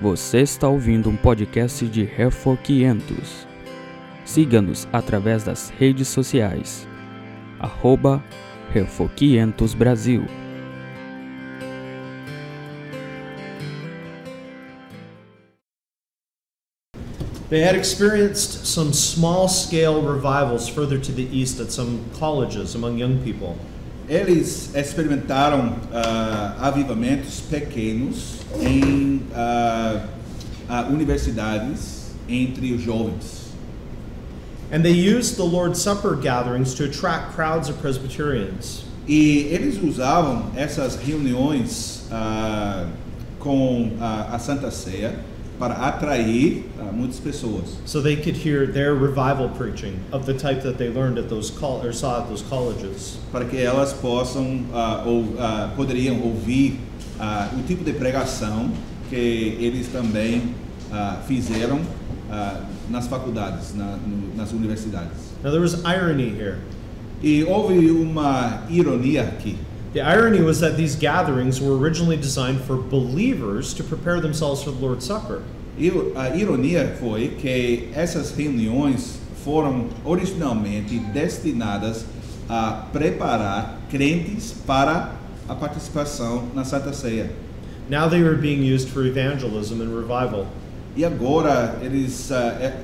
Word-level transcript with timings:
Você 0.00 0.38
está 0.38 0.66
ouvindo 0.66 1.10
um 1.10 1.16
podcast 1.16 1.86
de 1.86 2.04
Refor 2.04 2.56
500. 2.56 3.46
Siga-nos 4.24 4.88
através 4.90 5.44
das 5.44 5.70
redes 5.78 6.08
sociais. 6.08 6.88
Arroba 7.58 8.24
Refor 8.72 9.10
500 9.14 9.74
Brasil. 9.74 10.24
They 17.50 17.62
had 17.62 17.74
experienced 17.74 18.64
some 18.64 18.94
small 18.94 19.48
scale 19.48 20.00
revivals 20.00 20.66
further 20.66 20.98
to 20.98 21.12
the 21.12 21.28
east 21.30 21.60
at 21.60 21.70
some 21.70 22.00
colleges 22.18 22.74
among 22.74 22.96
young 22.96 23.18
people. 23.22 23.58
Eles 24.10 24.74
experimentaram 24.74 25.76
ah, 25.92 26.56
avivamentos 26.62 27.38
pequenos 27.48 28.40
em 28.60 29.22
ah, 29.32 30.04
ah, 30.68 30.88
universidades 30.90 32.10
entre 32.28 32.72
os 32.72 32.82
jovens. 32.82 33.52
And 34.72 34.82
they 34.82 34.90
used 34.90 35.36
the 35.36 35.44
Lord's 35.44 35.80
Supper 35.80 36.16
gatherings 36.16 36.74
to 36.74 36.86
attract 36.86 37.36
crowds 37.36 37.68
of 37.68 37.78
Presbyterians. 37.80 38.82
E 39.06 39.46
eles 39.52 39.80
usavam 39.80 40.50
essas 40.56 40.96
reuniões 40.96 42.02
com 43.38 43.92
a 44.00 44.38
Santa 44.40 44.72
Ceia 44.72 45.18
para 45.60 45.74
atrair 45.74 46.64
ah, 46.80 46.90
muitas 46.90 47.20
pessoas. 47.20 47.76
So 47.84 48.00
they 48.00 48.16
could 48.16 48.34
hear 48.36 48.66
their 48.66 48.94
revival 48.94 49.50
preaching 49.50 49.94
of 50.10 50.24
the 50.24 50.32
type 50.34 50.62
that 50.62 50.78
they 50.78 50.88
learned 50.88 51.18
at 51.18 51.28
those 51.28 51.50
col- 51.50 51.82
or 51.84 51.92
saw 51.92 52.22
at 52.22 52.28
those 52.28 52.42
colleges. 52.42 53.18
para 53.30 53.44
que 53.44 53.58
elas 53.58 53.92
possam 53.92 54.64
ah, 54.72 55.04
ou 55.06 55.36
ah, 55.38 55.70
poderiam 55.76 56.18
ouvir 56.22 56.80
o 57.54 57.62
tipo 57.68 57.84
de 57.84 57.92
pregação 57.92 58.70
que 59.10 59.58
eles 59.60 59.88
também 59.88 60.54
fizeram 61.28 61.80
nas 62.88 63.06
faculdades, 63.06 63.74
na- 63.74 63.96
no- 63.98 64.34
nas 64.34 64.52
universidades. 64.52 65.30
Now 65.44 65.50
there 65.50 65.60
was 65.60 65.84
irony 65.84 66.30
here. 66.30 66.58
E 67.22 67.44
houve 67.44 67.90
uma 67.90 68.62
ironia 68.70 69.22
aqui. 69.24 69.56
The 69.92 70.00
irony 70.02 70.40
was 70.40 70.60
that 70.60 70.76
these 70.76 70.94
gatherings 70.94 71.60
were 71.60 71.76
originally 71.76 72.16
designed 72.16 72.60
for 72.60 72.76
believers 72.76 73.74
to 73.74 73.82
prepare 73.82 74.20
themselves 74.20 74.62
for 74.62 74.70
the 74.70 74.78
Lord's 74.78 75.04
Supper. 75.04 75.42
E 75.76 75.88
a 76.14 76.36
ironia 76.36 76.96
foi 77.00 77.34
que 77.40 77.90
essas 77.92 78.30
reuniões 78.30 79.18
foram 79.42 79.88
originalmente 80.04 81.00
destinadas 81.12 82.04
a 82.48 82.86
preparar 82.92 83.80
crentes 83.90 84.52
para 84.64 85.12
a 85.48 85.56
participação 85.56 86.46
na 86.54 86.62
Santa 86.62 86.92
Ceia. 86.92 87.30
Now 87.88 88.08
they 88.08 88.22
were 88.22 88.36
being 88.36 88.62
used 88.62 88.90
for 88.90 89.04
evangelism 89.04 89.80
and 89.80 89.92
revival. 89.92 90.46
E 90.96 91.04
agora 91.04 91.76
eles, 91.82 92.30
ah, 92.30 92.74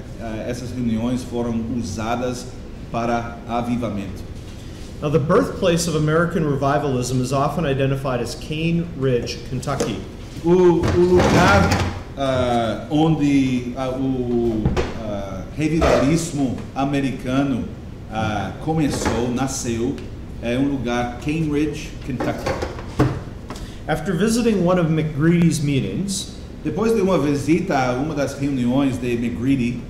essas 0.48 0.72
reuniões 0.72 1.22
foram 1.22 1.54
usadas 1.76 2.46
para 2.90 3.38
avivamento. 3.46 4.35
Now, 5.02 5.10
the 5.10 5.18
birthplace 5.18 5.86
of 5.88 5.94
American 5.94 6.44
revivalism 6.44 7.20
is 7.20 7.32
often 7.32 7.66
identified 7.66 8.20
as 8.20 8.34
Cane 8.34 8.88
Ridge, 8.96 9.38
Kentucky. 9.48 10.00
O, 10.44 10.80
o 10.80 11.00
lugar 11.00 11.68
ah, 12.16 12.86
onde 12.90 13.74
ah, 13.76 13.90
o 13.90 14.64
ah, 15.02 15.44
revivalismo 15.54 16.56
americano 16.74 17.68
começou, 18.64 19.28
nasceu, 19.34 19.96
é 20.40 20.56
um 20.56 20.68
lugar 20.68 21.20
Cambridge, 21.20 21.90
Kentucky. 22.06 22.50
After 23.86 24.14
visiting 24.14 24.64
one 24.64 24.78
of 24.78 24.90
McGreedy's 24.90 25.60
meetings, 25.60 26.36
Depois 26.66 26.92
de 26.92 27.00
uma 27.00 27.16
visita 27.16 27.78
a 27.78 27.92
uma 27.92 28.12
das 28.12 28.36
reuniões 28.36 28.98
de 28.98 29.12
McGreedy, 29.12 29.80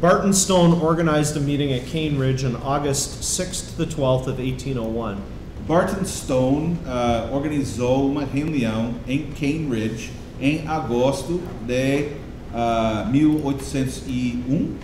Barton 0.00 0.34
Stone 0.34 0.82
organized 0.82 1.38
a 1.38 1.40
meeting 1.40 1.72
at 1.72 1.86
Cane 1.86 2.18
Ridge 2.18 2.44
on 2.44 2.54
August 2.56 3.22
6th 3.22 3.70
to 3.70 3.78
the 3.78 3.86
12th 3.86 4.26
of 4.26 4.38
1801. 4.38 5.22
Barton 5.66 6.04
Stone 6.04 6.78
ah, 6.86 7.30
organizou 7.32 8.10
uma 8.10 8.26
reunião 8.26 8.94
em 9.08 9.32
Cambridge 9.32 10.10
em 10.38 10.68
agosto 10.68 11.40
de 11.66 12.10
ah, 12.52 13.08
1801. 13.10 14.76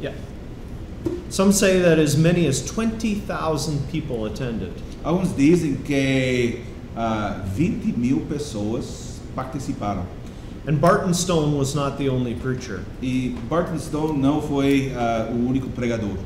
Yeah. 0.00 0.16
Some 1.30 1.52
say 1.52 1.82
that 1.82 1.98
as 1.98 2.14
many 2.16 2.46
as 2.46 2.62
20,000 2.62 3.90
people 3.90 4.24
attended. 4.24 4.72
Alguns 5.02 5.34
dizem 5.34 5.78
que 5.78 6.60
ah, 6.96 7.42
20 7.56 7.98
mil 7.98 8.20
pessoas 8.20 9.20
participaram. 9.34 10.06
And 10.70 10.80
Barton 10.80 11.12
Stone 11.12 11.58
was 11.58 11.74
not 11.74 11.98
the 11.98 12.08
only 12.08 12.32
preacher. 12.36 12.84
E 13.02 13.30
Barton 13.48 13.76
Stone 13.80 14.20
não 14.22 14.40
foi 14.40 14.92
ah, 14.94 15.26
o 15.28 15.34
único 15.48 15.68
pregador. 15.74 16.16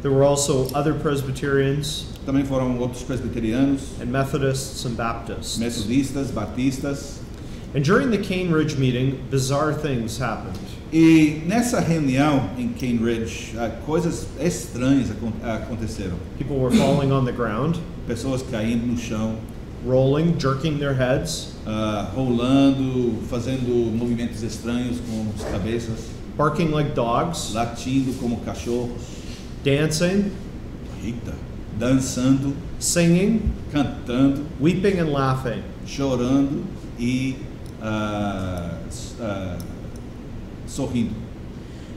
There 0.00 0.10
were 0.10 0.24
also 0.24 0.70
other 0.74 0.94
Presbyterians 0.94 2.06
Também 2.24 2.46
foram 2.46 2.78
outros 2.78 3.02
presbiterianos, 3.02 3.82
and 4.00 4.06
Methodists 4.10 4.86
and 4.86 4.96
Baptists. 4.96 5.58
metodistas, 5.58 6.30
batistas. 6.30 7.18
And 7.74 7.84
during 7.84 8.10
the 8.10 8.16
Cane 8.16 8.50
Ridge 8.50 8.78
meeting, 8.78 9.20
bizarre 9.30 9.74
things 9.74 10.16
happened. 10.18 10.58
E 10.90 11.42
nessa 11.46 11.78
reunião 11.78 12.48
em 12.56 12.68
Cambridge, 12.72 13.54
ah, 13.58 13.68
coisas 13.84 14.26
estranhas 14.40 15.10
acon- 15.10 15.34
aconteceram. 15.44 16.16
People 16.38 16.56
were 16.56 16.74
falling 16.74 17.12
on 17.12 17.26
the 17.26 17.32
ground, 17.32 17.76
Pessoas 18.06 18.42
caindo 18.50 18.86
no 18.86 18.96
chão, 18.96 19.36
rolling, 19.84 20.38
jerking 20.38 20.78
their 20.78 20.94
heads, 20.94 21.52
ah, 21.66 22.10
rolando, 22.14 23.14
fazendo 23.28 23.70
movimentos 23.96 24.42
estranhos 24.42 24.98
com 25.00 25.26
as 25.36 25.44
cabeças, 25.50 25.98
barking 26.36 26.68
like 26.68 26.92
dogs, 26.94 27.52
latindo 27.54 28.12
como 28.18 28.38
cachorros, 28.38 28.90
dancing, 29.64 30.30
eita, 31.04 31.34
dançando, 31.78 32.54
singing, 32.78 33.42
cantando, 33.72 34.44
weeping, 34.60 34.98
and 34.98 35.10
laughing. 35.12 35.62
chorando 35.86 36.64
e 36.98 37.36
s- 38.88 39.14
ah, 39.20 39.56
sorrindo. 40.66 41.14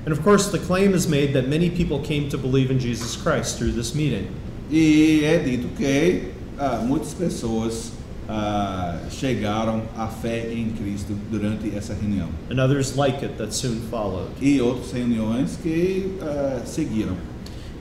And 0.06 0.12
of 0.14 0.22
course, 0.24 0.50
the 0.50 0.58
claim 0.60 0.94
is 0.96 1.06
made 1.08 1.34
that 1.34 1.48
many 1.48 1.70
people 1.70 2.00
came 2.00 2.30
to 2.30 2.38
believe 2.38 2.72
in 2.72 2.80
Jesus 2.80 3.16
Christ 3.16 3.58
through 3.58 3.74
this 3.74 3.94
meeting. 3.94 4.28
E 4.72 5.22
é 5.26 5.38
dito 5.40 5.68
que 5.78 6.32
ah, 6.62 6.80
muitas 6.86 7.14
pessoas 7.14 7.92
ah, 8.30 9.00
chegaram 9.10 9.82
à 9.98 10.08
fé 10.08 10.54
em 10.54 10.70
Cristo 10.72 11.18
durante 11.32 11.76
essa 11.76 11.94
reunião. 11.94 12.30
and 12.52 12.60
others 12.60 12.96
like 12.96 13.26
it 13.26 13.38
that 13.38 13.52
soon 13.52 13.82
followed. 13.90 14.30
E 14.40 14.62
outras 14.62 14.92
reuniões 14.92 15.58
que 15.62 16.18
ah, 16.22 16.62
seguiram. 16.66 17.18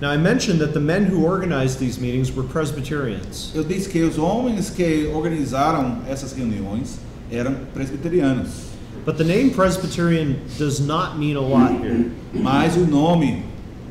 Now, 0.01 0.11
I 0.11 0.17
mentioned 0.17 0.61
that 0.61 0.73
the 0.73 0.81
men 0.81 1.05
who 1.05 1.27
organized 1.27 1.79
these 1.79 2.01
meetings 2.01 2.35
were 2.35 2.49
Presbyterians. 2.49 3.53
Eu 3.55 3.63
disse 3.63 3.87
que 3.87 4.03
os 4.03 4.17
homens 4.17 4.71
que 4.71 5.07
organizaram 5.15 5.99
essas 6.09 6.33
reuniões 6.33 6.99
eram 7.31 7.55
presbiterianos. 7.75 8.71
But 9.05 9.19
the 9.19 9.25
name 9.25 9.51
Presbyterian 9.51 10.37
does 10.57 10.81
not 10.81 11.19
mean 11.19 11.37
a 11.37 11.41
lot 11.41 11.73
here. 11.85 12.11
Mas 12.33 12.77
o 12.77 12.87
nome 12.87 13.45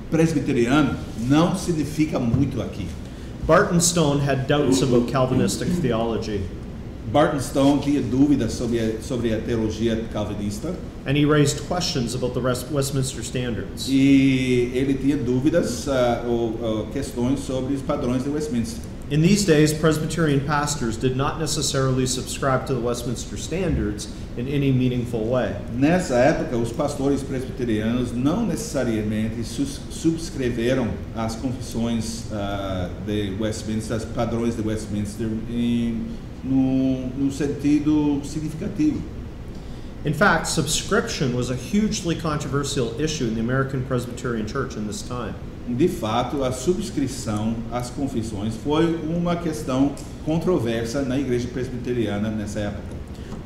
presbiteriano 0.09 0.95
não 1.27 1.55
significa 1.55 2.19
muito 2.19 2.59
aqui. 2.59 2.87
Barton 3.49 3.81
Stone 3.81 4.19
had 4.19 4.45
doubts 4.45 4.83
about 4.83 5.07
Calvinistic 5.07 5.69
theology, 5.81 6.47
Barton 7.11 7.39
Stone 7.39 7.81
tinha 7.81 7.99
dúvidas 7.99 8.51
sobre 8.51 8.77
a, 8.77 9.01
sobre 9.01 9.33
a 9.33 9.41
teologia 9.41 10.07
calvinista 10.13 10.75
and 11.07 11.17
he 11.17 11.25
raised 11.25 11.67
questions 11.67 12.13
about 12.13 12.35
the 12.35 12.39
West- 12.39 12.69
Westminster 12.69 13.23
Standards. 13.23 13.89
e 13.89 14.69
ele 14.75 14.93
tinha 14.93 15.17
dúvidas 15.17 15.87
ah, 15.87 16.23
ou, 16.27 16.59
ou 16.61 16.85
questões 16.93 17.39
sobre 17.39 17.73
os 17.73 17.81
padrões 17.81 18.23
de 18.23 18.29
Westminster. 18.29 18.83
In 19.09 19.23
these 19.23 19.43
days, 19.43 19.73
Presbyterian 19.73 20.41
pastors 20.41 20.95
did 20.95 21.17
not 21.17 21.39
necessarily 21.39 22.05
subscribe 22.05 22.67
to 22.67 22.75
the 22.75 22.79
Westminster 22.79 23.35
Standards 23.35 24.09
in 24.39 24.47
any 24.47 24.71
meaningful 24.71 25.25
way. 25.25 25.53
Nessa 25.73 26.15
época, 26.15 26.55
os 26.55 26.71
pastores 26.71 27.21
presbiterianos 27.21 28.13
não 28.13 28.45
necessariamente 28.45 29.43
subscreveram 29.43 30.87
as 31.13 31.35
confissões 31.35 32.23
ah, 32.31 32.89
de 33.05 33.35
Westminster, 33.37 33.97
os 33.97 34.05
padrões 34.05 34.55
de 34.55 34.61
Westminster, 34.61 35.27
em, 35.49 36.05
no, 36.41 37.07
no 37.09 37.31
sentido 37.31 38.21
significativo. 38.23 39.01
In 40.05 40.13
fact, 40.13 40.47
subscription 40.47 41.35
was 41.35 41.49
a 41.51 41.55
hugely 41.55 42.15
controversial 42.15 42.97
issue 43.01 43.25
in 43.25 43.35
the 43.35 43.41
American 43.41 43.83
Presbyterian 43.83 44.47
Church 44.47 44.77
in 44.77 44.87
this 44.87 45.01
time. 45.01 45.35
De 45.67 45.89
fato, 45.89 46.43
a 46.45 46.51
subscrição 46.53 47.55
às 47.69 47.89
confissões 47.89 48.55
foi 48.55 48.95
uma 49.03 49.35
questão 49.35 49.93
controversa 50.25 51.01
na 51.01 51.19
igreja 51.19 51.47
presbiteriana 51.49 52.29
nessa 52.29 52.61
época. 52.61 52.98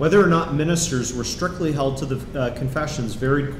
Whether 0.03 0.21
or 0.21 0.27
not 0.27 0.53
ministers 0.53 1.13
were 1.13 1.23
strictly 1.23 1.71
held 1.71 1.95
to 1.99 2.05
the 2.05 2.37
uh, 2.37 2.53
confessions 2.55 3.13
varied 3.13 3.55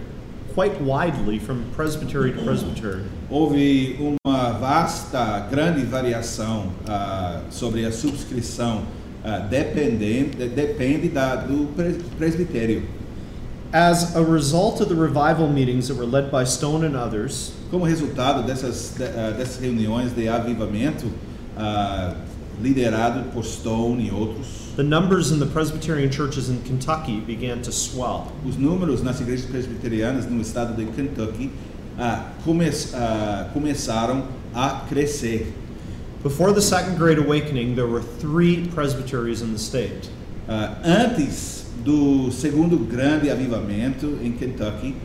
quite 0.54 0.76
widely 0.82 1.40
from 1.40 1.64
presbytery 1.72 2.34
to 2.34 2.44
presbytery. 2.44 3.06
Houve 3.30 3.98
uma 3.98 4.52
vasta, 4.60 5.48
grande 5.50 5.86
variação 5.86 6.74
ah, 6.86 7.44
sobre 7.50 7.86
a 7.86 7.94
subscrição, 7.94 8.84
ah, 9.24 9.40
dependente, 9.40 10.36
depende 10.50 11.08
da, 11.08 11.38
do 11.38 11.68
pres- 11.78 12.04
presbitério. 12.18 12.84
As 13.72 14.14
a 14.14 14.22
result 14.22 14.82
of 14.82 14.90
the 14.90 14.96
revival 14.96 15.48
meetings 15.48 15.88
that 15.88 15.96
were 15.96 16.06
led 16.06 16.30
by 16.30 16.44
Stone 16.44 16.84
and 16.84 16.98
others, 16.98 17.54
Como 17.72 17.86
resultado 17.86 18.46
dessas, 18.46 18.96
de- 18.98 19.06
ah, 19.06 19.32
dessas 19.32 19.62
reuniões 19.62 20.12
de 20.12 20.28
avivamento, 20.28 21.10
liderado 22.62 23.32
por 23.32 23.46
Stone 23.46 24.06
e 24.06 24.12
outros, 24.12 24.63
the 24.76 24.84
numbers 24.84 25.32
in 25.32 25.40
the 25.40 25.46
Presbyterian 25.46 26.10
churches 26.12 26.50
in 26.50 26.62
Kentucky 26.64 27.20
began 27.20 27.62
to 27.62 27.72
swell. 27.72 28.32
os 28.46 28.56
números 28.58 29.02
nas 29.04 29.20
igrejas 29.22 29.46
presbiterianas 29.46 30.26
no 30.30 30.42
estado 30.42 30.76
de 30.76 30.86
Kentucky 30.92 31.52
ah, 32.00 32.32
come- 32.44 32.70
ah, 32.96 33.50
começaram 33.54 34.26
a 34.56 34.86
crescer. 34.90 35.54
Before 36.24 36.54
the 36.54 36.62
Second 36.62 36.98
Great 36.98 37.18
Awakening, 37.20 37.76
there 37.76 37.88
were 37.88 38.02
three 38.02 38.68
presbyteries 38.74 39.42
in 39.42 39.52
the 39.54 39.60
state. 39.60 40.10
Ah, 40.48 40.76
antes 40.84 41.66
do 41.84 42.32
segundo 42.32 42.78
grande 42.78 43.30
avivamento 43.30 44.18
em 44.24 44.32
Kentucky, 44.32 44.96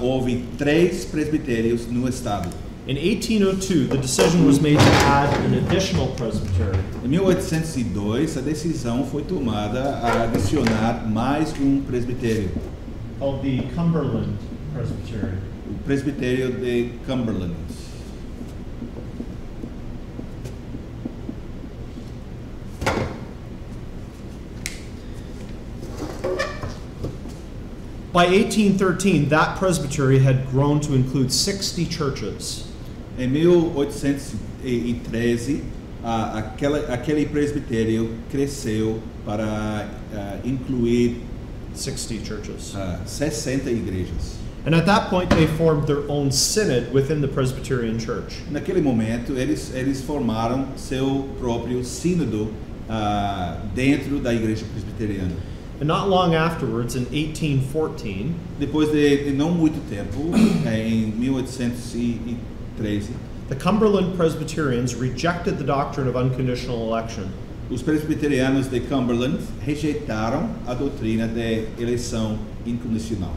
houve 0.00 0.44
três 0.58 1.04
presbitérios 1.04 1.86
no 1.86 2.06
estado. 2.08 2.48
In 2.84 2.96
1802, 2.96 3.86
the 3.86 3.96
decision 3.96 4.44
was 4.44 4.60
made 4.60 4.76
to 4.76 4.84
add 5.06 5.32
an 5.44 5.54
additional 5.54 6.08
presbytery. 6.16 6.76
Em 7.04 7.08
1802, 7.10 8.36
a 8.36 8.40
decisão 8.40 9.06
foi 9.06 9.22
tomada 9.22 10.00
a 10.02 10.24
adicionar 10.24 11.08
mais 11.08 11.52
um 11.60 11.80
presbitério, 11.82 12.50
called 13.20 13.40
the 13.42 13.62
Cumberland 13.76 14.36
Presbytery. 14.74 15.38
o 15.70 15.74
presbitério 15.84 16.50
de 16.50 16.90
Cumberland. 17.06 17.54
By 28.12 28.26
1813, 28.26 29.26
that 29.26 29.56
presbytery 29.56 30.18
had 30.18 30.50
grown 30.50 30.80
to 30.80 30.94
include 30.94 31.32
60 31.32 31.84
churches. 31.84 32.71
Em 33.22 33.28
1813, 33.28 35.62
a, 36.02 36.38
aquela, 36.38 36.78
aquele 36.92 37.24
presbitério 37.24 38.10
cresceu 38.32 38.98
para 39.24 39.86
incluir 40.44 41.20
60 41.72 42.24
churches. 42.24 42.74
60 43.06 43.70
igrejas. 43.70 44.42
And 44.66 44.74
at 44.74 44.86
that 44.86 45.08
point, 45.08 45.30
they 45.30 45.46
formed 45.46 45.86
their 45.86 46.02
own 46.08 46.32
synod 46.32 46.92
within 46.92 47.20
the 47.20 47.28
Presbyterian 47.28 48.00
Church. 48.00 48.42
Naquele 48.50 48.80
momento, 48.80 49.38
eles 49.38 49.72
eles 49.72 50.00
formaram 50.00 50.66
seu 50.76 51.28
próprio 51.38 51.84
sínodo 51.84 52.52
uh, 52.88 53.56
dentro 53.72 54.18
da 54.18 54.34
igreja 54.34 54.66
presbiteriana. 54.72 55.36
And 55.80 55.86
not 55.86 56.08
long 56.08 56.34
afterwards, 56.34 56.96
in 56.96 57.06
1814, 57.10 58.34
depois 58.58 58.90
de, 58.90 59.24
de 59.24 59.32
não 59.32 59.52
muito 59.52 59.78
tempo, 59.88 60.32
em 60.68 61.06
1814 61.06 62.36
the 63.48 63.54
Cumberland 63.54 64.16
Presbyterians 64.16 64.94
rejected 64.94 65.56
the 65.58 65.64
doctrine 65.64 66.08
of 66.08 66.16
unconditional 66.16 66.88
election. 66.88 67.32
Os 67.70 67.82
presbiterianos 67.82 68.68
de 68.68 68.80
Cumberland 68.80 69.38
rejeitaram 69.64 70.50
a 70.66 70.74
doutrina 70.74 71.28
de 71.28 71.66
eleição 71.78 72.38
incondicional. 72.66 73.34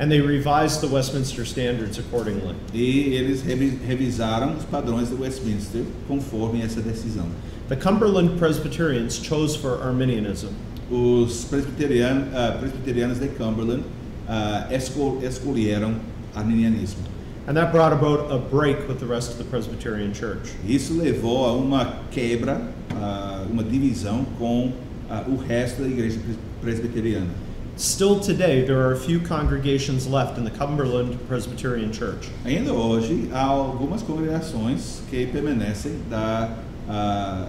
And 0.00 0.10
they 0.10 0.20
revised 0.20 0.80
the 0.80 0.86
Westminster 0.86 1.44
standards 1.44 1.98
accordingly. 1.98 2.54
E 2.72 3.14
eles 3.14 3.42
revisaram 3.42 4.56
os 4.56 4.64
padrões 4.64 5.08
de 5.08 5.16
Westminster 5.16 5.84
conforme 6.06 6.62
essa 6.62 6.80
decisão. 6.80 7.26
The 7.68 7.76
Cumberland 7.76 8.38
Presbyterians 8.38 9.18
chose 9.18 9.56
for 9.56 9.82
Arminianism. 9.82 10.48
Os 10.90 11.44
presbiterianos, 11.44 12.32
uh, 12.32 12.36
ah, 12.36 12.56
presbiterianos 12.58 13.18
de 13.18 13.28
Cumberland 13.28 13.82
uh, 14.28 15.22
escolheram 15.22 15.96
arminianismo. 16.34 17.17
And 17.48 17.56
that 17.56 17.72
brought 17.72 17.94
about 17.94 18.30
a 18.30 18.36
break 18.36 18.86
with 18.86 19.00
the 19.00 19.06
rest 19.06 19.32
of 19.32 19.38
the 19.38 19.44
Presbyterian 19.44 20.12
Church. 20.12 20.50
Isso 20.66 20.92
levou 20.92 21.46
a 21.46 21.54
uma 21.54 22.04
quebra, 22.10 22.60
ah, 22.90 23.46
uma 23.50 23.64
divisão 23.64 24.26
com 24.38 24.70
ah, 25.08 25.24
o 25.26 25.36
resto 25.36 25.80
da 25.80 25.88
igreja 25.88 26.20
pres- 26.20 26.36
presbiteriana. 26.60 27.30
Still 27.78 28.20
today, 28.20 28.66
there 28.66 28.78
are 28.78 28.92
a 28.92 28.98
few 28.98 29.18
congregations 29.18 30.06
left 30.06 30.36
in 30.36 30.44
the 30.44 30.50
Cumberland 30.50 31.16
Presbyterian 31.26 31.90
Church. 31.90 32.28
Ainda 32.44 32.74
hoje, 32.74 33.30
há 33.32 33.44
algumas 33.44 34.02
congregações 34.02 35.00
que 35.08 35.24
permanecem 35.28 36.02
da 36.10 36.50
ah, 36.86 37.48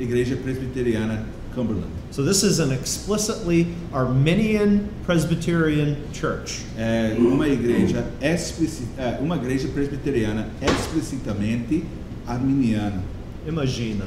igreja 0.00 0.34
presbiteriana 0.34 1.24
Cumberland. 1.54 1.92
So 2.10 2.22
this 2.22 2.42
is 2.42 2.60
an 2.60 2.72
explicitly 2.72 3.66
Arminian 3.92 4.88
Presbyterian 5.04 5.96
church. 6.12 6.62
É 6.78 7.14
uma 7.18 7.46
igreja 7.46 8.04
explici- 8.20 8.86
é, 8.96 9.18
uma 9.20 9.36
igreja 9.36 9.68
presbiteriana 9.68 10.48
explicitamente 10.62 11.84
arminiana. 12.26 13.02
Imagina. 13.46 14.06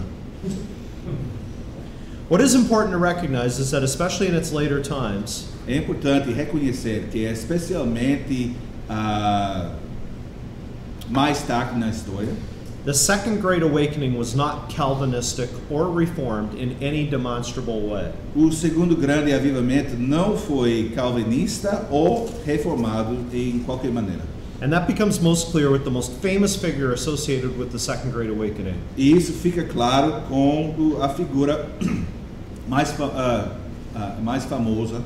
What 2.29 2.41
is 2.41 2.53
important 2.55 2.91
to 2.93 2.97
recognize 2.99 3.59
is 3.59 3.71
that, 3.71 3.83
especially 3.83 4.27
in 4.27 4.35
its 4.35 4.51
later 4.51 4.81
times, 4.81 5.47
É 5.67 5.75
importante 5.77 6.31
reconhecer 6.31 7.09
que, 7.11 7.25
especialmente 7.25 8.55
ah, 8.89 9.75
mais 11.09 11.41
tarde 11.43 11.77
na 11.79 11.89
história, 11.89 12.33
the 12.85 12.93
Second 12.93 13.41
Great 13.41 13.61
Awakening 13.61 14.17
was 14.17 14.35
not 14.35 14.69
Calvinistic 14.69 15.49
or 15.69 15.89
Reformed 15.89 16.55
in 16.55 16.77
any 16.81 17.09
demonstrable 17.09 17.81
way. 17.81 18.11
o 18.35 18.51
segundo 18.51 18.95
grande 18.95 19.33
avivamento 19.33 19.95
não 19.97 20.37
foi 20.37 20.91
calvinista 20.95 21.87
ou 21.91 22.29
reformado 22.45 23.17
em 23.33 23.59
qualquer 23.59 23.91
maneira. 23.91 24.21
And 24.61 24.71
that 24.71 24.87
becomes 24.87 25.21
most 25.21 25.51
clear 25.51 25.71
with 25.71 25.85
the 25.85 25.91
most 25.91 26.11
famous 26.21 26.55
figure 26.55 26.91
associated 26.91 27.57
with 27.57 27.71
the 27.71 27.79
Second 27.79 28.11
Great 28.11 28.29
Awakening. 28.29 28.75
E 28.97 29.11
isso 29.11 29.31
fica 29.33 29.63
claro 29.63 30.21
com 30.27 30.97
a 31.01 31.09
figura 31.09 31.69
mais, 32.67 32.93
ah, 32.99 33.55
ah, 33.95 34.17
mais 34.21 34.43
famosa 34.45 35.01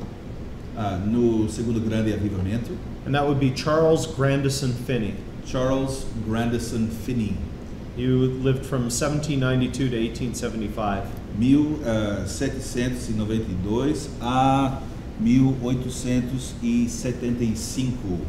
ah, 0.75 0.99
no 1.05 1.47
segundo 1.49 1.79
grande 1.79 2.11
avivamento, 2.13 2.71
And 3.05 3.13
that 3.13 3.27
would 3.27 3.39
be 3.39 3.51
Charles 3.51 4.07
Grandison 4.07 4.71
Finney. 4.71 5.15
Charles 5.45 6.05
Grandison 6.25 6.87
Finney, 6.87 7.37
He 7.95 8.07
lived 8.07 8.65
from 8.65 8.89
1792 8.89 9.89
to 9.89 9.97
1875. 9.97 11.05
1792 11.37 14.09
a 14.21 14.79
1875. 15.21 18.19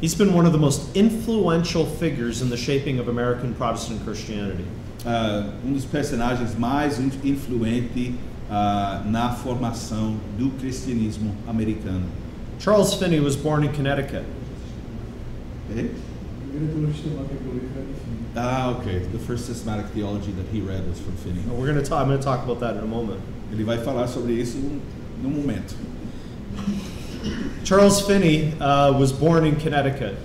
He's 0.00 0.14
been 0.14 0.32
one 0.32 0.46
of 0.46 0.52
the 0.52 0.58
most 0.58 0.96
influential 0.96 1.84
figures 1.84 2.40
in 2.40 2.48
the 2.50 2.56
shaping 2.56 2.98
of 2.98 3.08
American 3.08 3.52
Protestant 3.54 4.02
Christianity. 4.04 4.64
Um 5.04 5.74
dos 5.74 5.84
personagens 5.84 6.56
mais 6.58 6.98
in- 6.98 7.12
influente 7.24 8.14
ah, 8.50 9.02
na 9.06 9.30
formação 9.32 10.16
do 10.38 10.50
cristianismo 10.58 11.32
americano. 11.46 12.06
Charles 12.58 12.94
Finney 12.94 13.20
was 13.20 13.36
born 13.36 13.62
in 13.64 13.72
Connecticut. 13.72 14.24
Eh? 15.76 15.88
Ah, 18.40 18.70
okay. 18.78 19.00
The 19.00 19.18
first 19.18 19.46
systematic 19.46 19.86
theology 19.86 20.30
that 20.32 20.46
he 20.52 20.60
read 20.60 20.86
was 20.88 21.00
from 21.00 21.16
Finney. 21.16 21.40
We're 21.50 21.66
going 21.66 21.82
to 21.82 21.82
talk. 21.82 22.00
I'm 22.02 22.08
going 22.08 22.20
to 22.20 22.24
talk 22.24 22.44
about 22.44 22.60
that 22.60 22.76
in 22.76 22.84
a 22.84 22.86
moment. 22.86 23.20
Ele 23.52 23.64
vai 23.64 23.78
falar 23.78 24.06
sobre 24.08 24.32
isso 24.40 24.56
no 25.20 25.28
momento. 25.28 25.74
Charles 27.64 28.00
Finney 28.06 28.52
uh, 28.60 28.92
was 28.98 29.12
born 29.12 29.44
in 29.44 29.56
Connecticut. 29.56 30.16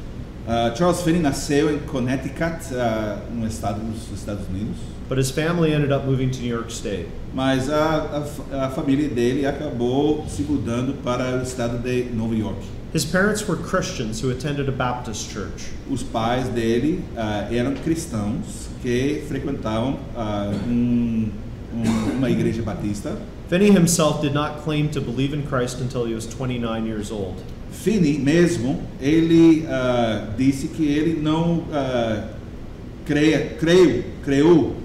Ah, 0.47 0.73
Charles 0.75 1.01
Finney 1.01 1.19
nasceu 1.19 1.69
em 1.73 1.79
Connecticut, 1.87 2.73
ah, 2.75 3.21
no 3.31 3.47
estado 3.47 3.79
dos 3.79 4.11
Estados 4.11 4.47
Unidos, 4.49 4.75
But 5.09 5.17
his 5.17 5.31
family 5.31 5.73
ended 5.73 5.91
up 5.91 6.05
moving 6.05 6.31
to 6.31 6.41
New 6.41 6.49
York 6.49 6.69
State. 6.71 7.07
mas 7.33 7.69
a, 7.69 8.23
a 8.51 8.65
a 8.65 8.69
família 8.69 9.09
dele 9.09 9.45
acabou 9.45 10.25
se 10.27 10.43
mudando 10.43 10.93
para 11.03 11.37
o 11.39 11.41
estado 11.41 11.77
de 11.79 12.03
Nova 12.13 12.35
York. 12.35 12.59
His 12.93 13.03
parents 13.05 13.47
were 13.47 13.55
Christians 13.57 14.21
who 14.21 14.29
attended 14.29 14.69
a 14.69 14.71
Baptist 14.71 15.31
church. 15.31 15.71
Os 15.89 16.03
pais 16.03 16.47
dele 16.49 17.03
ah, 17.17 17.47
eram 17.51 17.73
cristãos 17.73 18.67
que 18.83 19.23
frequentavam 19.27 19.97
ah, 20.15 20.51
um- 20.67 21.29
um- 21.73 22.11
uma 22.17 22.29
igreja 22.29 22.61
batista. 22.61 23.17
Finney 23.49 23.71
himself 23.71 24.21
did 24.21 24.33
not 24.33 24.63
claim 24.63 24.87
to 24.89 25.01
believe 25.01 25.33
in 25.33 25.41
Christ 25.43 25.79
until 25.81 26.05
he 26.05 26.13
was 26.13 26.25
29 26.27 26.85
years 26.85 27.11
old. 27.11 27.35
Finney 27.71 28.19
mesmo, 28.19 28.79
ele 29.01 29.65
ah, 29.67 30.27
disse 30.37 30.67
que 30.67 30.85
ele 30.85 31.19
não 31.19 31.63
creia, 33.05 33.55
creio, 33.59 34.03
creu 34.23 34.75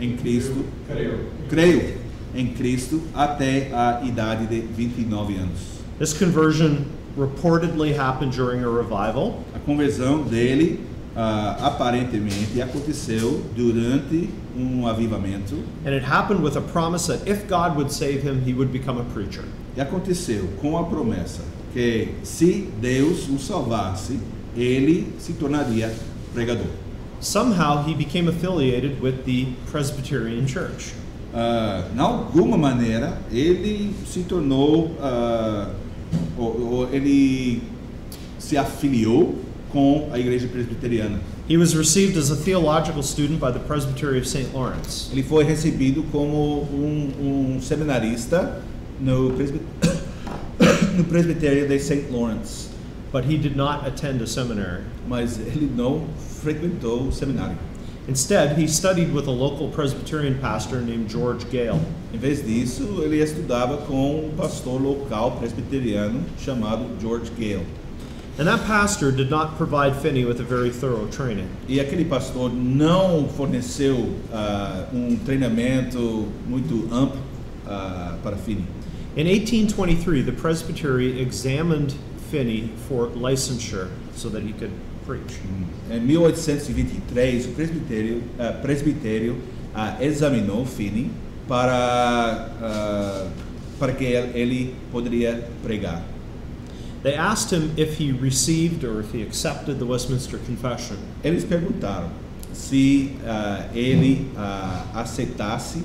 em 0.00 0.16
Cristo, 0.16 0.64
Creio. 0.86 1.18
creio 1.48 1.94
em 2.34 2.46
Cristo 2.48 3.02
até 3.14 3.70
a 3.72 4.02
idade 4.04 4.46
de 4.46 4.60
29 4.60 5.34
anos. 5.36 5.58
This 5.98 6.12
conversion 6.12 6.82
reportedly 7.18 7.94
happened 7.94 8.32
during 8.32 8.62
a 8.62 8.68
revival, 8.68 9.42
A 9.54 9.58
conversão 9.58 10.22
dele 10.24 10.80
ah, 11.16 11.56
aparentemente 11.66 12.62
aconteceu 12.62 13.42
durante 13.56 14.30
um 14.56 14.86
avivamento 14.86 15.56
and 15.84 15.92
it 15.94 16.04
happened 16.04 16.42
with 16.42 16.56
a 16.56 16.60
promise 16.60 17.06
that 17.08 17.26
if 17.28 17.46
God 17.48 17.76
would 17.76 17.90
save 17.92 18.22
him, 18.22 18.40
he 18.44 18.54
would 18.54 18.70
become 18.72 18.98
a 19.00 19.04
preacher. 19.12 19.44
e 19.76 19.80
aconteceu 19.80 20.48
com 20.60 20.76
a 20.78 20.84
promessa 20.84 21.42
que 21.72 22.08
se 22.22 22.68
Deus 22.80 23.28
o 23.28 23.38
salvasse, 23.38 24.18
ele 24.56 25.12
se 25.18 25.32
tornaria 25.34 25.92
pregador. 26.32 26.66
Somehow 27.20 27.82
he 27.84 27.94
became 27.94 28.28
affiliated 28.28 29.00
with 29.02 29.24
the 29.24 29.48
Presbyterian 29.70 30.46
Church. 30.46 30.94
Ah, 31.34 31.84
na 31.94 32.04
alguma 32.04 32.56
maneira, 32.56 33.18
ele 33.30 33.92
se 34.06 34.20
tornou, 34.22 34.92
ah, 35.00 35.68
ou, 36.36 36.60
ou 36.60 36.94
ele 36.94 37.62
se 38.38 38.56
afiliou 38.56 39.34
com 39.70 40.08
a 40.12 40.18
igreja 40.18 40.48
presbiteriana. 40.48 41.18
He 41.48 41.56
was 41.56 41.74
received 41.74 42.16
as 42.18 42.30
a 42.30 42.36
theological 42.36 43.02
student 43.02 43.40
by 43.40 43.50
the 43.50 43.58
Presbytery 43.58 44.18
of 44.18 44.26
St. 44.28 44.52
Lawrence. 44.54 45.10
Ele 45.12 45.22
foi 45.22 45.44
recebido 45.44 46.02
como 46.10 46.62
um, 46.72 47.56
um 47.56 47.60
seminarista 47.60 48.62
no, 49.00 49.30
presbi- 49.32 49.60
no 50.96 51.04
presbitério 51.04 51.66
de 51.66 51.78
St. 51.78 52.10
Lawrence, 52.10 52.68
but 53.12 53.24
he 53.24 53.36
did 53.38 53.56
not 53.56 53.86
attend 53.86 54.22
a 54.22 54.26
seminary. 54.26 54.82
mas 55.08 55.38
ele 55.38 55.70
não 55.74 56.02
frequentou 56.42 57.08
o 57.08 57.12
seminário. 57.12 57.56
Instead, 58.08 58.56
he 58.56 58.66
studied 58.66 59.12
with 59.12 59.26
a 59.26 59.30
local 59.30 59.68
Presbyterian 59.68 60.38
pastor 60.40 60.80
named 60.80 61.10
George 61.10 61.48
Gale. 61.50 61.78
Em 62.10 62.16
vez 62.16 62.40
disso, 62.40 63.02
ele 63.02 63.22
estudava 63.22 63.76
com 63.86 64.24
um 64.24 64.34
pastor 64.34 64.80
local 64.80 65.32
presbiteriano 65.32 66.24
chamado 66.38 66.88
George 66.98 67.30
Gale. 67.38 67.66
And 68.38 68.46
that 68.46 68.64
pastor 68.64 69.12
did 69.12 69.28
not 69.28 69.58
provide 69.58 69.94
Finney 69.94 70.24
with 70.24 70.40
a 70.40 70.42
very 70.42 70.70
thorough 70.70 71.06
training. 71.10 71.48
E 71.68 71.80
aquele 71.80 72.06
pastor 72.06 72.50
não 72.50 73.28
forneceu 73.28 74.14
ah, 74.32 74.86
um 74.90 75.14
treinamento 75.16 76.28
muito 76.46 76.88
amplo 76.90 77.20
ah, 77.66 78.16
para 78.22 78.36
Finney. 78.36 78.64
In 79.16 79.26
1823, 79.26 80.22
the 80.24 80.32
Presbytery 80.32 81.20
examined 81.20 81.94
Finney 82.30 82.70
for 82.88 83.08
licensure 83.08 83.90
so 84.14 84.30
that 84.30 84.42
he 84.42 84.54
could 84.54 84.72
preach. 85.04 85.40
Em 85.90 86.00
1823, 86.00 87.46
o 87.46 87.48
presbitério, 87.50 88.22
ah, 88.38 88.52
presbitério 88.52 89.38
ah, 89.74 89.96
examinou 90.00 90.66
Finney 90.66 91.10
para, 91.46 92.50
ah, 92.60 93.28
para 93.78 93.92
que 93.92 94.04
ele 94.04 94.74
poderia 94.92 95.48
pregar. 95.62 96.02
They 97.02 97.14
asked 97.14 97.52
him 97.52 97.70
if 97.76 97.98
he 97.98 98.12
received 98.12 98.84
or 98.84 99.00
if 99.00 99.14
he 99.14 99.22
accepted 99.22 99.78
the 99.78 99.84
Westminster 99.84 100.38
Confession. 100.38 100.96
Eles 101.24 101.44
perguntaram 101.44 102.10
se 102.52 103.16
ah, 103.24 103.68
ele 103.74 104.26
ah, 104.36 104.84
aceitasse 104.94 105.82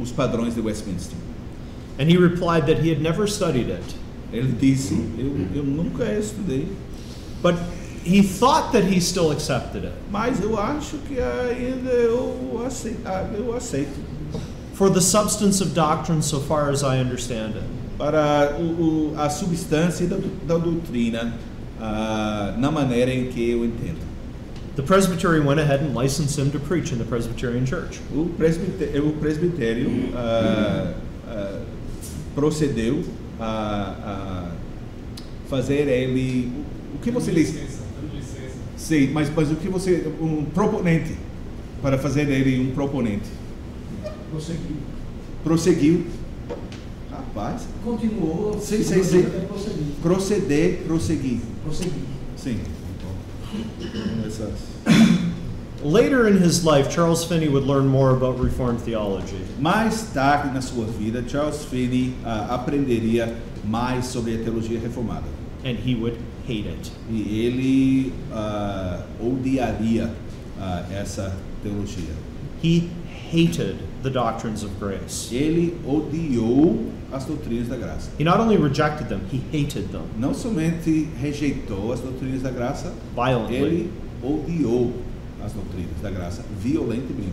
os 0.00 0.12
padrões 0.12 0.54
de 0.54 0.60
Westminster. 0.60 1.16
And 1.98 2.08
he 2.08 2.16
replied 2.16 2.66
that 2.66 2.78
he 2.78 2.90
had 2.90 3.00
never 3.00 3.26
studied 3.26 3.68
it, 3.70 3.82
Ele 4.32 4.52
disse: 4.52 4.94
Eu, 5.18 5.34
eu 5.54 5.64
nunca 5.64 6.04
estudei, 6.12 6.68
but 7.42 7.54
he 8.04 8.22
thought 8.22 8.72
that 8.72 8.84
he 8.84 9.00
still 9.00 9.30
accepted 9.30 9.84
it. 9.84 9.92
mas 10.10 10.40
eu 10.42 10.58
acho 10.58 10.96
que 11.06 11.18
ainda 11.20 11.90
eu 11.90 12.62
aceito. 12.66 13.00
Eu 13.36 13.54
aceito. 13.54 14.00
For 14.74 14.88
the 14.90 15.00
substance 15.00 15.60
of 15.60 15.74
doctrine, 15.74 16.22
so 16.22 16.38
far 16.40 16.70
as 16.70 16.82
I 16.82 16.98
understand 17.00 17.56
it. 17.56 17.64
Para 17.98 18.56
o, 18.60 19.12
o- 19.12 19.14
a 19.20 19.28
substância 19.28 20.06
da, 20.06 20.16
da 20.46 20.56
doutrina, 20.56 21.34
ah, 21.80 22.54
na 22.56 22.70
maneira 22.70 23.12
em 23.12 23.26
que 23.26 23.50
eu 23.50 23.64
entendo. 23.64 23.98
The 24.76 24.82
Presbytery 24.82 25.40
went 25.40 25.58
ahead 25.58 25.82
and 25.82 25.92
licensed 25.96 26.38
him 26.38 26.52
to 26.52 26.60
preach 26.60 26.92
in 26.92 26.98
the 26.98 27.04
Presbyterian 27.04 27.66
Church. 27.66 27.98
O 28.14 28.26
presbitério, 28.38 29.08
o 29.08 29.12
presbitério 29.14 29.90
ah, 30.14 30.92
ah, 31.28 31.58
procedeu 32.36 33.02
a, 33.40 33.94
a 34.04 34.50
fazer 35.50 35.88
ele. 35.88 36.52
O 36.94 36.98
que 36.98 37.10
você 37.10 37.32
diz? 37.32 37.78
Sim, 38.76 39.08
mas, 39.12 39.30
mas 39.34 39.50
o 39.50 39.56
que 39.56 39.68
você. 39.68 40.12
Um 40.20 40.44
proponente. 40.44 41.14
Para 41.82 41.96
fazer 41.98 42.28
ele 42.28 42.60
um 42.60 42.72
proponente. 42.72 43.28
Prosseguiu. 44.30 44.76
Prosseguiu. 45.44 46.06
Rapaz. 47.10 47.66
Continuou. 47.84 48.58
Sim, 48.60 48.82
sim, 48.82 49.02
sim. 49.02 49.24
Proceder, 50.02 50.82
prosseguir. 50.86 51.40
Prosseguir. 51.62 52.02
Sim. 52.36 52.58
Later 55.82 56.26
in 56.26 56.38
his 56.42 56.64
life, 56.64 56.90
Charles 56.90 57.24
Finney 57.24 57.48
would 57.48 57.64
learn 57.64 57.86
more 57.86 58.10
about 58.10 58.40
Reformed 58.40 58.80
theology. 58.80 59.38
Mais 59.60 60.10
tarde 60.12 60.52
na 60.52 60.60
sua 60.60 60.86
vida, 60.86 61.22
Charles 61.28 61.64
Finney 61.64 62.14
ah, 62.24 62.54
aprenderia 62.56 63.36
mais 63.64 64.06
sobre 64.06 64.34
a 64.34 64.38
teologia 64.38 64.80
reformada. 64.80 65.38
and 65.64 65.78
he 65.78 65.94
would 65.94 66.18
hate 66.48 66.66
it. 66.66 66.90
E 67.10 67.44
ele 67.44 68.12
ah, 68.32 69.02
odiaria 69.20 70.10
ah, 70.58 70.84
essa 70.90 71.36
teologia. 71.62 72.14
He 72.62 72.88
hated 73.30 73.76
the 74.02 74.10
doctrines 74.10 74.62
of 74.62 74.72
grace. 74.80 75.32
Ele 75.32 75.76
odiou 75.86 76.90
as 77.12 77.24
doutrinas 77.24 77.68
da 77.68 77.76
graça. 77.76 78.10
He 78.18 78.24
not 78.24 78.40
only 78.40 78.56
rejected 78.56 79.08
them, 79.08 79.20
he 79.32 79.40
hated 79.52 79.88
them 79.90 80.02
Não 80.18 80.34
somente 80.34 81.08
rejeitou 81.20 81.92
as 81.92 82.00
doutrinas 82.00 82.42
da 82.42 82.50
graça, 82.50 82.92
violently. 83.14 83.56
ele 83.56 83.90
odiou 84.22 84.92
as 85.44 85.52
doutrinas 85.52 86.00
da 86.02 86.10
graça 86.10 86.42
violentamente. 86.60 87.32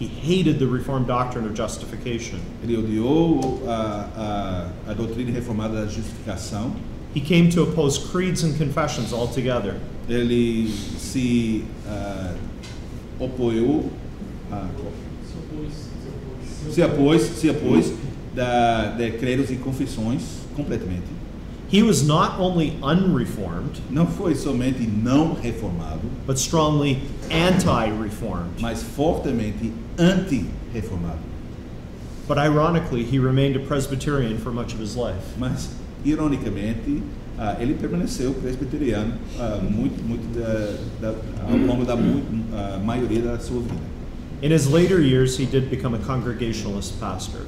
He 0.00 0.06
hated 0.06 0.58
the 0.60 0.66
Reformed 0.66 1.08
doctrine 1.08 1.44
of 1.46 1.56
justification. 1.56 2.38
Ele 2.62 2.76
odiou 2.76 3.62
a, 3.66 4.70
a, 4.86 4.90
a 4.90 4.94
doutrina 4.94 5.32
reformada 5.32 5.74
da 5.84 5.86
justificação. 5.86 6.72
He 7.18 7.24
came 7.24 7.50
to 7.50 7.62
oppose 7.62 7.98
creeds 7.98 8.44
and 8.44 8.56
confessions 8.56 9.12
altogether. 9.12 9.80
Ele 10.08 10.68
se 10.68 11.64
ah, 11.84 12.32
opoiu, 13.18 13.90
ah, 14.52 14.68
se 16.70 16.80
opôs, 16.80 17.20
se 17.22 17.48
opôs 17.48 17.92
da, 18.36 18.92
de 18.96 19.10
credos 19.18 19.50
e 19.50 19.56
confissões 19.56 20.22
completamente. 20.54 21.08
He 21.68 21.82
was 21.82 22.06
not 22.06 22.38
only 22.38 22.78
unreformed, 22.84 23.80
Não 23.90 24.06
foi 24.06 24.36
somente 24.36 24.86
não 24.86 25.34
reformado, 25.34 26.08
but 26.24 26.38
strongly 26.38 27.02
anti 27.32 27.90
reformed. 28.00 28.60
mas 28.60 28.80
fortemente 28.80 29.72
anti-reformado. 29.98 31.18
But 32.28 32.38
ironically, 32.38 33.02
he 33.02 33.18
remained 33.18 33.56
a 33.56 33.60
Presbyterian 33.66 34.38
for 34.38 34.52
much 34.52 34.72
of 34.72 34.78
his 34.78 34.94
life. 34.94 35.36
Mas, 35.36 35.68
ironicamente, 36.10 37.02
ah, 37.38 37.56
ele 37.60 37.74
permaneceu 37.74 38.32
presbiteriano 38.34 39.12
ah, 39.38 39.58
muito, 39.62 40.02
muito 40.02 40.26
da, 40.38 40.76
da, 41.12 41.14
ao 41.50 41.56
longo 41.56 41.84
da 41.84 41.94
mu- 41.96 42.22
ah, 42.52 42.80
maioria 42.84 43.22
da 43.22 43.38
sua 43.38 43.60
vida. 43.60 43.88
In 44.42 44.52
his 44.52 44.66
later 44.68 45.00
years, 45.00 45.36
he 45.38 45.46
did 45.46 45.68
become 45.68 45.94
a 45.94 45.98
Congregationalist 45.98 46.94
pastor. 47.00 47.40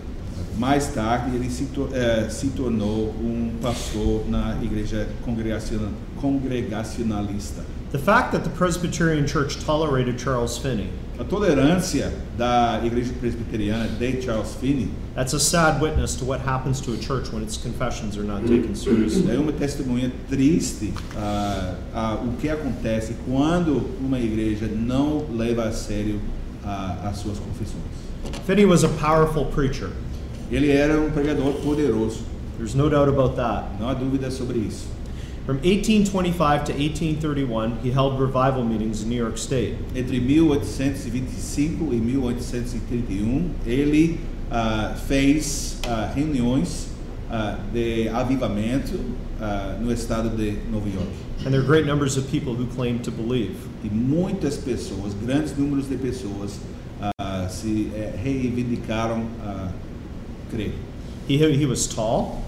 Mais 0.59 0.89
tarde, 0.89 1.35
ele 1.37 1.49
se, 1.49 1.65
tor- 1.67 1.89
eh, 1.95 2.29
se 2.29 2.49
tornou 2.49 3.15
um 3.23 3.53
pastor 3.63 4.25
na 4.29 4.57
igreja 4.63 5.07
congregaciona- 5.25 5.89
congregacionalista. 6.21 7.63
The 7.93 7.99
fact 7.99 8.33
that 8.33 8.45
the 8.45 8.51
Presbyterian 8.51 9.27
Church 9.27 9.57
tolerated 9.65 10.19
Charles 10.19 10.59
Finney, 10.59 10.89
A 11.21 11.25
tolerância 11.25 12.11
da 12.39 12.81
igreja 12.83 13.13
presbiteriana 13.21 13.87
de 13.87 14.23
Charles 14.23 14.55
Finney 14.59 14.89
that's 15.15 15.35
a 15.35 15.39
sad 15.39 15.79
witness 15.83 16.15
to 16.15 16.25
what 16.25 16.41
happens 16.41 16.81
to 16.81 16.95
a 16.95 16.97
church 16.97 17.31
when 17.31 17.43
its 17.43 17.59
confessions 17.59 18.17
are 18.17 18.25
not 18.25 18.41
taken 18.47 18.75
seriously. 18.75 19.31
é 19.31 19.39
uma 19.39 19.53
testemunha 19.53 20.11
triste 20.31 20.95
ah, 21.15 21.75
a 21.93 22.15
o 22.15 22.33
que 22.41 22.49
acontece 22.49 23.15
quando 23.27 23.83
uma 24.01 24.19
igreja 24.19 24.67
não 24.67 25.27
leva 25.31 25.65
a 25.65 25.73
sério 25.73 26.19
ah, 26.65 26.97
as 27.11 27.19
suas 27.19 27.39
confissões. 27.39 27.85
Finney 28.47 28.65
was 28.65 28.83
a 28.83 28.89
powerful 28.89 29.45
preacher. 29.45 29.91
Ele 30.51 30.71
era 30.71 30.99
um 30.99 31.11
pregador 31.11 31.53
poderoso, 31.63 32.23
There's 32.57 32.75
no 32.75 32.89
doubt 32.89 33.11
about 33.11 33.37
that. 33.37 33.67
não 33.79 33.91
há 33.91 33.95
dúvida 33.95 34.31
sobre 34.31 34.59
isso. 34.59 34.87
From 35.51 35.59
1825 35.63 36.67
to 36.67 36.73
1831, 36.73 37.81
he 37.81 37.91
held 37.91 38.21
revival 38.21 38.63
meetings 38.63 39.03
in 39.03 39.09
New 39.09 39.17
York 39.17 39.37
State. 39.37 39.75
Entre 39.97 40.21
1825 40.21 41.93
e 41.93 41.99
1831, 41.99 43.51
ele 43.67 44.21
ah, 44.49 44.95
fez 45.09 45.81
ah, 45.89 46.13
reuniões 46.15 46.91
ah, 47.29 47.59
de 47.73 48.09
avivamento 48.11 48.93
no 49.81 49.91
estado 49.91 50.29
de 50.37 50.53
Nova 50.71 50.89
York. 50.89 51.09
And 51.45 51.53
there 51.53 51.63
are 51.63 51.67
great 51.67 51.85
numbers 51.85 52.17
of 52.17 52.31
people 52.31 52.55
who 52.55 52.69
claimed 52.69 53.03
to 53.03 53.11
believe. 53.11 53.57
E 53.83 53.89
muitas 53.89 54.57
pessoas, 54.57 55.15
grandes 55.15 55.53
números 55.55 55.89
de 55.89 55.97
pessoas, 55.97 56.61
se 57.49 57.91
eh, 57.93 58.15
reivindicaram 58.23 59.27
a 59.43 59.73
crer. 60.49 60.75
He, 61.27 61.39
he 61.39 61.67
was 61.67 61.89
tall, 61.89 62.41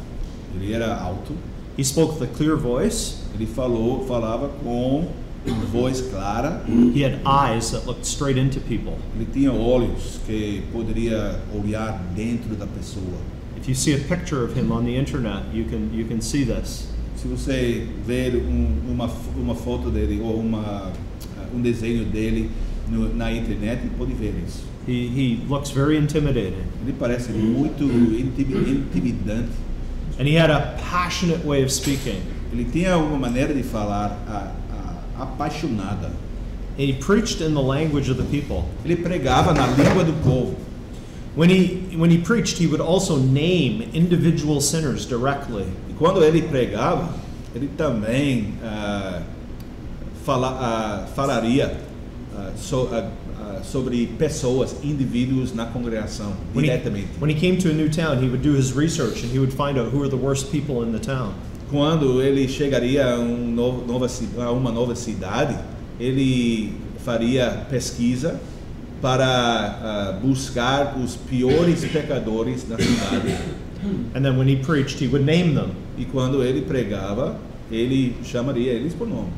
Ele 0.55 0.73
era 0.73 0.95
alto, 0.95 1.35
he 1.77 1.85
spoke 1.85 2.19
with 2.21 2.23
a 2.31 2.33
clear 2.35 2.57
voice, 2.57 3.17
ele 3.35 3.47
falou, 3.47 4.05
falava 4.07 4.49
com 4.63 5.09
voz 5.73 6.01
clara, 6.03 6.63
he 6.95 7.03
had 7.03 7.21
eyes 7.27 7.71
that 7.73 7.87
looked 7.87 8.05
straight 8.07 8.39
into 8.39 8.61
people. 8.61 8.97
ele 9.17 9.27
tinha 9.33 9.53
olhos 9.53 10.21
que 10.27 10.63
poderia 10.73 11.41
olhar 11.53 12.01
dentro 12.15 12.55
da 12.55 12.67
pessoa. 12.67 13.19
If 13.61 13.69
you 13.69 13.75
see 13.75 13.95
a 13.95 13.99
picture 13.99 14.45
of 14.45 14.55
him 14.59 14.71
on 14.73 14.85
the 14.85 14.97
internet, 14.97 15.45
you 15.53 15.65
can 15.65 15.91
you 15.93 16.05
can 16.05 16.21
see 16.21 16.45
this. 16.45 16.89
Se 17.17 17.29
você 17.29 17.87
ver 18.07 18.35
um, 18.37 18.77
uma, 18.91 19.09
uma 19.37 19.55
foto 19.55 19.89
dele 19.91 20.21
ou 20.21 20.41
uma, 20.41 20.93
um 21.55 21.61
desenho 21.61 22.05
dele 22.05 22.51
no, 22.89 23.15
na 23.15 23.31
internet, 23.33 23.81
pode 23.97 24.13
ver 24.15 24.35
isso. 24.47 24.65
He 24.89 25.07
he 25.07 25.39
looks 25.49 25.71
very 25.71 25.97
intimidating, 25.97 26.65
Ele 26.83 26.93
parece 26.99 27.31
muito 27.33 27.85
intimi- 27.85 28.71
intimidante. 28.81 29.51
And 30.19 30.29
he 30.29 30.35
had 30.35 30.51
a 30.51 30.75
passionate 30.91 31.45
way 31.45 31.63
of 31.63 31.71
speaking. 31.73 32.21
Ele 32.53 32.65
tinha 32.65 32.97
uma 32.99 33.17
maneira 33.19 33.55
de 33.55 33.63
falar 33.63 34.17
a- 34.29 34.53
a- 35.19 35.23
apaixonada. 35.23 36.11
And 36.79 36.87
he 36.89 36.93
preached 36.95 37.41
in 37.41 37.55
the 37.55 37.61
language 37.63 38.09
of 38.11 38.17
the 38.17 38.25
people. 38.25 38.65
Ele 38.85 38.97
pregava 38.97 39.53
na 39.55 39.67
língua 39.69 40.05
do 40.05 40.13
povo. 40.23 40.55
When 41.35 41.49
he 41.51 41.97
when 41.97 42.11
he 42.11 42.19
preached, 42.19 42.59
he 42.59 42.67
would 42.67 42.81
also 42.81 43.17
name 43.17 43.89
individual 43.95 44.61
sinners 44.61 45.07
directly. 45.07 45.65
E 45.91 45.95
quando 45.99 46.23
ele 46.23 46.43
pregava, 46.43 47.09
ele 47.55 47.69
também 47.77 48.55
ah, 48.63 49.23
fala- 50.27 50.59
ah, 50.61 51.07
falaria 51.15 51.79
ah, 52.37 52.51
so- 52.57 52.89
sobre 53.63 54.07
pessoas, 54.19 54.75
indivíduos 54.83 55.55
na 55.55 55.67
congregação, 55.67 56.33
When 56.55 56.65
he, 56.65 56.69
diretamente. 56.71 57.09
when 57.21 57.31
he 57.31 57.35
came 57.39 57.57
to 57.59 57.69
a 57.71 57.73
new 57.73 57.89
town, 57.89 58.19
he 58.23 58.29
would 58.29 58.43
do 58.43 58.55
his 58.57 58.73
research 58.73 59.23
and 59.25 59.31
he 59.33 59.39
would 59.39 59.53
find 59.53 59.79
out 59.79 59.93
who 59.93 60.03
are 60.03 60.09
the 60.09 60.17
worst 60.17 60.51
people 60.51 60.83
in 60.85 60.93
the 60.93 60.99
town. 60.99 61.33
Quando 61.71 62.21
ele 62.21 62.47
chegaria 62.49 63.15
a, 63.15 63.19
um 63.19 63.51
novo- 63.55 63.87
nova 63.87 64.07
a 64.39 64.51
uma 64.53 64.71
nova 64.71 64.95
cidade, 64.95 65.57
ele 65.99 66.75
faria 67.05 67.65
pesquisa 67.71 68.39
para 69.01 69.25
ah, 69.27 70.19
buscar 70.23 70.97
os 71.03 71.17
piores 71.17 71.85
pecadores 71.85 72.63
da 72.65 72.77
cidade. 72.77 73.37
And 74.15 74.23
then 74.23 74.37
when 74.39 74.47
he 74.49 74.57
preached, 74.57 75.01
he 75.01 75.09
would 75.09 75.25
name 75.25 75.55
them. 75.55 75.71
E 75.99 76.05
quando 76.05 76.43
ele 76.45 76.61
pregava, 76.63 77.37
ele 77.71 78.15
chamaria 78.23 78.73
eles 78.73 78.95
por 78.95 79.09
nome. 79.09 79.29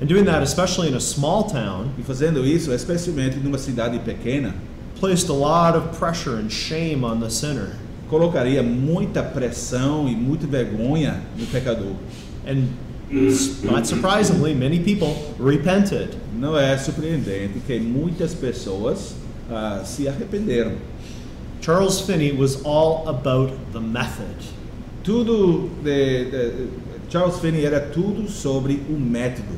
And 0.00 0.06
doing 0.06 0.24
that, 0.26 0.42
especially 0.42 0.88
in 0.88 0.94
a 0.94 1.00
small 1.00 1.44
town, 1.44 1.90
E 1.98 2.02
fazendo 2.02 2.44
isso, 2.44 2.70
especialmente 2.72 3.36
numa 3.38 3.56
cidade 3.58 3.98
pequena, 4.00 4.54
placed 5.00 5.28
a 5.30 5.32
lot 5.32 5.74
of 5.76 5.96
pressure 5.98 6.36
and 6.36 6.50
shame 6.50 7.02
on 7.04 7.20
the 7.20 7.30
sinner. 7.30 7.76
colocaria 8.10 8.62
muita 8.62 9.22
pressão 9.22 10.06
e 10.08 10.14
muita 10.14 10.46
vergonha 10.46 11.20
no 11.36 11.46
pecador. 11.46 11.94
And 12.46 12.68
not 13.64 13.86
surprisingly, 13.86 14.54
many 14.54 14.78
people 14.80 15.14
repented. 15.40 16.10
Não 16.38 16.56
é 16.56 16.76
surpreendente 16.76 17.60
que 17.66 17.78
muitas 17.80 18.34
pessoas 18.34 19.14
ah, 19.50 19.82
se 19.84 20.06
arrependeram. 20.08 20.72
Charles 21.60 22.00
Finney 22.00 22.32
was 22.32 22.60
all 22.64 23.08
about 23.08 23.52
the 23.72 23.80
method. 23.80 24.36
Tudo 25.02 25.70
de, 25.82 26.24
de- 26.30 26.68
Charles 27.08 27.38
Finney 27.40 27.64
era 27.64 27.80
tudo 27.80 28.28
sobre 28.28 28.82
o 28.88 28.92
método, 28.92 29.54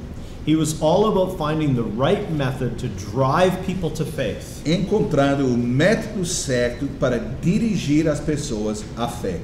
He 0.49 0.57
was 0.57 0.81
all 0.81 1.13
about 1.13 1.37
finding 1.37 1.75
the 1.75 1.83
right 1.83 2.31
method 2.31 2.79
to 2.79 2.89
drive 2.89 3.67
people 3.67 3.91
to 3.91 4.03
faith. 4.03 4.63
encontrando 4.65 5.45
o 5.45 5.55
método 5.59 6.25
certo 6.25 6.87
para 6.99 7.19
dirigir 7.19 8.09
as 8.09 8.19
pessoas 8.19 8.83
à 8.97 9.07
fé. 9.07 9.41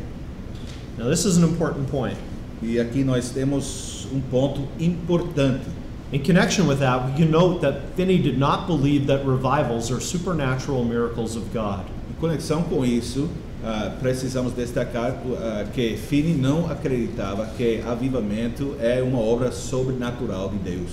Now, 0.96 1.11
this 1.11 1.26
is 1.26 1.37
an 1.37 1.44
important 1.44 1.90
point. 1.90 2.16
E 2.62 2.80
aqui 2.80 3.04
nós 3.04 3.28
temos 3.28 4.06
um 4.14 4.23
ponto 4.30 4.66
importante. 4.80 5.66
In 6.11 6.23
connection 6.23 6.66
with 6.66 6.78
that, 6.78 7.04
we 7.04 7.12
can 7.18 7.30
note 7.30 7.61
that 7.61 7.82
Finney 7.96 8.16
did 8.16 8.38
not 8.38 8.66
believe 8.66 9.06
that 9.08 9.26
revivals 9.26 9.90
are 9.90 10.00
supernatural 10.00 10.84
miracles 10.84 11.37
of 11.37 11.52
God. 11.52 11.84
Em 12.16 12.21
conexão 12.21 12.62
com 12.62 12.85
isso, 12.85 13.28
ah, 13.64 13.92
precisamos 14.00 14.52
destacar 14.52 15.16
ah, 15.37 15.64
que 15.75 15.97
Finney 15.97 16.35
não 16.35 16.71
acreditava 16.71 17.47
que 17.56 17.80
avivamento 17.87 18.77
é 18.81 19.03
uma 19.03 19.18
obra 19.18 19.50
sobrenatural 19.53 20.50
de 20.50 20.59
Deus. 20.59 20.90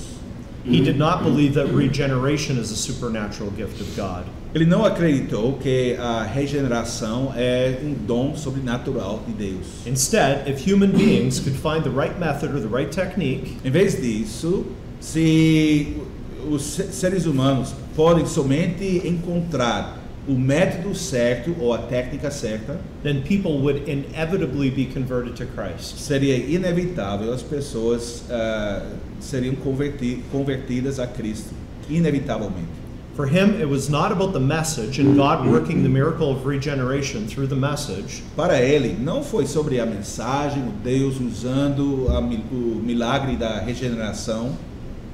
He 0.64 0.80
did 0.80 0.96
not 0.98 1.24
believe 1.24 1.56
that 1.56 1.74
regeneration 1.74 2.60
is 2.60 2.72
a 2.72 2.76
supernatural 2.76 3.52
gift 3.58 3.82
of 3.82 3.90
God. 3.96 4.26
Ele 4.54 4.66
não 4.66 4.86
acreditou 4.86 5.54
que 5.54 5.96
a 5.98 6.22
regeneração 6.24 7.34
é 7.36 7.80
um 7.84 7.94
dom 8.06 8.36
sobrenatural 8.36 9.24
de 9.26 9.34
Deus. 9.34 9.66
Instead, 9.88 10.48
if 10.48 10.62
human 10.68 10.92
beings 10.92 11.40
could 11.40 11.58
find 11.58 11.84
the 11.84 11.90
right 11.90 12.20
method 12.20 12.54
or 12.54 12.60
the 12.60 12.68
right 12.68 12.92
technique, 12.92 13.58
Em 13.66 13.72
vez 13.72 14.00
disso, 14.00 14.66
se 15.00 15.96
os 16.50 16.62
se- 16.64 16.92
seres 16.94 17.26
humanos 17.26 17.74
podem 17.96 18.26
somente 18.28 19.02
encontrar 19.08 19.98
o 20.28 20.34
método 20.34 20.94
certo 20.94 21.56
ou 21.60 21.74
a 21.74 21.80
técnica 21.80 22.30
certa, 22.30 22.80
then 23.04 23.22
people 23.24 23.60
would 23.60 23.90
inevitably 23.90 24.70
be 24.70 24.86
converted 24.86 25.36
to 25.36 25.46
Christ. 25.46 25.98
seria 26.00 26.38
inevitável 26.38 27.34
as 27.34 27.42
pessoas 27.42 28.24
ah, 28.30 28.86
seriam 29.20 29.56
converti- 29.56 30.22
convertidas 30.32 31.00
a 31.00 31.08
Cristo, 31.08 31.54
inevitavelmente. 31.90 32.82
For 33.16 33.28
him, 33.28 33.60
it 33.60 33.68
was 33.68 33.90
not 33.90 34.14
about 34.14 34.32
the 34.32 34.40
message 34.40 34.98
and 34.98 35.18
God 35.18 35.46
working 35.46 35.84
the 35.84 35.90
miracle 35.90 36.32
of 36.32 36.46
regeneration 36.46 37.28
through 37.28 37.48
the 37.48 37.58
message, 37.58 38.24
Para 38.38 38.58
ele, 38.62 38.96
não 38.98 39.22
foi 39.22 39.46
sobre 39.46 39.82
a 39.82 39.86
mensagem, 39.86 40.64
o 40.64 40.72
Deus 40.82 41.20
usando 41.20 42.08
a 42.10 42.20
o 42.20 42.82
milagre 42.82 43.36
da 43.36 43.60
regeneração, 43.60 44.56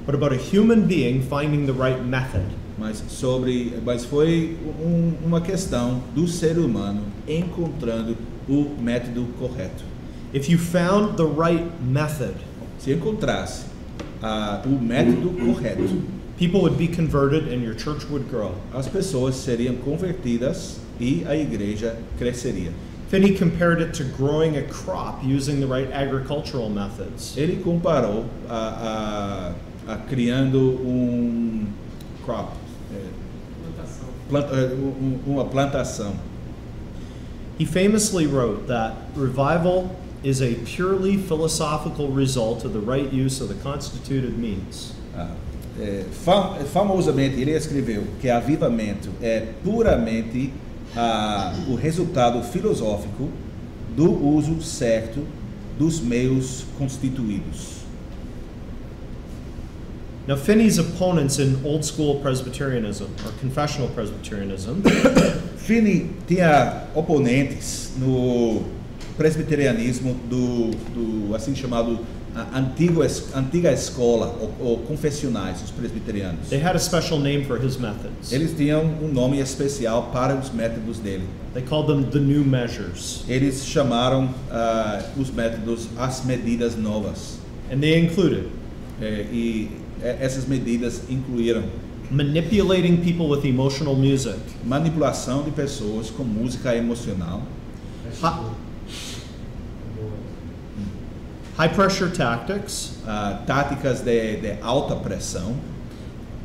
but 0.06 0.14
about 0.14 0.32
a 0.32 0.38
human 0.38 0.82
being 0.82 1.22
finding 1.22 1.66
the 1.66 1.72
right 1.72 2.00
method. 2.04 2.46
Mas 2.78 3.02
sobre, 3.08 3.74
mas 3.84 4.04
foi 4.04 4.56
um- 4.80 5.12
uma 5.26 5.40
questão 5.40 6.00
do 6.14 6.26
ser 6.28 6.58
humano 6.58 7.02
encontrando 7.26 8.16
o 8.48 8.66
método 8.80 9.26
correto. 9.38 9.84
If 10.32 10.48
you 10.48 10.58
found 10.58 11.16
the 11.16 11.24
right 11.24 11.64
method, 11.82 12.34
Se 12.78 12.92
encontrasse 12.92 13.64
ah, 14.22 14.62
o 14.64 14.68
método 14.68 15.30
correto, 15.30 15.82
people 16.38 16.60
would 16.60 16.76
be 16.76 16.86
converted 16.88 17.52
and 17.52 17.62
your 17.64 17.74
church 17.76 18.06
would 18.10 18.28
grow. 18.30 18.54
as 18.72 18.86
pessoas 18.86 19.34
seriam 19.34 19.74
convertidas 19.76 20.78
e 21.00 21.24
a 21.26 21.34
igreja 21.36 21.96
cresceria. 22.18 22.70
Finney 23.10 23.32
compared 23.38 23.80
it 23.82 23.92
to 23.96 24.04
growing 24.16 24.56
a 24.58 24.62
crop 24.64 25.24
using 25.24 25.60
the 25.60 25.66
right 25.66 25.90
agricultural 25.92 26.68
methods. 26.68 27.34
Ele 27.38 27.56
comparou 27.62 28.26
a, 28.48 29.54
a, 29.88 29.92
a 29.94 29.96
criando 29.96 30.58
um 30.86 31.66
crop, 32.24 32.52
é, 32.92 33.00
planta- 33.62 33.88
é, 33.88 33.94
um- 33.94 34.10
um- 34.10 34.17
uma 35.26 35.44
plantação. 35.44 36.12
He 37.58 37.64
famously 37.64 38.26
wrote 38.26 38.66
that 38.68 38.94
revival 39.16 39.90
is 40.22 40.40
a 40.40 40.54
purely 40.64 41.16
philosophical 41.16 42.08
result 42.08 42.64
of 42.64 42.72
the 42.72 42.80
right 42.80 43.12
use 43.12 43.40
of 43.40 43.48
the 43.48 43.60
constituted 43.62 44.38
means. 44.38 44.92
Ah, 45.16 45.30
é, 45.80 46.04
fam- 46.24 46.54
famosamente, 46.72 47.40
ele 47.40 47.52
escreveu 47.52 48.04
que 48.20 48.28
avivamento 48.30 49.10
é 49.20 49.40
puramente 49.64 50.52
ah, 50.96 51.52
o 51.68 51.74
resultado 51.74 52.42
filosófico 52.42 53.28
do 53.96 54.10
uso 54.26 54.60
certo 54.62 55.24
dos 55.78 56.00
meios 56.00 56.64
constituídos. 56.78 57.78
Now, 60.28 60.36
Finney's 60.36 60.78
opponents 60.78 61.38
in 61.38 61.64
old 61.64 61.82
school 61.86 62.20
Presbyterianism 62.20 63.06
or 63.24 63.32
confessional 63.40 63.88
Presbyterianism 63.88 64.82
Finney 65.56 66.10
tinha 66.26 66.86
oponentes 66.94 67.92
no 67.96 68.62
presbiterianismo 69.16 70.12
do, 70.28 70.70
do 70.94 71.34
assim 71.34 71.54
chamado 71.56 71.98
antigo, 72.54 73.00
antiga 73.34 73.72
escola 73.72 74.36
ou, 74.38 74.66
ou 74.68 74.78
confessionais, 74.80 75.62
os 75.62 75.70
presbiterianos. 75.70 76.50
they 76.50 76.60
had 76.60 76.76
a 76.76 76.78
special 76.78 77.18
name 77.18 77.46
for 77.46 77.56
his 77.58 77.78
methods. 77.78 78.30
Eles 78.30 78.54
tinham 78.54 78.84
um 79.02 79.08
nome 79.08 79.40
especial 79.40 80.10
para 80.12 80.36
os 80.36 80.50
métodos 80.50 80.98
dele. 80.98 81.24
They 81.54 81.62
called 81.62 81.88
them 81.88 82.04
the 82.10 82.20
new 82.20 82.44
measures, 82.44 83.24
Eles 83.26 83.64
chamaram 83.64 84.28
ah, 84.52 85.02
os 85.16 85.30
métodos 85.30 85.88
as 85.96 86.22
medidas 86.26 86.76
novas. 86.76 87.38
and 87.72 87.80
they 87.80 87.98
included 87.98 88.50
É, 89.00 89.24
e 89.32 89.70
essas 90.02 90.46
medidas 90.46 91.02
incluíram 91.08 91.64
manipulating 92.10 92.96
people 92.98 93.28
with 93.28 93.44
emotional 93.44 93.94
music, 93.94 94.38
manipulação 94.64 95.42
de 95.42 95.50
pessoas 95.50 96.10
com 96.10 96.22
música 96.24 96.74
emocional, 96.74 97.42
hi- 98.22 98.54
high 101.56 101.68
pressure 101.68 102.10
tactics, 102.10 102.94
ah, 103.06 103.42
táticas 103.46 104.00
de, 104.00 104.36
de 104.36 104.56
alta 104.62 104.94
pressão, 104.96 105.54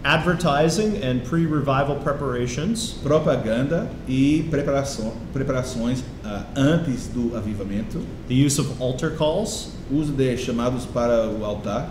advertising 0.04 0.98
and 1.02 1.20
pre 1.30 1.46
revival 1.48 1.98
preparations, 2.04 2.96
propaganda 3.02 3.88
e 4.08 4.46
preparação, 4.50 5.14
preparações 5.32 6.04
ah, 6.26 6.44
antes 6.56 7.08
do 7.08 7.36
avivamento, 7.38 8.02
the 8.28 8.34
use 8.34 8.60
of 8.60 8.70
altar 8.82 9.12
calls, 9.12 9.70
uso 9.92 10.12
de 10.12 10.36
chamados 10.38 10.86
para 10.86 11.30
o 11.30 11.46
altar 11.46 11.90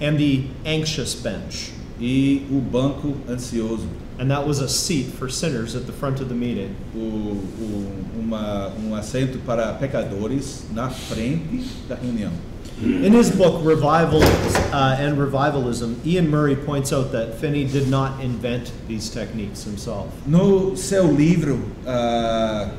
and 0.00 0.18
the 0.18 0.46
anxious 0.64 1.14
bench. 1.14 1.72
e 2.00 2.46
o 2.50 2.60
banco 2.60 3.14
ansioso, 3.28 3.88
and 4.18 4.30
that 4.30 4.46
was 4.46 4.60
a 4.60 4.68
seat 4.68 5.06
for 5.06 5.28
sinners 5.28 5.74
at 5.74 5.86
the 5.86 5.92
front 5.92 6.20
of 6.20 6.28
the 6.28 6.34
meeting. 6.34 6.74
o, 6.94 6.98
o, 6.98 8.06
uma, 8.18 8.72
um 8.78 8.94
assento 8.94 9.38
para 9.46 9.72
pecadores 9.74 10.64
na 10.72 10.90
frente 10.90 11.64
da 11.88 11.94
reunião. 11.94 12.32
In 12.78 13.14
his 13.14 13.30
book, 13.30 13.64
Revival 13.64 14.22
uh, 14.22 14.96
and 14.98 15.16
Revivalism, 15.16 15.94
Ian 16.04 16.28
Murray 16.28 16.54
points 16.54 16.92
out 16.92 17.10
that 17.12 17.34
Finney 17.40 17.64
did 17.64 17.88
not 17.88 18.20
invent 18.22 18.70
these 18.86 19.08
techniques 19.08 19.64
himself. 19.64 20.08
No 20.26 20.76
seu 20.76 21.10
livro 21.10 21.58
ah, 21.86 22.70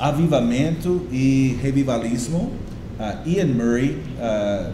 Avivamento 0.00 1.06
e 1.12 1.56
Revivalismo, 1.62 2.50
ah, 2.98 3.22
Ian 3.24 3.56
Murray 3.56 4.02
ah, 4.20 4.72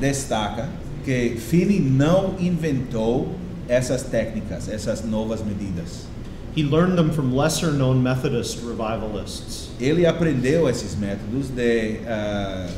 destaca 0.00 0.68
que 1.04 1.36
Finney 1.38 1.80
não 1.80 2.34
inventou 2.38 3.34
essas 3.68 4.02
técnicas, 4.02 4.68
essas 4.68 5.04
novas 5.04 5.42
medidas. 5.44 6.06
He 6.56 6.62
learned 6.62 6.96
them 6.96 7.10
from 7.12 7.34
lesser 7.36 7.70
known 7.72 8.02
Methodist 8.02 8.58
revivalists. 8.64 9.68
Ele 9.78 10.06
aprendeu 10.06 10.68
esses 10.68 10.96
métodos 10.96 11.48
de 11.50 11.98
ah, 12.06 12.68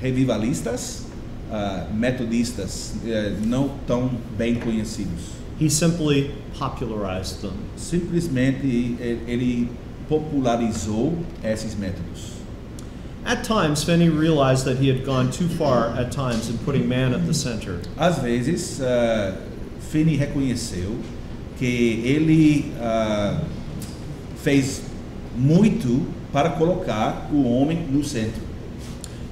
revivalistas, 0.00 1.04
ah, 1.50 1.86
metodistas 1.92 2.94
eh, 3.06 3.34
não 3.44 3.70
tão 3.86 4.10
bem 4.38 4.56
conhecidos. 4.56 5.40
He 5.60 5.68
simply 5.68 6.30
popularized 6.58 7.40
them. 7.40 7.52
Simplesmente 7.76 8.66
ele- 8.66 9.20
ele 9.26 9.68
popularizou 10.08 11.14
esses 11.42 11.74
métodos. 11.74 12.39
At 13.24 13.44
times, 13.44 13.84
Finney 13.84 14.08
realized 14.08 14.64
that 14.64 14.78
he 14.78 14.88
had 14.88 15.04
gone 15.04 15.30
too 15.30 15.48
far 15.48 15.88
at 15.88 16.10
times 16.10 16.48
in 16.48 16.58
putting 16.58 16.88
man 16.88 17.12
at 17.12 17.26
the 17.26 17.34
center. 17.34 17.80
Às 17.96 18.18
vezes, 18.18 18.80
ah, 18.80 19.36
Finney 19.78 20.16
reconheceu 20.16 20.96
que 21.58 22.02
ele 22.04 22.72
ah, 22.80 23.42
fez 24.36 24.82
muito 25.36 26.06
para 26.32 26.50
colocar 26.50 27.28
o 27.32 27.44
homem 27.44 27.86
no 27.90 28.02
centro. 28.02 28.50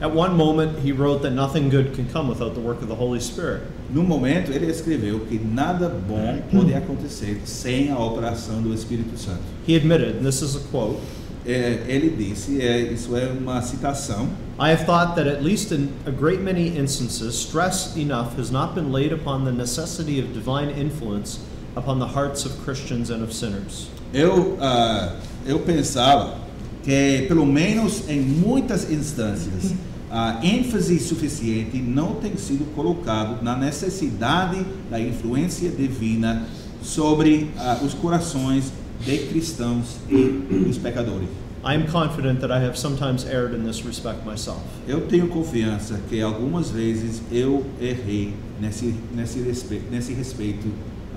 At 0.00 0.14
one 0.14 0.36
moment, 0.36 0.78
he 0.78 0.92
wrote 0.92 1.22
that 1.22 1.32
nothing 1.32 1.70
good 1.70 1.92
can 1.92 2.08
come 2.08 2.28
without 2.28 2.54
the 2.54 2.60
work 2.60 2.82
of 2.82 2.88
the 2.88 2.94
Holy 2.94 3.18
Spirit. 3.18 3.62
No 3.90 4.02
momento, 4.04 4.52
ele 4.52 4.70
escreveu 4.70 5.26
que 5.26 5.40
nada 5.40 5.88
bom 5.88 6.40
pode 6.52 6.72
acontecer 6.72 7.40
sem 7.44 7.90
a 7.90 7.98
operação 7.98 8.62
do 8.62 8.72
Espírito 8.72 9.18
Santo. 9.18 9.42
He 9.66 9.74
admitted, 9.74 10.16
and 10.18 10.24
this 10.24 10.40
is 10.40 10.54
a 10.54 10.60
quote 10.70 11.00
É, 11.48 11.82
ele 11.88 12.10
disse, 12.10 12.60
é, 12.60 12.92
isso 12.92 13.16
é 13.16 13.26
uma 13.28 13.62
citação, 13.62 14.28
I 14.60 14.70
have 14.70 14.84
thought 14.84 15.14
that 15.14 15.26
at 15.26 15.42
least 15.42 15.72
in 15.72 15.88
a 16.04 16.10
great 16.10 16.42
many 16.42 16.76
instances, 16.76 17.34
stress 17.34 17.96
enough 17.96 18.38
has 18.38 18.50
not 18.50 18.74
been 18.74 18.92
laid 18.92 19.14
upon 19.14 19.46
the 19.46 19.52
necessity 19.52 20.20
of 20.20 20.34
divine 20.34 20.68
influence 20.78 21.40
upon 21.74 22.00
the 22.00 22.06
hearts 22.06 22.44
of 22.44 22.52
Christians 22.64 23.08
and 23.08 23.22
of 23.22 23.32
sinners. 23.32 23.88
Eu, 24.12 24.58
ah, 24.60 25.14
eu 25.46 25.60
pensava 25.60 26.36
que, 26.82 27.24
pelo 27.28 27.46
menos 27.46 28.06
em 28.10 28.20
muitas 28.20 28.90
instâncias, 28.90 29.72
a 30.10 30.40
ênfase 30.44 30.98
suficiente 31.00 31.78
não 31.78 32.16
tem 32.16 32.36
sido 32.36 32.64
colocado 32.74 33.42
na 33.42 33.56
necessidade 33.56 34.66
da 34.90 35.00
influência 35.00 35.70
divina 35.70 36.46
sobre 36.82 37.50
ah, 37.56 37.78
os 37.82 37.94
corações 37.94 38.72
de 39.04 39.18
cristãos 39.28 39.96
e 40.08 40.66
os 40.68 40.78
pecadores. 40.78 41.28
I 41.64 41.74
am 41.74 41.86
confident 41.88 42.40
that 42.40 42.52
I 42.52 42.64
have 42.64 42.76
sometimes 42.78 43.24
erred 43.24 43.52
in 43.54 43.64
this 43.64 43.82
respect 43.84 44.24
myself. 44.24 44.60
Eu 44.86 45.02
tenho 45.08 45.28
confiança 45.28 46.00
que 46.08 46.20
algumas 46.22 46.70
vezes 46.70 47.20
eu 47.32 47.64
errei 47.80 48.32
nesse, 48.60 48.94
nesse, 49.14 49.40
respeito, 49.40 49.84
nesse 49.90 50.12
respeito 50.12 50.68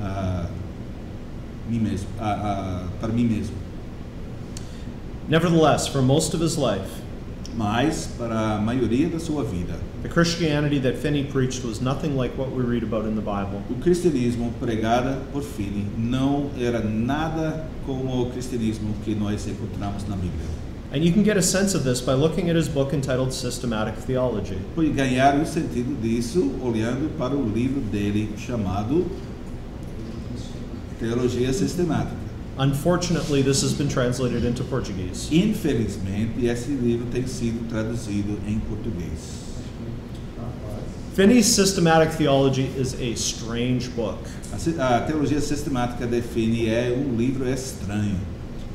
a 0.02 0.48
mim 1.70 1.80
mesmo, 1.80 2.08
a- 2.20 2.32
a- 2.32 2.88
para 3.00 3.13
mim 3.13 3.26
mesmo. 3.26 3.56
Nevertheless, 5.30 5.88
for 5.88 6.02
most 6.02 6.34
of 6.36 6.41
his 6.44 6.58
life, 6.58 7.00
Mas, 7.55 8.09
para 8.17 8.55
a 8.55 8.61
maioria 8.61 9.09
da 9.09 9.19
sua 9.19 9.43
vida, 9.43 9.73
the 10.03 10.09
Christianity 10.09 10.79
that 10.79 10.97
Finney 10.97 11.25
preached 11.25 11.65
was 11.65 11.81
nothing 11.81 12.15
like 12.15 12.37
what 12.37 12.51
we 12.51 12.63
read 12.63 12.83
about 12.83 13.05
in 13.05 13.15
the 13.15 13.21
Bible. 13.21 13.61
o 13.69 13.75
cristianismo 13.75 14.53
pregado 14.59 15.17
por 15.31 15.43
Finney 15.43 15.85
não 15.97 16.49
era 16.57 16.79
nada 16.81 17.65
como 17.85 18.21
o 18.21 18.31
cristianismo 18.31 18.93
que 19.03 19.13
nós 19.13 19.47
encontramos 19.47 20.07
na 20.07 20.15
Bíblia. 20.15 20.61
And 20.93 21.05
you 21.05 21.13
can 21.13 21.23
get 21.23 21.37
a 21.37 21.41
sense 21.41 21.73
of 21.73 21.85
this 21.85 22.01
by 22.01 22.13
looking 22.13 22.49
at 22.49 22.57
his 22.57 22.67
book 22.67 22.93
entitled 22.93 23.33
Systematic 23.33 23.95
Theology. 23.95 24.57
Foi 24.75 24.89
ganhar 24.89 25.39
o 25.39 25.45
sentido 25.45 25.95
disso 26.01 26.51
olhando 26.61 27.09
para 27.17 27.33
o 27.33 27.49
livro 27.49 27.79
dele 27.79 28.33
chamado 28.37 29.05
Teologia 30.99 31.53
Sistemática. 31.53 32.20
Unfortunately, 32.62 33.41
this 33.41 33.63
has 33.63 33.74
been 33.74 33.89
translated 33.89 34.45
into 34.45 34.63
Portuguese. 34.63 35.28
Infelizmente, 35.32 36.45
esse 36.45 36.69
livro 36.69 37.08
tem 37.12 37.26
sido 37.26 37.67
traduzido 37.67 38.38
em 38.47 38.60
português. 38.60 39.41
Finney's 41.15 41.47
Systematic 41.47 42.12
Theology 42.15 42.71
is 42.78 42.93
a 43.02 43.15
strange 43.15 43.89
book. 43.89 44.19
A, 44.78 44.97
a 44.97 45.02
Teologia 45.02 45.41
Sistemática 45.41 46.06
de 46.06 46.21
Finney 46.21 46.69
é 46.69 46.95
um 46.95 47.17
livro 47.17 47.50
estranho. 47.50 48.19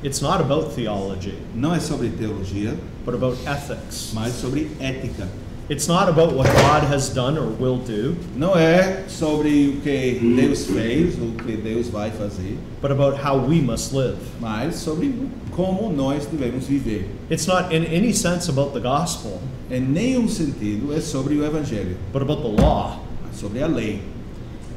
It's 0.03 0.21
not 0.21 0.41
about 0.41 0.75
theology, 0.75 1.39
Não 1.55 1.73
é 1.73 1.79
sobre 1.79 2.09
teologia, 2.11 2.77
but 3.05 3.15
about 3.15 3.39
ethics. 3.47 4.11
mas 4.13 4.33
sobre 4.35 4.69
ética. 4.81 5.29
It's 5.69 5.89
not 5.89 6.09
about 6.09 6.33
what 6.35 6.47
God 6.47 6.85
has 6.85 7.09
done 7.13 7.37
or 7.37 7.49
will 7.59 7.79
do, 7.79 8.17
Não 8.37 8.55
é 8.57 9.03
sobre 9.09 9.69
o 9.69 9.81
que 9.81 10.21
Deus 10.37 10.65
fez 10.67 11.19
ou 11.21 11.29
o 11.29 11.33
que 11.33 11.57
Deus 11.57 11.89
vai 11.89 12.11
fazer, 12.13 12.57
but 12.81 12.93
about 12.93 13.17
how 13.17 13.37
we 13.37 13.61
must 13.61 13.93
live. 13.93 14.17
mas 14.41 14.77
sobre 14.77 15.13
como 15.51 15.93
nós 15.93 16.25
devemos 16.27 16.67
viver. 16.67 17.09
It's 17.29 17.49
not 17.49 17.75
in 17.75 17.85
any 17.85 18.13
sense 18.13 18.49
about 18.49 18.75
the 18.75 18.81
gospel, 18.81 19.41
Em 19.69 19.81
nenhum 19.81 20.29
sentido 20.29 20.95
é 20.95 21.01
sobre 21.01 21.35
o 21.35 21.45
Evangelho, 21.45 21.97
but 22.13 22.23
about 22.23 22.43
the 22.43 22.63
law. 22.63 23.03
sobre 23.33 23.61
a 23.61 23.67
lei. 23.67 24.01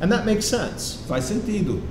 And 0.01 0.07
that 0.09 0.25
makes 0.25 0.45
sense 0.45 0.99
Faz 1.07 1.25
sentido, 1.25 1.81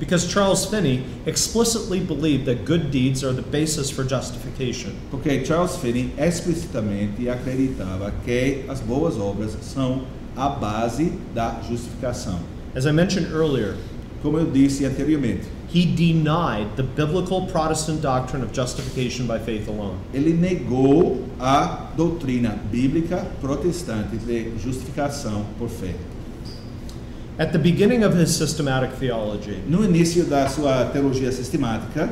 because 0.00 0.26
Charles 0.26 0.66
Finney 0.66 1.04
explicitly 1.26 2.00
believed 2.00 2.46
that 2.46 2.64
good 2.64 2.90
deeds 2.90 3.22
are 3.22 3.32
the 3.32 3.42
basis 3.42 3.90
for 3.90 4.04
justification. 4.04 4.92
porque 5.10 5.44
Charles 5.44 5.76
Finney 5.76 6.12
explicitamente 6.18 7.28
acreditava 7.28 8.12
que 8.24 8.64
as 8.68 8.80
boas 8.80 9.16
obras 9.18 9.56
são 9.62 10.02
a 10.36 10.48
base 10.48 11.12
da 11.34 11.60
justificação. 11.68 12.38
As 12.74 12.86
I 12.86 12.92
mentioned 12.92 13.28
earlier, 13.32 13.76
Como 14.22 14.38
eu 14.38 14.50
disse 14.50 14.86
anteriormente, 14.86 15.42
he 15.70 15.84
denied 15.84 16.66
the 16.76 16.82
biblical 16.82 17.46
Protestant 17.46 18.00
doctrine 18.00 18.42
of 18.42 18.54
justification 18.54 19.26
by 19.26 19.38
faith 19.38 19.68
alone. 19.68 19.96
ele 20.14 20.32
negou 20.32 21.22
a 21.38 21.90
doutrina 21.94 22.58
bíblica 22.70 23.26
protestante 23.42 24.16
de 24.16 24.50
justificação 24.58 25.44
por 25.58 25.68
fé. 25.68 25.94
At 27.38 27.52
the 27.52 27.58
beginning 27.58 28.04
of 28.04 28.14
his 28.14 28.34
systematic 28.34 28.92
theology, 28.98 29.58
No 29.68 29.82
início 29.82 30.24
da 30.24 30.46
sua 30.48 30.84
teologia 30.92 31.32
sistemática, 31.32 32.08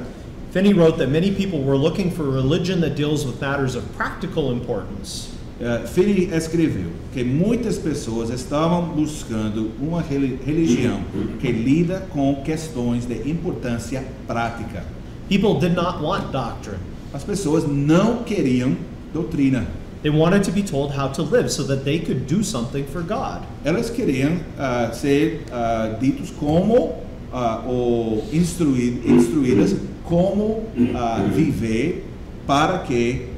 Finney 0.52 0.74
wrote 0.74 0.98
that 0.98 1.08
many 1.10 1.30
people 1.30 1.60
were 1.62 1.76
looking 1.76 2.10
for 2.10 2.24
a 2.26 2.30
religion 2.30 2.80
that 2.80 2.94
deals 2.96 3.24
with 3.24 3.40
matters 3.40 3.74
of 3.76 3.84
practical 3.96 4.50
importance. 4.52 5.28
eh, 5.60 5.86
Finney 5.86 6.28
escreveu 6.34 6.90
que 7.14 7.22
muitas 7.22 7.78
pessoas 7.78 8.30
estavam 8.30 8.88
buscando 8.96 9.70
uma 9.80 10.02
reli- 10.02 10.38
religião 10.44 11.00
que 11.40 11.52
lida 11.52 12.00
com 12.10 12.42
questões 12.44 13.06
de 13.06 13.30
importância 13.30 14.02
prática. 14.26 14.84
People 15.28 15.60
did 15.60 15.76
not 15.76 16.02
want 16.02 16.32
doctrine. 16.32 16.78
As 17.14 17.22
pessoas 17.22 17.64
não 17.68 18.24
queriam 18.24 18.76
doutrina. 19.14 19.66
They 20.02 20.10
wanted 20.10 20.42
to 20.44 20.50
be 20.52 20.62
told 20.62 20.90
how 20.92 21.08
to 21.08 21.22
live 21.22 21.48
so 21.50 21.62
that 21.64 21.84
they 21.84 22.00
could 22.00 22.26
do 22.26 22.42
something 22.42 22.84
for 22.86 23.02
God. 23.02 23.42
Elas 23.64 23.88
queriam 23.90 24.40
ah, 24.58 24.90
ser 24.92 25.40
ah, 25.52 25.96
ditos 26.00 26.30
como 26.38 26.94
ah, 27.32 27.62
ou 27.66 28.24
instruí- 28.32 29.00
instruídas 29.06 29.76
como 30.04 30.64
ah, 30.96 31.24
viver 31.32 32.02
para 32.46 32.78
que 32.80 33.28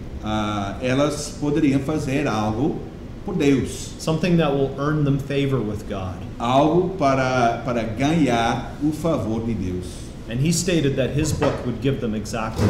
elas 0.81 1.37
poderiam 1.39 1.81
fazer 1.81 2.27
algo 2.27 2.77
por 3.27 3.35
Deus, 3.35 3.93
Something 3.99 4.37
that 4.39 4.53
will 4.55 4.75
earn 4.79 5.05
them 5.05 5.19
favor 5.19 5.59
with 5.61 5.89
God. 5.89 6.17
algo 6.39 6.91
para 6.99 7.63
para 7.65 7.83
ganhar 7.85 8.73
o 8.83 8.91
favor 8.93 9.41
de 9.47 9.55
Deus. 9.55 9.87
And 10.31 10.41
he 10.41 10.51
stated 10.53 10.97
that 10.97 11.11
his 11.11 11.33
book 11.33 11.55
would 11.67 11.83
give 11.83 12.01
them 12.01 12.15
exactly. 12.15 12.65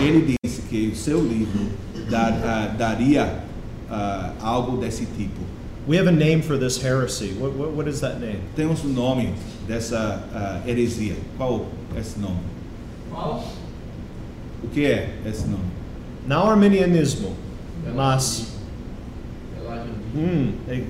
Ele 0.00 0.36
disse 0.44 0.60
que 0.68 0.90
o 0.92 0.94
seu 0.96 1.20
livro 1.20 1.68
dar- 2.10 2.32
ah, 2.44 2.74
daria 2.76 3.42
ah, 3.90 4.32
algo 4.40 4.76
desse 4.80 5.06
tipo. 5.16 5.40
We 5.86 5.96
have 5.96 6.06
a 6.06 6.12
name 6.12 6.42
for 6.42 6.58
this 6.58 6.76
heresy. 6.82 7.32
What, 7.34 7.52
what, 7.54 7.70
what 7.72 7.88
is 7.88 8.00
that 8.00 8.20
name? 8.20 8.40
Temos 8.56 8.84
o 8.84 8.88
nome 8.88 9.34
dessa 9.66 10.22
ah, 10.34 10.60
heresia. 10.66 11.16
Qual 11.38 11.66
é 11.96 12.00
esse 12.00 12.18
nome? 12.18 12.40
Qual? 13.10 13.42
O 14.62 14.68
que 14.68 14.84
é 14.86 15.10
esse 15.24 15.46
nome? 15.46 15.64
Now 16.26 16.50
Arminianismo. 16.50 17.34
Mas, 17.94 18.52
Pelagianismo. 19.56 20.02
hum, 20.14 20.52
e- 20.68 20.84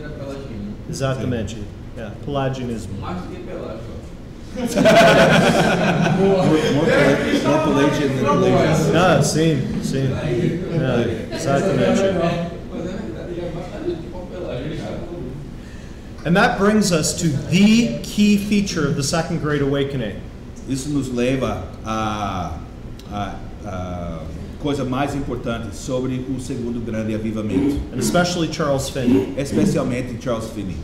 da 0.00 0.08
Pelagianismo. 0.10 0.74
Exatamente. 0.88 1.56
Yeah, 1.96 2.14
Pelagianismo. 2.24 3.00
Mais 3.00 3.20
do 3.22 3.28
que 3.28 3.40
pelágico. 3.42 3.99
More, 4.56 6.44
more, 6.44 6.46
more 6.74 6.86
Pelagian 7.64 8.16
than 8.16 8.24
Pelagian. 8.24 8.96
Ah, 8.96 9.22
sim, 9.22 9.82
sim. 9.82 10.08
Yeah, 10.10 11.34
exatamente. 11.34 12.00
Mas 12.70 12.84
é 12.84 12.92
verdade, 12.92 13.30
ele 13.30 13.40
é 13.40 13.50
bastante 13.54 13.94
de 13.94 14.08
pão 14.08 14.26
pelágico, 14.26 14.76
cara. 14.82 14.98
And 16.26 16.34
that 16.34 16.58
brings 16.58 16.92
us 16.92 17.14
to 17.14 17.28
the 17.28 17.98
key 18.02 18.36
feature 18.38 18.86
of 18.86 18.96
the 18.96 19.02
Second 19.02 19.40
Great 19.40 19.62
Awakening. 19.62 20.16
Isso 20.68 20.88
nos 20.90 21.08
leva 21.08 21.64
a, 21.84 22.58
a, 23.10 23.34
a 23.64 24.20
coisa 24.60 24.84
mais 24.84 25.14
importante 25.14 25.74
sobre 25.74 26.24
o 26.28 26.38
segundo 26.40 26.80
grande 26.84 27.14
avivamento, 27.14 27.80
and 27.92 27.98
especially 27.98 28.48
Charles 28.52 28.88
Finney. 28.90 29.34
especialmente 29.38 30.18
Charles 30.22 30.50
Finney. 30.50 30.76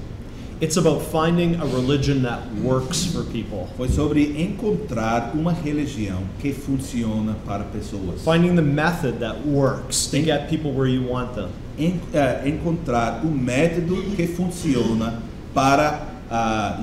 It's 0.59 0.79
about 0.79 1.03
finding 1.03 1.57
a 1.61 1.67
religion 1.67 2.23
that 2.23 2.41
works 2.63 3.05
for 3.05 3.23
people, 3.25 3.69
Foi 3.77 3.89
sobre 3.89 4.41
encontrar 4.43 5.33
uma 5.35 5.53
religião 5.53 6.23
que 6.41 6.53
funciona 6.55 7.37
para 7.47 7.65
pessoas. 7.65 8.23
finding 8.25 8.57
the 8.57 8.63
method 8.63 9.19
that 9.21 9.47
works 9.47 10.07
to 10.07 10.19
get 10.23 10.49
people 10.49 10.73
where 10.73 10.89
you 10.89 11.03
want 11.07 11.35
them. 11.35 11.49
En- 11.79 12.01
eh, 12.15 12.49
encontrar 12.49 13.21
o 13.23 13.29
método 13.29 13.97
que 14.17 14.27
funciona 14.27 15.21
para 15.53 16.07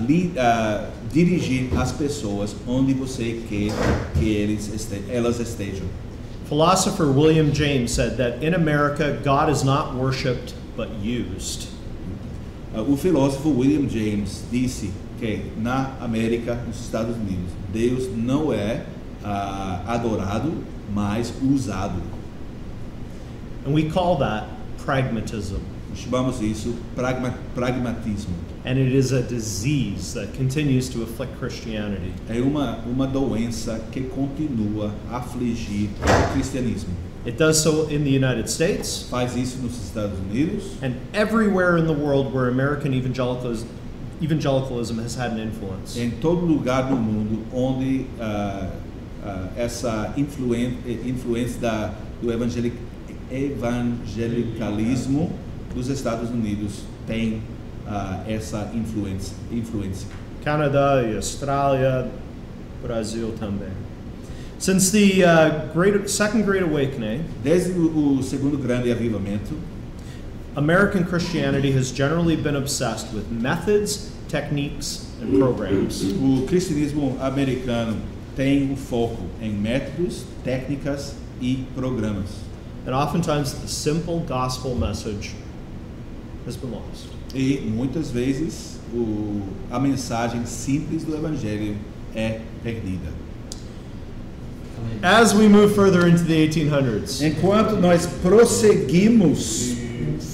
li- 0.07 0.31
ah, 0.37 0.89
dirigir 1.11 1.69
as 1.75 1.91
pessoas 1.91 2.55
onde 2.67 2.93
você 2.93 3.41
quer 3.49 3.71
que 4.19 4.29
eles 4.29 4.71
este- 4.71 5.01
elas 5.11 5.39
estejam. 5.39 5.87
Philosopher 6.47 7.05
William 7.07 7.51
James 7.51 7.89
said 7.91 8.17
that 8.17 8.43
in 8.43 8.53
America, 8.53 9.17
God 9.23 9.49
is 9.49 9.63
not 9.63 9.95
worshipped 9.95 10.53
but 10.77 10.89
used. 11.03 11.69
Ah, 12.73 12.81
o 12.81 12.97
filósofo 12.97 13.49
William 13.49 13.87
James 13.87 14.43
disse 14.51 14.91
que 15.19 15.51
na 15.61 15.91
América, 16.01 16.55
nos 16.67 16.79
Estados 16.79 17.15
Unidos, 17.15 17.51
Deus 17.71 18.09
não 18.15 18.51
é 18.51 18.83
ah, 19.23 19.83
adorado, 19.87 20.51
mas 20.93 21.33
usado. 21.41 22.01
And 23.65 23.73
we 23.73 23.83
call 23.83 24.17
that 24.17 24.47
pragmatism. 24.83 25.59
Chamamos 25.95 26.41
isso 26.41 26.73
pragma- 26.95 27.35
pragmatismo. 27.53 28.33
And 28.65 28.77
it 28.77 28.95
is 28.95 29.11
a 29.11 29.21
disease 29.21 30.13
that 30.15 30.35
continues 30.35 30.89
to 30.89 31.03
afflict 31.03 31.37
Christianity. 31.37 32.11
É 32.27 32.41
uma, 32.41 32.79
uma 32.87 33.05
doença 33.05 33.79
que 33.91 34.01
continua 34.01 34.91
a 35.11 35.17
afligir 35.17 35.89
o 36.01 36.33
cristianismo. 36.33 36.93
It 37.25 37.37
does 37.37 37.61
so 37.61 37.87
in 37.89 38.03
the 38.03 38.09
United 38.11 38.49
States 38.49 39.07
Faz 39.09 39.35
isso 39.37 39.57
nos 39.61 39.77
Estados 39.81 40.17
Unidos 40.29 40.63
and 40.81 40.95
everywhere 41.13 41.77
in 41.77 41.87
the 41.87 41.93
world 41.93 42.33
where 42.33 42.49
American 42.49 42.93
evangelicalism, 42.93 43.65
evangelicalism 44.21 44.99
has 44.99 45.15
had 45.15 45.31
an 45.31 45.39
influence. 45.39 45.95
em 45.97 46.11
todo 46.19 46.45
lugar 46.45 46.89
do 46.89 46.95
mundo 46.97 47.39
onde 47.53 48.05
ah, 48.19 48.67
ah, 49.23 49.47
essa 49.55 50.13
influência 50.17 51.59
da, 51.61 51.93
do 52.21 52.29
evangeli- 52.31 52.73
evangelicalismo 53.31 55.31
dos 55.73 55.87
Estados 55.89 56.29
Unidos 56.29 56.81
tem 57.07 57.41
ah, 57.87 58.23
essa 58.27 58.69
influência. 58.73 59.35
influência. 59.51 60.07
Canadá 60.43 61.01
e 61.03 61.15
Austrália, 61.15 62.07
Brasil 62.81 63.33
também. 63.39 63.69
Since 64.63 64.91
the 64.91 65.25
uh, 65.25 65.73
great, 65.73 66.09
Second 66.09 66.45
Great 66.45 66.63
Awakening, 66.63 67.25
Desde 67.43 67.73
o, 67.73 68.17
o 68.17 68.23
segundo 68.23 68.57
grande 68.57 68.93
avivamento, 68.93 69.59
American 70.55 71.03
Christianity 71.03 71.73
has 71.73 71.91
generally 71.91 72.37
been 72.37 72.55
obsessed 72.55 73.13
with 73.13 73.29
methods, 73.29 74.09
techniques, 74.29 75.05
and 75.21 75.37
programs. 75.37 76.01
o 76.13 76.45
cristianismo 76.47 77.17
americano 77.19 77.97
tem 78.37 78.71
o 78.71 78.77
foco 78.77 79.23
em 79.41 79.51
métodos, 79.51 80.23
técnicas 80.45 81.13
e 81.41 81.65
programas. 81.75 82.29
And 82.87 82.95
oftentimes 82.95 83.55
the 83.55 83.67
simple 83.67 84.21
gospel 84.21 84.75
message 84.75 85.35
has 86.45 86.55
been 86.55 86.71
lost. 86.71 87.09
E 87.35 87.59
muitas 87.69 88.11
vezes 88.11 88.79
o, 88.93 89.41
a 89.69 89.77
mensagem 89.77 90.45
simples 90.45 91.03
do 91.03 91.13
evangelho 91.13 91.75
é 92.15 92.39
perdida. 92.63 93.22
As 95.01 95.33
we 95.33 95.47
move 95.49 95.75
further 95.75 96.07
into 96.07 96.23
the 96.23 96.47
1800s, 96.47 97.21
Enquanto 97.21 97.75
nós 97.75 98.05
prosseguimos 98.21 99.75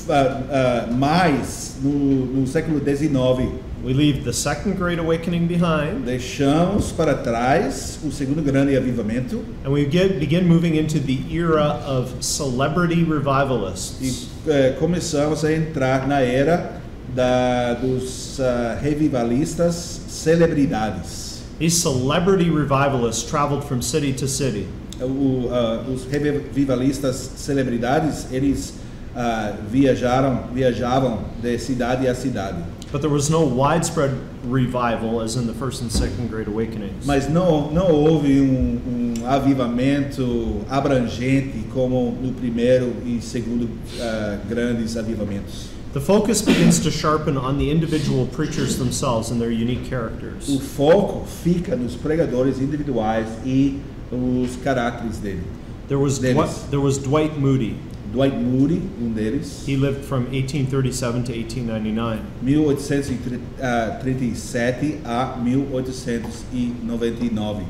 ah, 0.10 0.42
ah, 0.52 0.92
mais 0.92 1.76
no, 1.82 1.90
no 1.92 2.48
século 2.48 2.80
XIX, 2.80 3.52
we 3.84 3.94
leave 3.94 4.24
the 4.26 4.34
Second 4.34 4.76
Great 4.78 5.00
Awakening 5.00 5.48
behind 5.48 6.04
deixamos 6.06 6.92
para 6.92 7.16
trás 7.16 7.98
o 8.04 8.12
segundo 8.12 8.42
grande 8.42 8.76
avivamento 8.76 9.42
and 9.64 9.70
we 9.72 9.86
get, 9.86 10.20
begin 10.20 10.46
moving 10.48 10.76
into 10.76 11.00
the 11.00 11.18
era 11.32 11.80
of 11.88 12.12
celebrity 12.20 13.00
e 13.00 13.04
revivalists. 13.06 14.28
eh, 14.48 14.76
começamos 14.80 15.46
a 15.46 15.54
entrar 15.54 16.08
na 16.08 16.20
era 16.20 16.74
da, 17.16 17.74
dos 17.76 18.40
ah, 18.42 18.78
revivalistas 18.82 20.02
celebridades. 20.10 21.29
These 21.60 21.82
celebrity 21.82 22.50
revivalists 22.50 23.30
traveled 23.30 23.66
from 23.66 23.82
city 23.82 24.14
to 24.14 24.28
city. 24.30 24.66
O, 25.02 25.50
ah, 25.52 25.84
os 25.90 26.06
revivalistas 26.06 27.16
celebridades 27.36 28.32
eles 28.32 28.74
ah, 29.14 29.58
viajaram 29.70 30.48
viajavam 30.54 31.20
de 31.42 31.58
cidade 31.58 32.08
a 32.08 32.16
cidade 32.16 32.64
But 32.92 33.02
there 33.02 33.12
was 33.12 33.30
no 33.30 33.46
widespread 33.46 34.12
revival 34.46 35.22
as 35.22 35.36
in 35.36 35.46
the 35.46 35.54
First 35.54 35.84
and 35.84 35.92
Second 35.92 36.30
Great 36.30 36.48
Awakenings. 36.48 37.06
mas 37.06 37.30
não 37.30 37.72
não 37.72 37.92
houve 37.92 38.40
um, 38.40 38.80
um 39.22 39.28
avivamento 39.28 40.62
abrangente 40.70 41.66
como 41.74 42.18
no 42.22 42.32
primeiro 42.34 42.94
e 43.06 43.22
segundo 43.22 43.70
ah, 44.00 44.38
grandes 44.50 44.96
avivamentos 44.98 45.79
The 45.92 46.00
focus 46.00 46.44
begins 46.44 46.80
to 46.82 46.92
sharpen 46.92 47.36
on 47.36 47.58
the 47.58 47.72
individual 47.72 48.28
preachers 48.28 48.78
themselves 48.78 49.32
and 49.32 49.42
their 49.42 49.50
unique 49.50 49.88
o 49.88 49.90
characters. 49.90 50.48
foco 50.62 51.26
fica 51.26 51.76
nos 51.76 51.96
pregadores 51.96 52.60
individuais 52.60 53.26
e 53.44 53.80
os 54.12 54.56
caracteres 54.58 55.18
dele 55.18 55.42
There 55.88 55.98
was. 55.98 56.20
Dwight, 56.20 56.70
there 56.70 56.80
was 56.80 57.00
Dwight 57.00 57.40
Moody. 57.40 57.76
Dwight 58.12 58.36
Moody 58.36 58.78
um 59.02 59.16
deles 59.16 59.66
He 59.66 59.76
lived 59.76 60.06
from 60.06 60.26
1837 60.32 61.24
to 61.24 61.32
1899. 61.34 62.20
1837 62.44 65.06
a 65.06 65.18
1899 65.42 67.66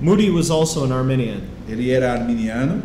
Moody 0.00 0.30
was 0.30 0.48
also 0.48 0.84
an 0.84 0.92
Arminian. 0.92 1.42
ele 1.68 1.90
era 1.90 2.12
arminiano 2.12 2.82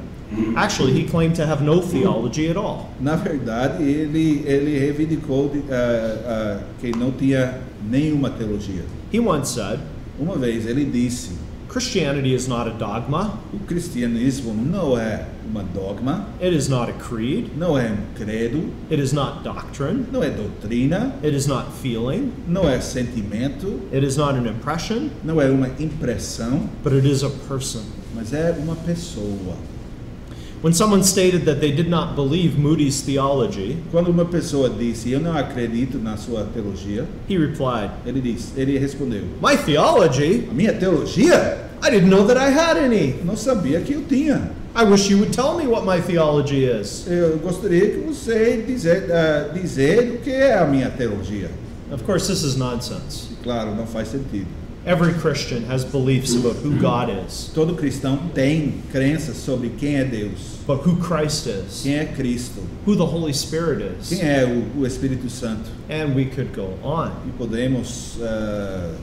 Actually, 0.55 0.93
he 0.93 1.07
claimed 1.07 1.35
to 1.35 1.45
have 1.45 1.61
no 1.61 1.81
theology 1.81 2.49
at 2.49 2.57
all. 2.57 2.89
Na 2.99 3.15
verdade, 3.15 3.81
ele, 3.83 4.43
ele 4.45 4.77
reivindicou 4.77 5.49
de, 5.49 5.63
ah, 5.71 6.17
ah, 6.25 6.63
que 6.79 6.91
não 6.91 7.11
tinha 7.11 7.59
nenhuma 7.89 8.29
teologia. 8.29 8.83
He 9.11 9.19
once 9.19 9.49
said, 9.49 9.79
Uma 10.19 10.35
vez 10.35 10.65
ele 10.65 10.83
disse: 10.83 11.29
Christianity 11.69 12.33
is 12.33 12.47
not 12.47 12.67
a 12.67 12.71
dogma, 12.71 13.39
o 13.53 13.59
cristianismo 13.59 14.51
não 14.51 14.97
é 14.97 15.27
uma 15.47 15.63
dogma, 15.63 16.25
it 16.41 16.55
is 16.55 16.67
not 16.67 16.89
a 16.89 16.93
creed, 16.93 17.49
não 17.55 17.77
é 17.77 17.91
um 17.91 17.97
credo, 18.15 18.71
it 18.89 18.99
is 18.99 19.13
not 19.13 19.43
doctrine, 19.43 20.05
não 20.11 20.23
é 20.23 20.31
doutrina, 20.31 21.13
it 21.23 21.35
is 21.35 21.45
not 21.45 21.67
feeling, 21.83 22.31
não 22.47 22.67
é 22.67 22.81
sentimento, 22.81 23.79
it 23.93 24.03
is 24.03 24.17
not 24.17 24.35
an 24.35 24.47
impression, 24.47 25.09
não 25.23 25.39
é 25.39 25.51
uma 25.51 25.67
impressão, 25.79 26.67
but 26.83 26.93
it 26.93 27.07
is 27.07 27.23
a 27.23 27.29
person. 27.47 27.83
mas 28.15 28.33
é 28.33 28.57
uma 28.57 28.75
pessoa. 28.75 29.55
When 30.61 30.73
someone 30.73 31.03
stated 31.03 31.45
that 31.45 31.59
they 31.59 31.71
did 31.71 31.87
not 31.87 32.15
believe 32.15 32.57
Moody's 32.57 33.01
theology, 33.01 33.77
Quando 33.91 34.09
uma 34.09 34.25
pessoa 34.25 34.69
disse: 34.69 35.11
Eu 35.11 35.19
não 35.19 35.37
acredito 35.37 35.99
na 35.99 36.17
sua 36.17 36.45
teologia, 36.53 37.05
he 37.29 37.37
replied, 37.37 37.91
ele 38.05 38.19
disse, 38.19 38.53
ele 38.57 38.77
respondeu: 38.77 39.23
My 39.41 39.55
theology? 39.55 40.47
A 40.49 40.53
minha 40.53 40.73
teologia? 40.73 41.65
I 41.81 41.91
didn't 41.91 42.09
know 42.09 42.25
that 42.25 42.37
I 42.37 42.49
had 42.49 42.77
any. 42.77 43.15
Eu 43.19 43.25
não 43.25 43.37
sabia 43.37 43.81
que 43.81 43.93
eu 43.93 44.01
tinha. 44.03 44.51
I 44.75 44.83
wish 44.83 45.09
you 45.09 45.19
would 45.19 45.31
tell 45.31 45.55
me 45.55 45.67
what 45.67 45.85
my 45.85 46.01
theology 46.01 46.65
is. 46.65 47.05
Eu 47.07 47.37
gostaria 47.37 47.91
que 47.91 47.97
você 47.99 48.63
dizer, 48.65 49.11
ah, 49.11 49.49
dizer 49.53 50.15
o 50.15 50.17
que 50.23 50.31
é 50.31 50.57
a 50.57 50.65
minha 50.65 50.89
teologia. 50.89 51.49
Of 51.91 52.03
course, 52.03 52.27
this 52.27 52.43
is 52.43 52.55
nonsense. 52.55 53.29
E, 53.31 53.43
Claro, 53.43 53.75
não 53.75 53.87
faz 53.87 54.09
sentido. 54.09 54.47
Every 54.87 55.13
Christian 55.15 55.65
has 55.65 55.83
beliefs 55.83 56.33
about 56.33 56.55
who 56.63 56.79
God 56.79 57.09
is, 57.09 57.51
Todo 57.53 57.75
cristão 57.75 58.17
tem 58.33 58.81
crenças 58.89 59.35
sobre 59.35 59.69
quem 59.77 59.97
é 59.97 60.05
Deus, 60.05 60.59
but 60.65 60.77
who 60.87 60.95
Christ 60.95 61.45
is, 61.45 61.81
quem 61.83 61.95
é 61.97 62.05
Cristo, 62.05 62.61
who 62.85 62.95
the 62.95 63.03
Holy 63.03 63.33
Spirit 63.33 63.81
is, 63.99 64.07
quem 64.07 64.21
é 64.21 64.45
o, 64.45 64.79
o 64.79 64.85
Espírito 64.87 65.29
Santo. 65.29 65.69
and 65.89 66.15
we 66.15 66.25
could 66.25 66.53
go 66.55 66.77
on. 66.81 67.11
E 67.27 67.31
podemos 67.37 68.17
ah, 68.21 68.95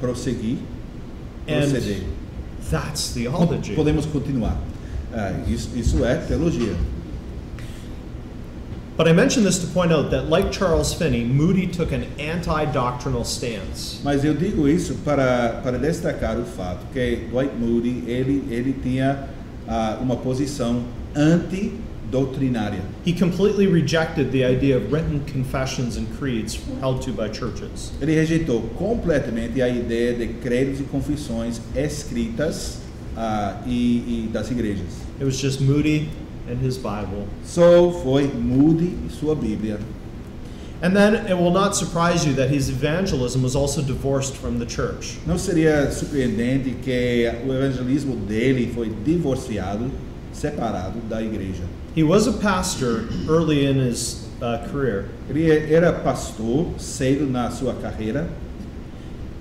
prosseguir, 0.00 0.58
And 1.46 1.60
proceder. 1.70 2.02
that's 2.68 3.12
theology. 3.14 3.74
Podemos 3.76 4.06
continuar. 4.06 4.56
Ah, 5.14 5.32
isso, 5.46 5.70
isso 5.76 6.04
é 6.04 6.16
teologia. 6.16 6.74
But 8.98 9.06
I 9.06 9.12
mention 9.12 9.44
this 9.44 9.60
to 9.60 9.66
point 9.68 9.92
out 9.92 10.10
that, 10.10 10.28
like 10.28 10.50
Charles 10.50 10.92
Finney, 10.92 11.22
Moody 11.22 11.68
took 11.68 11.92
an 11.92 12.02
anti 12.18 12.64
doctrinal 12.72 13.24
stance. 13.24 14.00
Mas 14.02 14.24
eu 14.24 14.34
digo 14.34 14.66
isso 14.66 14.96
para, 15.04 15.60
para 15.62 15.78
destacar 15.78 16.36
o 16.36 16.44
fato 16.44 16.84
que 16.92 17.28
Dwight 17.30 17.54
Moody 17.54 18.02
ele, 18.08 18.42
ele 18.50 18.74
tinha 18.82 19.28
ah, 19.68 19.98
uma 20.02 20.16
posição 20.16 20.82
antidoutrinária. 21.14 22.80
He 23.04 23.12
completely 23.12 23.68
rejected 23.68 24.32
the 24.32 24.44
idea 24.44 24.76
of 24.76 24.92
written 24.92 25.20
confessions 25.32 25.96
and 25.96 26.06
creeds 26.18 26.58
held 26.80 27.00
to 27.02 27.12
by 27.12 27.28
churches. 27.28 27.92
Ele 28.00 28.16
rejeitou 28.16 28.62
completamente 28.76 29.62
a 29.62 29.68
ideia 29.68 30.12
de 30.12 30.26
credos 30.42 30.80
e 30.80 30.82
confissões 30.82 31.60
escritas 31.76 32.80
ah, 33.16 33.62
e, 33.64 34.24
e 34.26 34.30
das 34.32 34.50
igrejas. 34.50 35.06
It 35.20 35.24
was 35.24 35.38
just 35.38 35.60
Moody 35.60 36.08
and 36.48 36.60
his 36.60 36.78
Bible. 36.78 37.26
Só 37.44 37.92
foi 38.02 38.26
Moody 38.26 38.96
e 39.06 39.10
sua 39.10 39.34
Bíblia. 39.34 39.80
And 40.80 40.94
then 40.94 41.26
it 41.26 41.36
will 41.36 41.50
not 41.50 41.74
surprise 41.74 42.24
you 42.24 42.34
that 42.34 42.50
his 42.50 42.68
evangelism 42.68 43.42
was 43.42 43.56
also 43.56 43.82
divorced 43.82 44.36
from 44.36 44.60
the 44.60 44.66
church. 44.66 45.18
Não 45.26 45.36
seria 45.36 45.90
surpreendente 45.90 46.76
que 46.82 47.26
o 47.44 47.52
evangelismo 47.52 48.14
dele 48.14 48.72
foi 48.72 48.88
divorciado, 49.04 49.90
separado 50.32 51.00
da 51.08 51.20
igreja. 51.20 51.64
He 51.96 52.04
was 52.04 52.28
a 52.28 52.32
pastor 52.32 53.08
early 53.28 53.66
in 53.66 53.76
his 53.76 54.28
uh, 54.40 54.58
career, 54.70 55.08
Ele 55.28 55.50
era 55.50 55.92
pastor 55.92 56.72
cedo 56.78 57.26
na 57.26 57.50
sua 57.50 57.74
carreira, 57.74 58.28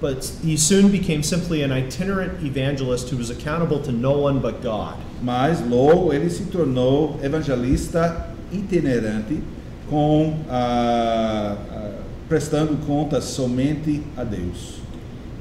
but 0.01 0.25
he 0.43 0.57
soon 0.57 0.89
became 0.89 1.21
simply 1.21 1.61
an 1.61 1.71
itinerant 1.71 2.43
evangelist 2.43 3.09
who 3.09 3.17
was 3.17 3.29
accountable 3.29 3.79
to 3.79 3.91
no 3.91 4.17
one 4.17 4.39
but 4.39 4.63
God. 4.63 4.97
Mas 5.21 5.59
logo 5.67 6.13
ele 6.13 6.29
se 6.29 6.43
tornou 6.43 7.19
evangelista 7.23 8.27
itinerante, 8.51 9.41
com 9.89 10.37
ah, 10.49 11.55
ah, 11.71 11.91
prestando 12.27 12.75
contas 12.85 13.23
somente 13.23 14.03
a 14.17 14.23
Deus. 14.23 14.77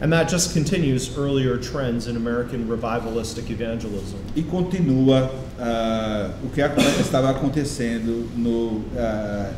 And 0.00 0.10
that 0.10 0.30
just 0.30 0.52
continues 0.52 1.10
earlier 1.16 1.56
trends 1.56 2.06
in 2.06 2.16
American 2.16 2.68
revivalistic 2.68 3.50
evangelism. 3.50 4.18
E 4.36 4.42
continua 4.42 5.30
ah, 5.58 6.30
o 6.44 6.48
que 6.50 6.60
estava 7.00 7.30
acontecendo 7.30 8.28
no 8.36 8.82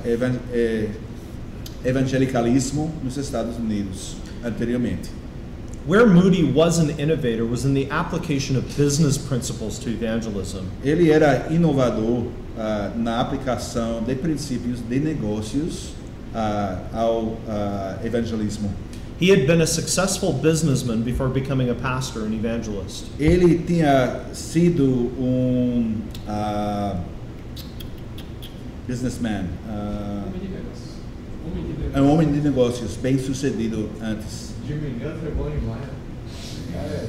evan- 0.04 0.38
eh, 0.52 0.90
evangelicalismo 1.84 2.90
nos 3.02 3.16
Estados 3.16 3.56
Unidos 3.56 4.16
anteriormente. 4.44 5.17
Where 5.88 6.04
Moody 6.04 6.44
was 6.44 6.78
an 6.78 6.90
innovator 7.00 7.46
was 7.46 7.64
in 7.64 7.72
the 7.72 7.90
application 7.90 8.56
of 8.56 8.76
business 8.76 9.16
principles 9.16 9.78
to 9.78 9.88
evangelism. 9.88 10.70
Ele 10.84 11.10
era 11.10 11.50
inovador 11.50 12.30
ah, 12.58 12.92
na 12.94 13.20
aplicação 13.20 14.04
de 14.04 14.14
princípios 14.14 14.86
de 14.86 15.00
negócios 15.00 15.94
ah, 16.34 16.82
ao 16.92 17.38
ah, 17.48 17.98
evangelismo. 18.04 18.70
He 19.18 19.30
had 19.30 19.46
been 19.46 19.62
a 19.62 19.66
successful 19.66 20.34
businessman 20.34 21.04
before 21.04 21.30
becoming 21.30 21.70
a 21.70 21.74
pastor 21.74 22.24
and 22.24 22.34
evangelist. 22.34 23.06
Ele 23.18 23.58
tinha 23.66 24.26
sido 24.34 24.84
um 25.18 26.02
businessman, 28.86 29.46
Homem 29.66 30.38
de 30.38 30.48
negócio. 30.48 30.98
Homem 31.46 31.64
de 31.64 31.70
negócio. 31.70 31.92
é 31.94 32.02
um 32.02 32.12
homem 32.12 32.30
de 32.30 32.40
negócios 32.42 32.94
bem 32.96 33.18
sucedido 33.18 33.88
antes. 34.02 34.47
É. 36.74 37.06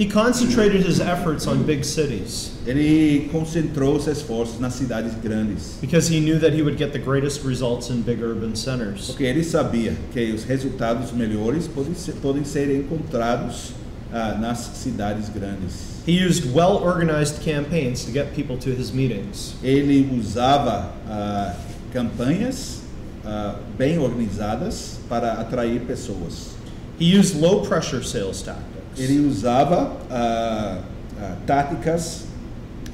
He 0.00 0.06
concentrated 0.06 0.82
his 0.82 0.98
efforts 0.98 1.46
on 1.46 1.62
big 1.64 1.84
cities 1.84 2.52
Ele 2.66 3.28
concentrou 3.30 4.00
seus 4.00 4.16
esforços 4.16 4.58
nas 4.58 4.72
cidades 4.72 5.12
grandes, 5.22 5.76
because 5.78 6.08
he 6.08 6.20
knew 6.20 6.38
that 6.38 6.54
he 6.54 6.62
would 6.62 6.78
get 6.78 6.92
the 6.92 6.98
greatest 6.98 7.44
results 7.44 7.90
in 7.90 8.00
big 8.00 8.22
urban 8.22 8.54
centers. 8.54 9.08
porque 9.08 9.24
ele 9.24 9.44
sabia 9.44 9.94
que 10.10 10.32
os 10.32 10.44
resultados 10.44 11.12
melhores 11.12 11.68
podem 11.68 11.94
ser, 11.94 12.12
podem 12.14 12.44
ser 12.44 12.74
encontrados 12.74 13.72
ah, 14.10 14.38
nas 14.40 14.58
cidades 14.58 15.28
grandes. 15.28 16.00
He 16.06 16.12
used 16.12 16.50
well 16.54 16.78
organized 16.78 17.42
campaigns 17.42 18.04
to 18.06 18.10
get 18.10 18.34
people 18.34 18.56
to 18.56 18.70
his 18.70 18.90
meetings. 18.90 19.54
Ele 19.62 20.08
usava 20.18 20.94
ah, 21.06 21.54
campanhas 21.92 22.80
ah, 23.22 23.56
bem 23.76 23.98
organizadas 23.98 24.98
para 25.08 25.34
atrair 25.34 25.80
pessoas. 25.80 26.59
He 27.00 27.06
used 27.06 27.34
low 27.34 27.64
pressure 27.64 28.02
sales 28.02 28.42
tactics. 28.42 29.00
Ele 29.00 29.26
usava 29.26 29.96
ah, 30.10 30.82
ah, 31.18 31.36
táticas 31.46 32.26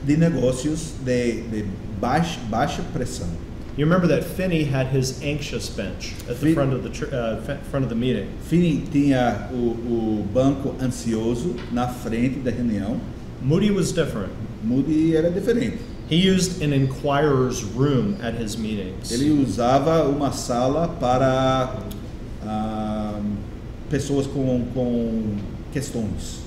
de 0.05 0.17
negócios 0.17 0.93
de, 1.05 1.43
de 1.43 1.65
baixa, 2.01 2.39
baixa 2.49 2.83
pressão. 2.93 3.27
You 3.77 3.85
remember 3.85 4.07
that 4.07 4.23
Finney 4.23 4.65
had 4.65 4.87
his 4.87 5.21
anxious 5.23 5.69
bench 5.69 6.15
at 6.31 6.41
the 6.41 6.55
front 6.55 6.73
of 6.73 6.85
the 6.85 6.91
uh, 7.15 7.59
front 7.69 7.85
of 7.85 7.89
the 7.89 7.97
meeting. 7.97 8.31
Finney 8.49 8.87
tinha 8.93 9.51
o, 9.53 10.21
o 10.21 10.27
banco 10.33 10.77
ansioso 10.81 11.57
na 11.73 11.89
frente 11.89 12.39
da 12.39 12.53
reunião. 12.53 13.01
Moody 13.43 13.73
was 13.73 13.91
different. 13.91 14.33
Moody 14.63 15.17
era 15.17 15.31
diferente. 15.31 15.79
He 16.09 16.17
used 16.17 16.63
an 16.63 16.73
inquirer's 16.73 17.65
room 17.65 18.17
at 18.23 18.35
his 18.35 18.57
meetings. 18.57 19.11
Ele 19.11 19.31
usava 19.45 20.09
uma 20.09 20.33
sala 20.33 20.87
para 21.01 21.77
ah, 22.47 23.21
pessoas 23.91 24.27
com, 24.27 24.67
com 24.75 25.37
questões, 25.73 26.41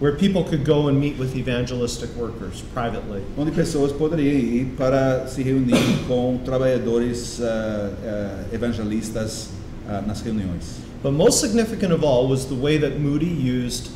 where 0.00 0.12
people 0.12 0.44
could 0.44 0.64
go 0.64 0.88
and 0.88 1.00
meet 1.00 1.18
with 1.18 1.34
evangelistic 1.36 2.10
workers 2.16 2.62
privately. 2.74 3.22
onde 3.36 3.50
pessoas 3.50 3.92
poderiam 3.92 4.38
ir 4.38 4.66
para 4.76 5.26
se 5.26 5.42
reunir 5.42 6.06
com 6.06 6.38
trabalhadores 6.44 7.40
ah, 7.40 7.90
ah, 8.04 8.44
evangelistas 8.54 9.50
ah, 9.88 10.02
nas 10.06 10.20
reuniões. 10.20 10.80
But 11.02 11.12
most 11.12 11.40
significant 11.40 11.92
of 11.92 12.04
all 12.04 12.26
was 12.28 12.46
the 12.46 12.54
way 12.54 12.78
that 12.78 12.98
Moody 12.98 13.26
used 13.26 13.90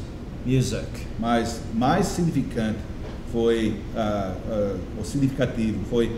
music. 0.47 0.87
Mas 1.19 1.61
mais 1.75 2.07
significante 2.07 2.79
foi 3.33 3.77
ah, 3.95 4.35
ah, 4.49 4.77
o 5.01 5.05
significativo 5.05 5.81
foi 5.91 6.11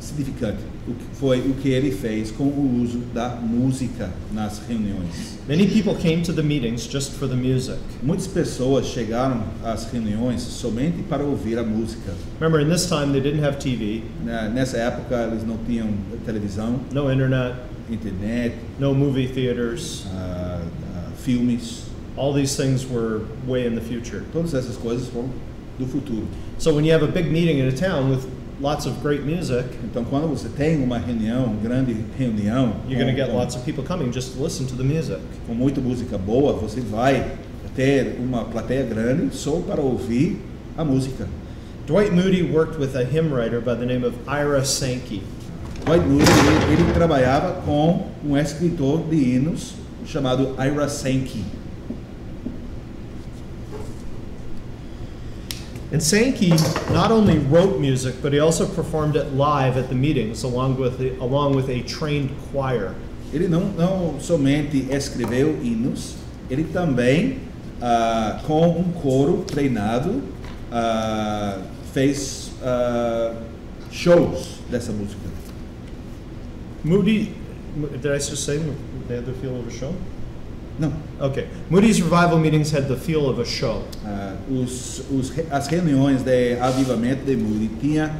significante 0.00 0.71
o 0.86 0.92
que 0.94 1.04
foi 1.14 1.38
o 1.40 1.54
que 1.54 1.68
ele 1.68 1.92
fez 1.92 2.30
com 2.32 2.44
o 2.44 2.82
uso 2.82 2.98
da 3.14 3.28
música 3.36 4.10
nas 4.32 4.60
reuniões. 4.68 5.38
Many 5.48 5.66
people 5.68 5.94
came 5.94 6.22
to 6.22 6.32
the 6.32 6.42
meetings 6.42 6.86
just 6.90 7.12
for 7.12 7.28
the 7.28 7.36
music. 7.36 7.78
Muitas 8.02 8.26
pessoas 8.26 8.86
chegaram 8.86 9.42
às 9.62 9.84
reuniões 9.92 10.40
somente 10.42 11.02
para 11.04 11.22
ouvir 11.22 11.56
a 11.58 11.62
música. 11.62 12.12
Remember, 12.40 12.60
in 12.60 12.68
this 12.68 12.86
time, 12.88 13.12
they 13.12 13.20
didn't 13.20 13.44
have 13.44 13.58
TV, 13.58 14.02
Nessa 14.24 14.76
época 14.78 15.14
eles 15.30 15.46
não 15.46 15.56
tinham 15.66 15.88
televisão, 16.24 16.80
no 16.92 17.12
internet, 17.12 17.54
internet, 17.90 18.54
no 18.80 18.92
movie 18.94 19.28
theaters. 19.28 20.04
ah, 20.12 20.60
ah, 20.96 21.10
filmes, 21.24 21.82
All 22.16 22.34
these 22.34 22.54
things 22.56 22.84
were 22.84 23.22
way 23.46 23.66
in 23.66 23.74
the 23.74 23.80
future. 23.80 24.22
todas 24.32 24.52
essas 24.52 24.76
coisas 24.76 25.08
foram 25.08 25.30
do 25.78 25.86
futuro. 25.86 26.26
So 26.58 26.74
when 26.74 26.84
you 26.84 26.92
have 26.92 27.02
a 27.02 27.10
big 27.10 27.30
meeting 27.32 27.58
in 27.58 27.68
a 27.68 27.72
town 27.72 28.10
with 28.10 28.26
lots 28.62 28.86
of 28.86 29.00
great 29.02 29.22
music, 29.24 29.64
Então, 29.84 30.04
quando 30.04 30.28
você 30.28 30.48
tem 30.48 30.82
uma 30.82 30.96
reunião, 30.98 31.54
grande 31.62 31.96
reunião, 32.16 32.74
you're 32.88 33.02
going 33.02 33.12
to 33.12 33.16
get 33.16 33.28
com- 33.30 33.36
lots 33.36 33.56
of 33.56 33.64
people 33.64 33.82
coming 33.84 34.12
just 34.12 34.34
to 34.36 34.42
listen 34.42 34.66
to 34.66 34.76
the 34.76 34.84
music. 34.84 35.18
com 35.46 35.54
muita 35.54 35.80
música 35.80 36.16
boa, 36.16 36.52
você 36.52 36.80
vai 36.80 37.32
ter 37.74 38.16
uma 38.20 38.44
plateia 38.44 38.84
grande 38.84 39.34
só 39.34 39.56
para 39.66 39.80
ouvir 39.80 40.38
a 40.78 40.84
música. 40.84 41.26
Dwight 41.86 42.12
Moody 42.12 42.42
worked 42.42 42.78
with 42.78 42.94
a 42.96 43.02
hymn 43.04 43.32
writer 43.34 43.60
by 43.60 43.74
the 43.74 43.84
name 43.84 44.04
of 44.06 44.14
Ira 44.28 44.64
Sankey. 44.64 45.22
Dwight 45.84 46.06
Moody, 46.06 46.24
ele, 46.70 46.82
ele 46.82 46.92
trabalhava 46.92 47.60
com 47.62 48.06
um 48.24 48.36
escritor 48.38 49.02
de 49.10 49.16
hinos 49.16 49.74
chamado 50.06 50.54
Ira 50.64 50.88
Sankey. 50.88 51.42
And 55.92 56.02
Sankey 56.02 56.48
not 56.90 57.12
only 57.12 57.36
wrote 57.38 57.78
music, 57.78 58.14
but 58.22 58.32
he 58.32 58.38
also 58.38 58.66
performed 58.66 59.14
it 59.14 59.34
live 59.34 59.76
at 59.76 59.90
the 59.90 59.94
meetings 59.94 60.42
along 60.42 60.78
with, 60.78 60.98
the, 60.98 61.14
along 61.20 61.54
with 61.54 61.68
a 61.68 61.82
trained 61.82 62.30
choir. 62.50 62.94
Ele 63.30 63.46
não, 63.46 63.68
não 63.76 64.18
somente 64.18 64.88
escreveu 64.90 65.58
hinos, 65.62 66.16
ele 66.48 66.64
também, 66.64 67.40
ah, 67.80 68.40
com 68.46 68.70
um 68.70 68.90
coro 68.92 69.44
treinado, 69.46 70.22
ah, 70.70 71.58
fez 71.92 72.52
ah, 72.62 73.34
shows 73.90 74.60
dessa 74.70 74.92
música. 74.92 75.20
Moody, 76.82 77.34
did 78.00 78.06
I 78.06 78.18
just 78.18 78.44
say 78.44 78.58
they 79.08 79.16
had 79.16 79.26
the 79.26 79.34
feel 79.34 79.60
of 79.60 79.68
a 79.68 79.70
show? 79.70 79.94
Não, 80.78 80.92
Okay. 81.20 81.46
Moody's 81.70 81.98
revival 82.00 82.38
meetings 82.38 82.70
had 82.72 82.88
the 82.88 82.96
feel 82.96 83.28
of 83.28 83.40
a 83.40 83.44
show. 83.44 83.82
ah, 84.04 84.34
os, 84.50 85.02
os, 85.10 85.32
as 85.50 85.66
reuniões 85.68 86.22
de 86.22 86.58
avivamento 86.58 87.24
de 87.24 87.36
Moody 87.36 87.70
tinha 87.80 88.10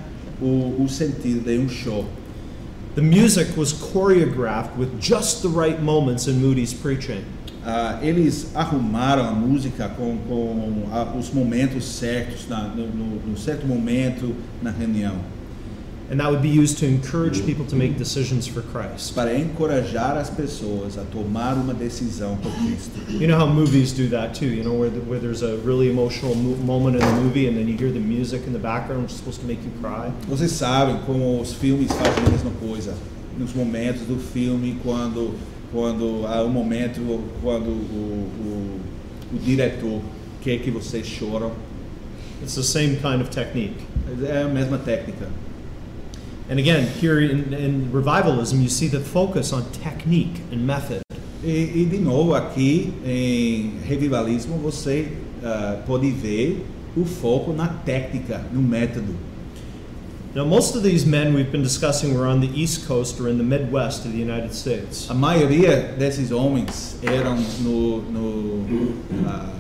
o, 0.40 0.82
o 0.82 0.88
sentido 0.88 1.40
de 1.44 1.58
um 1.58 1.68
show. 1.68 2.04
The 2.94 3.00
music 3.02 3.56
was 3.58 3.72
choreographed 3.72 4.76
with 4.78 4.88
just 5.00 5.40
the 5.42 5.48
right 5.48 5.80
moments 5.82 6.26
in 6.28 6.34
Moody's 6.40 6.74
preaching. 6.74 7.24
Ah, 7.64 7.98
eles 8.02 8.48
arrumaram 8.54 9.24
a 9.24 9.32
música 9.32 9.88
com, 9.88 10.18
com 10.28 10.84
ah, 10.92 11.12
os 11.18 11.30
momentos 11.32 11.84
certos, 11.84 12.46
na, 12.48 12.64
no, 12.68 12.86
no- 12.88 13.20
no 13.30 13.38
certo 13.38 13.66
momento 13.66 14.34
na 14.60 14.70
reunião. 14.70 15.14
And 16.12 16.20
that 16.20 16.30
would 16.30 16.42
be 16.42 16.50
used 16.50 16.76
to 16.80 16.86
encourage 16.86 17.46
people 17.46 17.64
to 17.64 17.74
make 17.74 17.96
decisions 17.96 18.46
for 18.46 18.60
Christ. 18.60 19.14
para 19.14 19.34
encorajar 19.34 20.18
as 20.18 20.28
pessoas 20.28 20.98
a 20.98 21.04
tomar 21.04 21.54
uma 21.54 21.72
decisão 21.72 22.36
por 22.36 22.52
Cristo. 22.52 23.00
You 23.10 23.26
know 23.28 23.38
how 23.38 23.46
movies 23.46 23.92
do 23.94 24.06
that 24.10 24.34
too, 24.38 24.44
you 24.44 24.62
know, 24.62 24.74
where, 24.74 24.90
the, 24.90 25.00
where 25.08 25.18
there's 25.18 25.40
a 25.42 25.56
really 25.64 25.88
emotional 25.88 26.34
mo- 26.34 26.56
moment 26.56 26.96
in 26.96 27.00
the 27.00 27.12
movie 27.22 27.48
and 27.48 27.56
then 27.56 27.66
you 27.66 27.78
hear 27.78 27.90
the 27.90 27.98
music 27.98 28.46
in 28.46 28.52
the 28.52 28.58
background 28.58 29.04
which 29.04 29.12
is 29.12 29.16
supposed 29.16 29.40
to 29.40 29.46
make 29.46 29.64
you 29.64 29.70
cry? 29.80 30.12
Vocês 30.28 30.50
sabem 30.50 30.98
como 31.06 31.40
os 31.40 31.54
filmes 31.54 31.90
fazem 31.90 32.26
a 32.26 32.30
mesma 32.30 32.50
coisa. 32.60 32.92
Nos 33.38 33.54
momentos 33.54 34.02
do 34.02 34.18
filme, 34.18 34.78
quando, 34.84 35.34
quando 35.72 36.26
há 36.26 36.44
um 36.44 36.50
momento 36.50 37.00
quando 37.40 37.68
o, 37.70 38.28
o, 39.32 39.34
o 39.34 39.38
diretor 39.38 40.02
quer 40.42 40.58
que 40.58 40.70
vocês 40.70 41.06
choram, 41.06 41.52
It's 42.42 42.56
the 42.56 42.62
same 42.62 42.96
kind 42.96 43.22
of 43.22 43.30
technique. 43.30 43.78
é 44.28 44.42
a 44.42 44.48
mesma 44.48 44.76
técnica. 44.76 45.26
And 46.52 46.60
again, 46.60 46.86
here 46.86 47.18
in, 47.18 47.54
in 47.54 47.90
revivalism, 47.90 48.60
you 48.60 48.68
see 48.68 48.86
the 48.86 49.00
focus 49.00 49.54
on 49.54 49.64
technique 49.72 50.42
and 50.50 50.66
method. 50.66 51.00
E, 51.42 51.48
e, 51.48 51.86
de 51.86 51.96
novo, 51.96 52.34
aqui 52.34 52.92
em 53.06 53.78
revivalismo, 53.88 54.58
você 54.58 55.08
ah, 55.42 55.80
pode 55.86 56.10
ver 56.10 56.62
o 56.94 57.06
foco 57.06 57.54
na 57.54 57.68
técnica, 57.68 58.44
no 58.52 58.60
método. 58.60 59.16
Now, 60.34 60.44
most 60.44 60.76
of 60.76 60.82
these 60.82 61.06
men 61.06 61.32
we've 61.32 61.50
been 61.50 61.62
discussing 61.62 62.14
were 62.14 62.26
on 62.26 62.42
the 62.42 62.50
East 62.54 62.86
Coast 62.86 63.18
or 63.18 63.30
in 63.30 63.38
the 63.38 63.44
Midwest 63.44 64.04
of 64.04 64.12
the 64.12 64.18
United 64.18 64.52
States. 64.52 65.08
A 65.08 65.14
maioria 65.14 65.96
desses 65.98 66.32
homens 66.32 66.98
eram 67.02 67.38
no, 67.60 68.02
no 68.02 68.94
ah, 69.26 69.54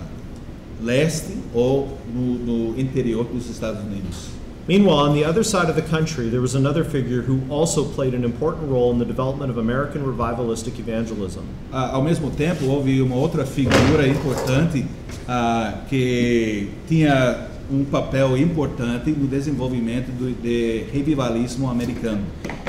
leste 0.78 1.38
ou 1.54 1.88
no, 2.06 2.34
no 2.34 2.78
interior 2.78 3.24
dos 3.24 3.48
Estados 3.48 3.82
Unidos. 3.82 4.41
Meanwhile, 4.68 4.98
on 4.98 5.14
the 5.14 5.24
other 5.24 5.42
side 5.42 5.68
of 5.68 5.74
the 5.74 5.82
country, 5.82 6.28
there 6.28 6.40
was 6.40 6.54
another 6.54 6.84
figure 6.84 7.22
who 7.22 7.40
also 7.50 7.84
played 7.84 8.14
an 8.14 8.22
important 8.22 8.70
role 8.70 8.92
in 8.92 8.98
the 9.00 9.04
development 9.04 9.50
of 9.50 9.58
American 9.58 10.04
revivalistic 10.04 10.78
evangelism. 10.78 11.42
Ah, 11.72 11.90
ao 11.94 12.02
mesmo 12.02 12.30
tempo, 12.30 12.66
houve 12.66 13.00
uma 13.02 13.16
outra 13.16 13.44
figura 13.44 14.06
importante 14.06 14.86
ah, 15.28 15.82
que 15.88 16.70
tinha 16.86 17.48
um 17.68 17.84
papel 17.84 18.36
importante 18.36 19.10
no 19.10 19.26
desenvolvimento 19.26 20.12
do 20.12 20.30
de 20.30 20.84
revivalismo 20.92 21.68
americano. 21.68 22.22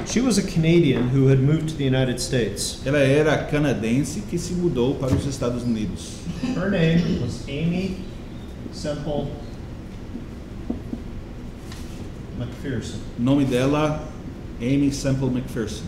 She 0.08 0.20
was 0.20 0.38
a 0.38 0.44
Canadian 0.44 1.10
who 1.10 1.28
had 1.28 1.40
moved 1.40 1.70
to 1.70 1.76
the 1.76 1.86
United 1.86 2.20
States. 2.20 2.82
Ela 2.86 3.00
era 3.00 3.38
canadense 3.46 4.22
que 4.22 4.40
se 4.40 4.54
mudou 4.54 4.96
para 4.96 5.14
os 5.14 5.26
Estados 5.28 5.64
Unidos. 5.64 6.20
Her 6.56 6.72
name 6.72 7.22
was 7.22 7.44
Amy 7.48 7.98
Semple 8.72 9.28
McPherson. 12.38 13.00
O 13.20 13.22
nome 13.22 13.46
dela, 13.46 14.08
Amy 14.60 14.92
Semple 14.92 15.30
McPherson. 15.30 15.88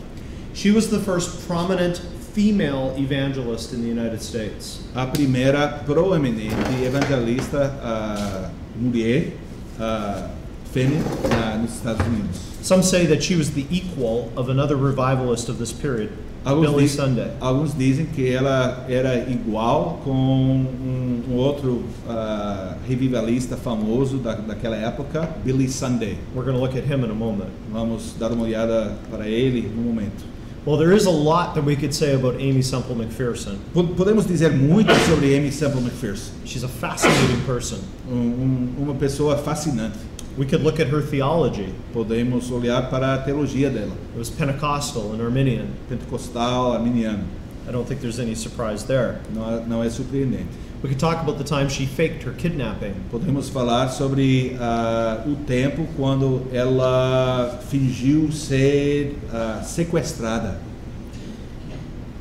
She 0.54 0.72
was 0.72 0.90
the 0.90 1.00
first 1.00 1.48
prominent 1.48 1.98
female 2.34 2.96
evangelist 2.98 3.74
in 3.74 3.82
the 3.82 3.88
United 3.88 4.22
States. 4.22 4.84
A 4.96 5.08
primeira 5.08 5.84
proeminente 5.86 6.86
evangelista 6.86 7.80
ah, 7.82 8.52
mulher 8.76 9.34
ah, 9.80 10.30
fêmea 10.74 11.00
ah, 11.32 11.58
nos 11.58 11.76
Estados 11.76 12.06
Unidos. 12.06 12.38
Some 12.62 12.84
say 12.84 13.06
that 13.08 13.22
she 13.24 13.36
was 13.36 13.52
the 13.52 13.66
equal 13.72 14.30
of 14.36 14.50
another 14.50 14.76
revivalist 14.76 15.50
of 15.50 15.58
this 15.60 15.72
period, 15.72 16.10
Alguns, 16.46 16.70
Billy 16.72 16.84
diz- 16.84 16.92
Sunday. 16.96 17.32
alguns 17.42 17.74
dizem 17.74 18.06
que 18.06 18.30
ela 18.32 18.86
era 18.88 19.18
igual 19.30 20.00
com 20.04 20.12
um, 20.14 21.24
um 21.30 21.36
outro 21.36 21.84
ah, 22.08 22.76
revivalista 22.88 23.56
famoso 23.58 24.18
da, 24.18 24.36
daquela 24.36 24.76
época, 24.76 25.30
Billy 25.44 25.68
Sunday. 25.70 26.18
We're 26.36 26.44
going 26.46 26.56
to 26.58 26.62
look 26.62 26.76
at 26.78 26.84
him 26.86 27.04
in 27.04 27.12
a 27.12 27.16
moment. 27.16 27.50
Vamos 27.72 28.14
dar 28.20 28.32
uma 28.32 28.44
olhada 28.46 28.96
para 29.10 29.28
ele 29.28 29.62
no 29.76 29.82
momento. 29.82 30.24
Well, 30.66 30.78
there 30.78 30.92
is 30.94 31.06
a 31.06 31.10
lot 31.12 31.56
that 31.56 31.64
we 31.64 31.76
could 31.76 31.94
say 31.96 32.14
about 32.14 32.36
Amy 32.40 32.62
Semple 32.62 32.94
McPherson. 32.96 33.58
Po- 33.74 33.84
Podemos 33.84 34.26
dizer 34.28 34.52
muito 34.52 34.94
sobre 35.08 35.34
Amy 35.36 35.52
Semple 35.52 35.82
McPherson, 35.82 36.32
She's 36.46 36.64
a 36.64 36.68
fascinating 36.68 37.42
person. 37.46 37.80
um, 38.12 38.14
um, 38.16 38.84
uma 38.84 38.94
pessoa 38.96 39.38
fascinante. 39.38 39.98
We 40.40 40.46
could 40.46 40.64
look 40.64 40.80
at 40.80 40.88
her 40.88 41.02
theology. 41.02 41.74
Podemos 41.94 42.50
olhar 42.50 42.90
para 42.90 43.16
a 43.16 43.18
teologia 43.26 43.70
dela, 43.70 43.94
It 44.16 44.18
was 44.18 44.30
Pentecostal 44.30 45.12
and 45.12 45.22
Arminian. 45.22 45.68
pentecostal, 45.90 46.72
arminiano. 46.72 47.26
I 47.68 47.72
don't 47.72 47.86
think 47.86 48.00
there's 48.00 48.20
any 48.20 48.36
surprise 48.36 48.86
there. 48.86 49.20
Não 49.36 49.66
não 49.68 49.84
é 49.84 49.90
surpreendente. 49.90 50.48
We 50.82 50.88
could 50.88 50.98
talk 51.00 51.22
about 51.22 51.38
the 51.38 51.44
time 51.44 51.68
she 51.68 51.86
faked 51.86 52.24
her 52.24 52.32
kidnapping. 52.32 52.94
Podemos 53.12 53.50
falar 53.50 53.90
sobre 53.90 54.56
ah, 54.62 55.22
o 55.28 55.36
tempo 55.46 55.86
quando 55.98 56.48
ela 56.54 57.60
fingiu 57.70 58.32
ser 58.32 59.18
ah, 59.34 59.62
sequestrada 59.62 60.58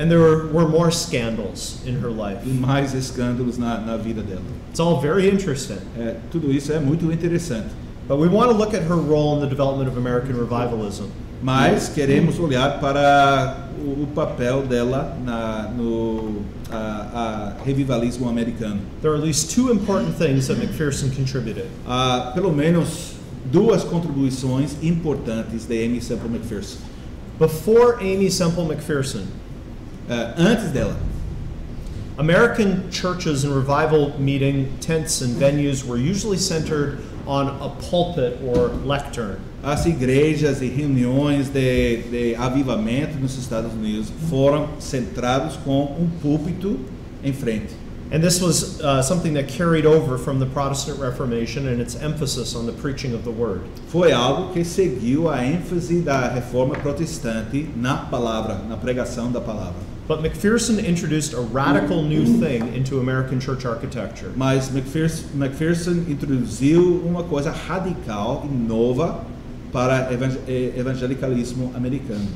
And 0.00 0.08
there 0.10 0.18
were, 0.20 0.48
were 0.52 0.68
more 0.68 0.90
scandals 0.92 1.80
in 1.86 2.00
her 2.02 2.10
life. 2.10 2.44
e 2.44 2.50
mais 2.50 2.94
escândalos 2.94 3.58
na, 3.58 3.78
na 3.78 3.96
vida 3.96 4.22
dela. 4.22 4.42
It's 4.70 4.80
all 4.80 5.00
very 5.00 5.28
interesting. 5.28 5.78
É, 5.96 6.16
tudo 6.32 6.52
isso 6.52 6.72
é 6.72 6.80
muito 6.80 7.10
interessante. 7.12 7.68
But 8.08 8.16
we 8.16 8.26
want 8.26 8.50
to 8.50 8.56
look 8.56 8.74
at 8.74 8.82
her 8.82 8.96
role 8.96 9.34
in 9.34 9.40
the 9.40 9.46
development 9.46 9.88
of 9.88 9.96
American 9.96 10.36
revivalism. 10.36 11.10
Mas 11.40 11.88
queremos 11.90 12.38
olhar 12.40 12.80
para 12.80 13.68
o, 13.78 14.06
papel 14.06 14.66
dela 14.66 15.16
na, 15.22 15.70
no 15.70 16.44
a, 16.70 16.74
a 16.74 17.64
revivalismo 17.64 18.28
americano. 18.28 18.80
There 19.02 19.12
are 19.12 19.16
at 19.16 19.22
least 19.22 19.52
two 19.52 19.70
important 19.70 20.16
things 20.16 20.48
that 20.48 20.58
McPherson 20.58 21.14
contributed. 21.14 21.70
Há 21.86 22.32
pelo 22.34 22.50
menos 22.50 23.14
duas 23.52 23.84
contribuições 23.84 24.82
importantes 24.82 25.66
de 25.66 25.84
Amy 25.84 26.00
Semple 26.00 26.28
McPherson. 26.28 26.80
Before 27.38 28.00
Amy 28.00 28.30
Semple 28.30 28.64
McPherson, 28.64 29.28
Ah, 30.10 30.32
antes 30.38 30.70
dela, 30.72 30.96
American 32.16 32.90
churches 32.90 33.44
and 33.44 33.54
revival 33.54 34.18
meeting 34.18 34.74
tents 34.80 35.20
and 35.20 35.36
venues 35.36 35.84
were 35.84 35.98
usually 35.98 36.38
centered 36.38 36.98
on 37.28 37.48
a 37.60 37.68
pulpit 37.88 38.40
or 38.42 38.70
lectern. 38.84 39.38
as 39.62 39.86
igrejas 39.86 40.62
e 40.62 40.66
reuniões 40.66 41.48
de, 41.48 42.02
de 42.10 42.34
avivamento 42.36 43.18
nos 43.18 43.36
Estados 43.36 43.72
Unidos 43.72 44.10
foram 44.30 44.68
centrados 44.78 45.56
com 45.56 45.96
um 45.98 46.08
púlpito 46.22 46.78
em 47.22 47.32
frente. 47.32 47.74
And 48.10 48.20
this 48.20 48.40
was 48.40 48.80
uh, 48.80 49.02
something 49.02 49.34
that 49.34 49.48
carried 49.48 49.84
over 49.84 50.16
from 50.16 50.38
the 50.38 50.46
Protestant 50.46 50.98
Reformation 50.98 51.68
and 51.68 51.78
its 51.78 51.94
emphasis 51.94 52.54
on 52.56 52.64
the 52.64 52.72
preaching 52.72 53.12
of 53.14 53.22
the 53.22 53.30
word. 53.30 53.60
Foi 53.88 54.12
algo 54.12 54.50
que 54.54 54.64
seguiu 54.64 55.28
a 55.28 55.44
ênfase 55.44 56.00
da 56.00 56.26
reforma 56.28 56.74
protestante 56.76 57.68
na 57.76 57.96
palavra, 57.96 58.62
na 58.66 58.78
pregação 58.78 59.30
da 59.30 59.42
palavra. 59.42 59.97
But 60.08 60.20
McPherson 60.22 60.82
introduced 60.82 61.34
a 61.34 61.40
radical 61.40 62.02
new 62.02 62.24
thing 62.40 62.72
into 62.74 62.98
American 62.98 63.38
church 63.40 63.66
architecture. 63.66 64.32
Mas 64.34 64.70
McPherson, 64.70 65.24
McPherson 65.36 66.06
introduziu 66.08 67.02
uma 67.04 67.22
coisa 67.24 67.50
radical 67.50 68.42
e 68.46 68.48
nova 68.48 69.22
para 69.70 70.10
evang- 70.10 70.38
eh, 70.48 70.72
evangelicalismo 70.78 71.72
americano. 71.76 72.26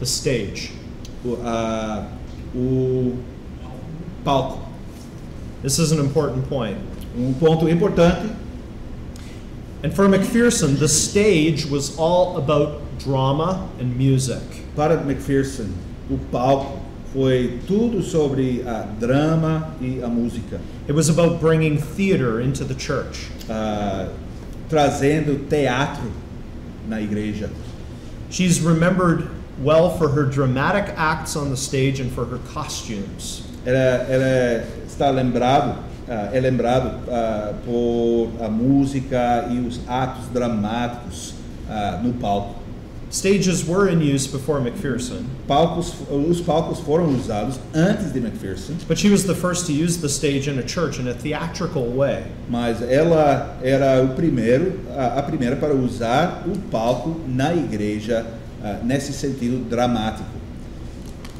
The 0.00 0.04
stage. 0.06 0.72
O, 1.24 1.36
a- 1.44 2.08
o 2.56 3.16
palco. 4.24 4.58
This 5.62 5.78
is 5.78 5.92
an 5.92 6.00
important 6.00 6.48
point. 6.48 6.76
Um 7.16 7.32
ponto 7.34 7.68
importante 7.68 8.30
And 9.84 9.92
for 9.94 10.08
McPherson, 10.08 10.76
the 10.78 10.88
stage 10.88 11.66
was 11.66 11.96
all 11.98 12.36
about 12.36 12.80
drama 12.98 13.68
and 13.78 13.96
music. 13.96 14.42
para 14.74 14.96
McPherson, 15.04 15.70
o 16.10 16.18
palco 16.32 16.81
foi 17.12 17.58
tudo 17.66 18.02
sobre 18.02 18.62
a 18.66 18.86
drama 18.98 19.68
e 19.80 20.02
a 20.02 20.08
música, 20.08 20.60
It 20.88 20.92
was 20.94 21.08
about 21.08 21.38
bringing 21.40 21.78
theater 21.78 22.40
into 22.40 22.64
the 22.64 22.74
church. 22.74 23.28
ah, 23.48 24.08
trazendo 24.68 25.46
teatro 25.48 26.10
na 26.88 27.00
igreja. 27.00 27.50
She's 28.30 28.60
remembered 28.60 29.28
well 29.62 29.90
for 29.98 30.08
her 30.08 30.24
dramatic 30.24 30.94
acts 30.96 31.36
on 31.36 31.50
the 31.50 31.56
stage 31.56 32.00
and 32.00 32.10
for 32.10 32.24
her 32.24 32.38
costumes. 32.54 33.42
Ela, 33.66 34.06
ela 34.08 34.64
está 34.86 35.10
lembrado, 35.10 35.78
ah, 36.08 36.30
é 36.32 36.40
lembrado 36.40 36.98
ah, 37.10 37.52
por 37.66 38.30
a 38.40 38.48
música 38.48 39.46
e 39.50 39.58
os 39.60 39.80
atos 39.86 40.26
dramáticos 40.32 41.34
no 42.02 42.12
palco. 42.14 42.61
Stages 43.12 43.66
were 43.66 43.90
in 43.90 44.00
use 44.00 44.26
before 44.26 44.58
McPherson, 44.58 45.26
Palcos, 45.46 45.92
os 46.10 46.40
palcos 46.40 46.80
foram 46.80 47.14
usados 47.14 47.58
antes 47.74 48.10
de 48.10 48.18
McPherson, 48.18 48.74
but 48.88 48.96
she 48.96 49.10
was 49.10 49.26
the 49.26 49.34
first 49.34 49.66
to 49.66 49.72
use 49.74 49.98
the 49.98 50.08
stage 50.08 50.48
in 50.48 50.58
a 50.58 50.62
church 50.62 50.98
in 50.98 51.06
a 51.06 51.12
theatrical 51.12 51.88
way. 51.88 52.24
mas 52.48 52.80
ela 52.80 53.58
era 53.62 54.02
o 54.02 54.14
primeiro, 54.14 54.80
a, 54.96 55.18
a 55.18 55.22
primeira 55.22 55.56
para 55.56 55.74
usar 55.74 56.42
o 56.46 56.58
palco 56.70 57.20
na 57.28 57.52
igreja 57.52 58.24
ah, 58.64 58.78
nesse 58.82 59.12
sentido 59.12 59.62
dramático. 59.68 60.40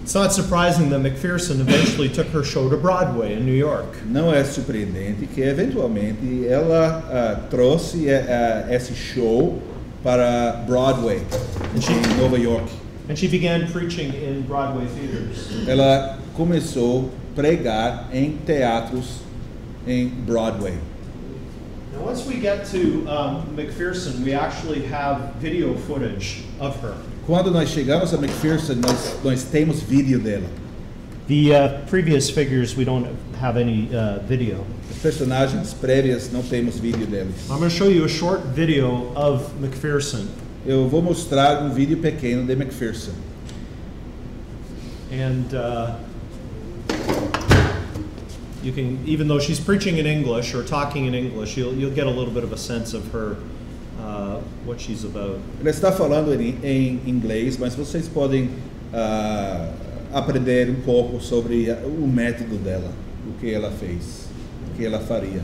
It's 0.02 0.14
not 0.14 0.34
surprising 0.34 0.90
that 0.90 1.00
McPherson 1.00 1.60
eventually 1.60 2.10
took 2.10 2.26
her 2.34 2.44
show 2.44 2.68
to 2.68 2.76
Broadway 2.76 3.32
in 3.32 3.46
New 3.46 3.56
York. 3.56 3.96
Não 4.04 4.30
é 4.30 4.44
surpreendente 4.44 5.26
que 5.26 5.40
eventualmente 5.40 6.46
ela 6.46 7.02
ah, 7.08 7.48
trouxe 7.48 8.10
ah, 8.10 8.66
esse 8.68 8.94
show 8.94 9.62
para 10.02 10.64
Broadway 10.66 11.22
em 11.74 12.16
Nova 12.20 12.38
York. 12.38 12.68
And 13.08 13.18
she 13.18 13.28
began 13.28 13.70
preaching 13.70 14.12
in 14.14 14.42
Broadway 14.42 14.86
theaters. 14.86 15.68
Ela 15.68 16.18
começou 16.34 17.10
a 17.32 17.34
pregar 17.34 18.08
em 18.12 18.38
teatros 18.46 19.20
em 19.86 20.08
Broadway. 20.08 20.78
Now, 21.92 22.06
once 22.06 22.26
we 22.26 22.40
get 22.40 22.64
to 22.70 23.06
um, 23.06 23.44
McPherson, 23.54 24.24
we 24.24 24.32
actually 24.32 24.86
have 24.86 25.34
video 25.40 25.76
footage 25.86 26.44
of 26.58 26.76
her. 26.80 26.94
Quando 27.26 27.50
nós 27.50 27.68
chegamos 27.68 28.14
a 28.14 28.18
McPherson, 28.18 28.76
nós, 28.76 29.18
nós 29.22 29.44
temos 29.44 29.80
vídeo 29.80 30.18
dela. 30.18 30.48
The 31.28 31.54
uh, 31.54 31.86
previous 31.86 32.30
figures, 32.30 32.76
we 32.76 32.84
don't 32.84 33.06
have 33.42 33.56
any 33.56 33.88
uh, 33.94 34.20
video. 34.26 34.64
Personagens 35.02 35.74
prévias 35.74 36.30
não 36.32 36.42
temos 36.42 36.78
vídeo 36.78 37.06
deles. 37.06 37.50
I'm 37.50 37.58
going 37.58 37.68
to 37.68 37.70
show 37.70 37.88
you 37.90 38.04
a 38.04 38.08
short 38.08 38.40
video 38.54 39.12
of 39.16 39.42
McPherson. 39.60 40.26
Eu 40.64 40.88
vou 40.88 41.02
mostrar 41.02 41.60
um 41.62 41.70
vídeo 41.70 41.96
pequeno 41.98 42.46
de 42.46 42.54
McPherson. 42.54 43.12
And 45.10 45.52
uh, 45.54 45.96
you 48.62 48.72
can, 48.72 48.98
even 49.06 49.26
though 49.26 49.40
she's 49.40 49.58
preaching 49.60 49.98
in 49.98 50.06
English 50.06 50.54
or 50.54 50.62
talking 50.62 51.06
in 51.06 51.14
English, 51.14 51.56
you'll, 51.56 51.74
you'll 51.74 51.90
get 51.94 52.06
a 52.06 52.10
little 52.10 52.32
bit 52.32 52.44
of 52.44 52.52
a 52.52 52.56
sense 52.56 52.94
of 52.94 53.10
her, 53.12 53.36
uh, 54.00 54.36
what 54.64 54.80
she's 54.80 55.04
about. 55.04 55.38
Ela 55.60 55.70
está 55.70 55.90
falando 55.90 56.32
em, 56.32 56.56
em 56.62 57.00
inglês, 57.06 57.58
mas 57.58 57.74
vocês 57.74 58.06
podem 58.08 58.50
ah, 58.94 59.68
aprender 60.12 60.70
um 60.70 60.80
pouco 60.82 61.20
sobre 61.20 61.70
a- 61.70 61.78
o 61.86 62.06
método 62.06 62.56
dela, 62.56 62.90
que 63.42 63.52
ela 63.52 63.72
fez, 63.72 64.28
que 64.76 64.86
ela 64.86 65.00
faria. 65.00 65.42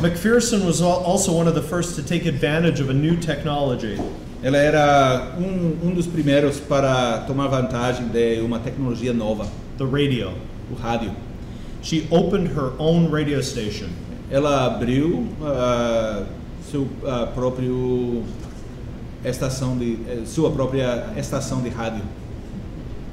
McPherson 0.00 0.64
was 0.64 0.80
al- 0.80 1.02
also 1.04 1.32
one 1.32 1.48
of 1.48 1.54
the 1.54 1.68
first 1.68 1.96
to 1.96 2.02
take 2.02 2.26
advantage 2.26 2.80
of 2.80 2.88
a 2.88 2.94
new 2.94 3.16
technology. 3.16 3.98
Ela 4.40 4.58
era 4.58 5.36
um, 5.36 5.88
um 5.88 5.92
dos 5.92 6.06
primeiros 6.06 6.60
para 6.60 7.24
tomar 7.26 7.48
vantagem 7.48 8.06
de 8.06 8.40
uma 8.40 8.60
tecnologia 8.60 9.12
nova, 9.12 9.48
the 9.76 9.84
radio. 9.84 10.32
o 10.70 10.74
rádio. 10.74 11.12
She 11.82 12.06
opened 12.10 12.48
her 12.48 12.72
own 12.78 13.10
radio 13.10 13.42
station. 13.42 13.88
Ela 14.30 14.66
abriu 14.66 15.26
ah, 15.42 16.24
seu 16.70 16.86
ah, 17.04 17.26
próprio 17.34 18.22
estação 19.24 19.76
de 19.76 19.98
eh, 20.06 20.22
sua 20.26 20.50
própria 20.50 21.12
estação 21.16 21.62
de 21.62 21.68
rádio. 21.70 22.02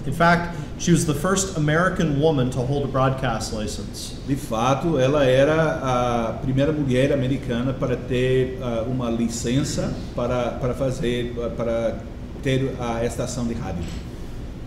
In 0.06 0.14
fact, 0.14 0.56
she 0.78 0.92
was 0.92 1.06
the 1.06 1.14
first 1.14 1.58
American 1.58 2.20
woman 2.20 2.52
to 2.52 2.60
hold 2.60 2.84
a 2.84 2.88
broadcast 2.88 3.54
license. 3.54 4.16
De 4.28 4.36
fato, 4.36 5.00
ela 5.00 5.24
era 5.26 5.80
a 5.82 6.34
primeira 6.34 6.72
mulher 6.72 7.12
americana 7.12 7.74
para 7.74 7.96
ter 7.96 8.60
ah, 8.62 8.84
uma 8.88 9.10
licença 9.10 9.94
para, 10.16 10.52
para 10.60 10.74
fazer 10.74 11.34
para 11.58 11.98
ter 12.44 12.76
a 12.80 13.04
estação 13.04 13.48
de 13.48 13.56
rádio. 13.56 13.84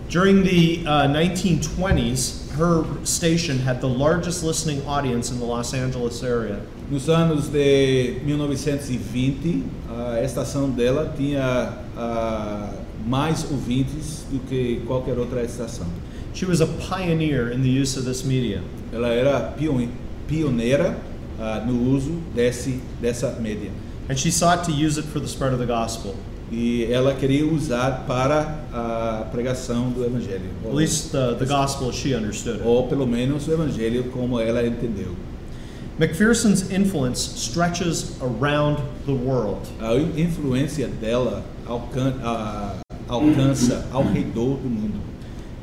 During 0.09 0.43
the 0.43 0.83
uh, 0.87 1.07
1920s, 1.07 2.49
her 2.57 2.83
station 3.05 3.59
had 3.59 3.79
the 3.79 3.87
largest 3.87 4.43
listening 4.43 4.83
audience 4.87 5.31
in 5.31 5.39
the 5.39 5.45
Los 5.45 5.73
Angeles 5.73 6.23
area. 6.23 6.59
Nos 6.89 7.07
anos 7.07 7.47
de 7.49 8.19
1920, 8.25 9.63
a 9.87 10.23
estação 10.23 10.71
dela 10.71 11.13
tinha 11.15 11.77
ah, 11.95 12.73
mais 13.05 13.45
ouvintes 13.49 14.25
do 14.31 14.39
que 14.47 14.81
qualquer 14.87 15.17
outra 15.17 15.43
estação. 15.43 15.87
She 16.33 16.45
was 16.45 16.61
a 16.61 16.67
pioneer 16.67 17.51
in 17.51 17.61
the 17.61 17.69
use 17.81 17.97
of 17.97 18.05
this 18.05 18.23
media. 18.23 18.61
Ela 18.93 19.09
era 19.09 19.53
pion- 19.57 19.89
pioneira 20.27 20.95
ah, 21.39 21.63
no 21.65 21.91
uso 21.95 22.11
desse, 22.35 22.79
dessa 23.01 23.35
média. 23.41 23.71
And 24.09 24.15
she 24.17 24.31
sought 24.31 24.63
to 24.65 24.71
use 24.71 24.97
it 24.99 25.07
for 25.07 25.19
the 25.19 25.27
spread 25.27 25.53
of 25.53 25.59
the 25.59 25.65
gospel. 25.67 26.15
E 26.51 26.85
ela 26.91 27.13
queria 27.13 27.45
usar 27.45 28.05
para 28.07 28.59
a 28.73 29.25
pregação 29.31 29.91
do 29.91 30.03
Evangelho. 30.03 30.49
At 30.65 30.73
least 30.73 31.11
the, 31.11 31.35
the 31.35 31.45
gospel 31.45 31.91
she 31.91 32.15
understood 32.15 32.57
it. 32.59 32.67
ou 32.67 32.87
pelo 32.87 33.05
menos 33.05 33.47
o 33.47 33.51
Evangelho 33.53 34.05
como 34.05 34.39
ela 34.39 34.65
entendeu. 34.65 35.15
McPherson's 35.99 36.71
influence 36.71 37.35
stretches 37.37 38.13
around 38.21 38.77
the 39.05 39.11
world. 39.11 39.59
A 39.79 39.93
influência 40.19 40.87
dela 40.87 41.43
alcan 41.67 42.13
a- 42.23 42.77
alcança 43.09 43.85
ao 43.91 44.03
redor 44.03 44.57
do 44.57 44.69
mundo. 44.69 44.99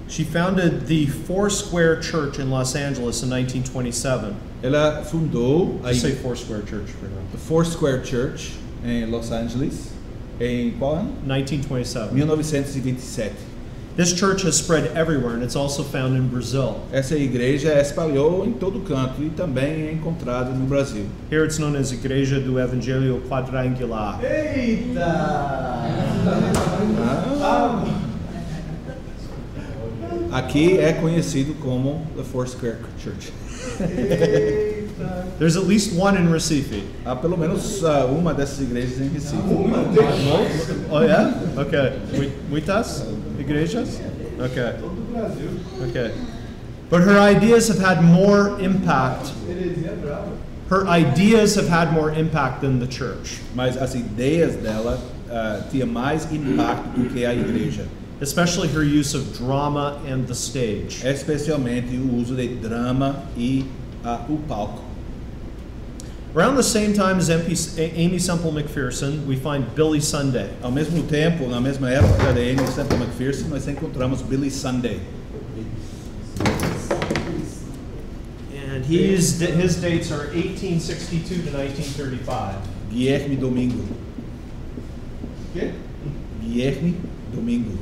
She 0.09 0.24
founded 0.24 0.86
the 0.86 1.07
Foursquare 1.07 2.01
Church 2.01 2.38
in 2.38 2.51
Los 2.51 2.76
Angeles 2.76 3.22
in 3.22 3.30
1927. 3.30 4.34
Ela 4.62 5.05
fundou 5.05 5.80
a 5.82 5.92
Just 5.92 6.03
say 6.03 6.14
Foursquare 6.14 6.62
Church 6.62 6.90
for 6.92 7.09
now. 7.09 7.38
Foursquare 7.47 8.05
Church 8.05 8.53
em 8.84 9.07
Los 9.07 9.32
Angeles 9.32 9.90
em 10.40 10.72
qual 10.78 10.97
ano? 10.97 11.12
1927. 11.24 12.14
1927. 12.14 13.34
This 13.97 14.12
church 14.12 14.42
has 14.42 14.59
spread 14.59 14.88
everywhere 14.94 15.32
and 15.34 15.42
it's 15.42 15.57
also 15.57 15.82
found 15.82 16.16
in 16.16 16.28
Brazil. 16.28 16.82
Essa 16.92 17.16
igreja 17.16 17.72
espalhou 17.80 18.44
em 18.44 18.53
todo 18.53 18.80
canto 18.80 19.22
e 19.22 19.30
também 19.30 19.88
é 19.88 19.92
encontrada 19.92 20.51
no 20.51 20.66
Brasil. 20.66 21.07
Here 21.30 21.44
it's 21.47 21.59
known 21.59 21.74
as 21.76 21.92
Igreja 21.92 22.38
do 22.38 22.61
Evangelho 22.61 23.22
Quadrangular. 23.26 24.20
Aqui 30.32 30.78
é 30.78 30.92
conhecido 30.92 31.55
como 31.55 32.07
the 32.16 32.22
Foursquare 32.22 32.78
Church. 33.03 33.32
There's 35.38 35.57
at 35.57 35.64
least 35.66 35.94
one 35.94 36.16
in 36.16 36.30
Recife. 36.30 36.84
Há 37.05 37.14
pelo 37.16 37.36
menos 37.36 37.84
ah, 37.84 38.07
uma 38.07 38.32
dessas 38.34 38.61
igrejas 38.61 39.01
em 39.01 39.09
Recife. 39.09 39.42
Oh 40.90 41.01
yeah? 41.03 41.34
Okay. 41.57 41.92
Mui- 42.16 42.32
Muitas 42.51 43.05
igrejas? 43.39 44.01
Okay. 44.41 44.78
Okay. 45.89 46.14
But 46.89 47.03
her 47.03 47.18
ideas 47.18 47.68
have 47.68 47.78
had 47.78 48.03
more 48.03 48.59
impact. 48.61 49.32
Her 50.68 50.87
ideas 50.87 51.55
have 51.55 51.68
had 51.68 51.93
more 51.93 52.11
impact 52.12 52.61
than 52.61 52.78
the 52.80 52.87
church, 52.87 53.39
mas 53.55 53.76
as 53.76 53.95
ideias 53.95 54.61
dela 54.62 55.01
ah, 55.30 55.62
tinha 55.70 55.87
mais 55.87 56.26
impacto 56.32 56.91
do 56.97 57.09
que 57.11 57.24
a 57.24 57.34
igreja, 57.34 57.87
especially 58.20 58.68
her 58.68 58.82
use 58.82 59.14
of 59.14 59.37
drama 59.37 60.01
and 60.07 60.26
the 60.26 60.34
stage. 60.34 61.03
especialmente 61.05 61.97
o 61.97 62.16
uso 62.16 62.34
de 62.34 62.49
drama 62.57 63.22
e 63.37 63.64
ah, 64.05 64.24
o 64.28 64.39
palco. 64.49 64.86
Around 66.37 66.57
the 66.57 66.62
same 66.62 66.93
time 66.93 67.16
as 67.16 67.30
MP, 67.30 67.78
Amy 67.97 68.18
Semple 68.18 68.53
McPherson, 68.53 69.24
we 69.24 69.37
find 69.37 69.74
Billy 69.74 70.01
Sunday. 70.01 70.51
Ao 70.62 70.70
mesmo 70.70 71.03
tempo, 71.09 71.49
na 71.49 71.62
mesma 71.62 71.89
época 71.89 72.30
da 72.34 72.41
Amy 72.41 72.66
Semple 72.66 72.99
McPherson, 72.99 73.49
nós 73.49 73.66
encontramos 73.66 74.20
Billy 74.20 74.51
Sunday. 74.51 75.01
And 78.53 78.84
he's, 78.84 79.41
his 79.41 79.76
dates 79.76 80.12
are 80.12 80.26
1862 80.34 81.43
to 81.45 81.51
1935. 81.57 82.57
Guilherme 82.91 83.41
Domingo. 83.41 83.82
Guilherme 86.43 86.97
Domingo. 87.32 87.78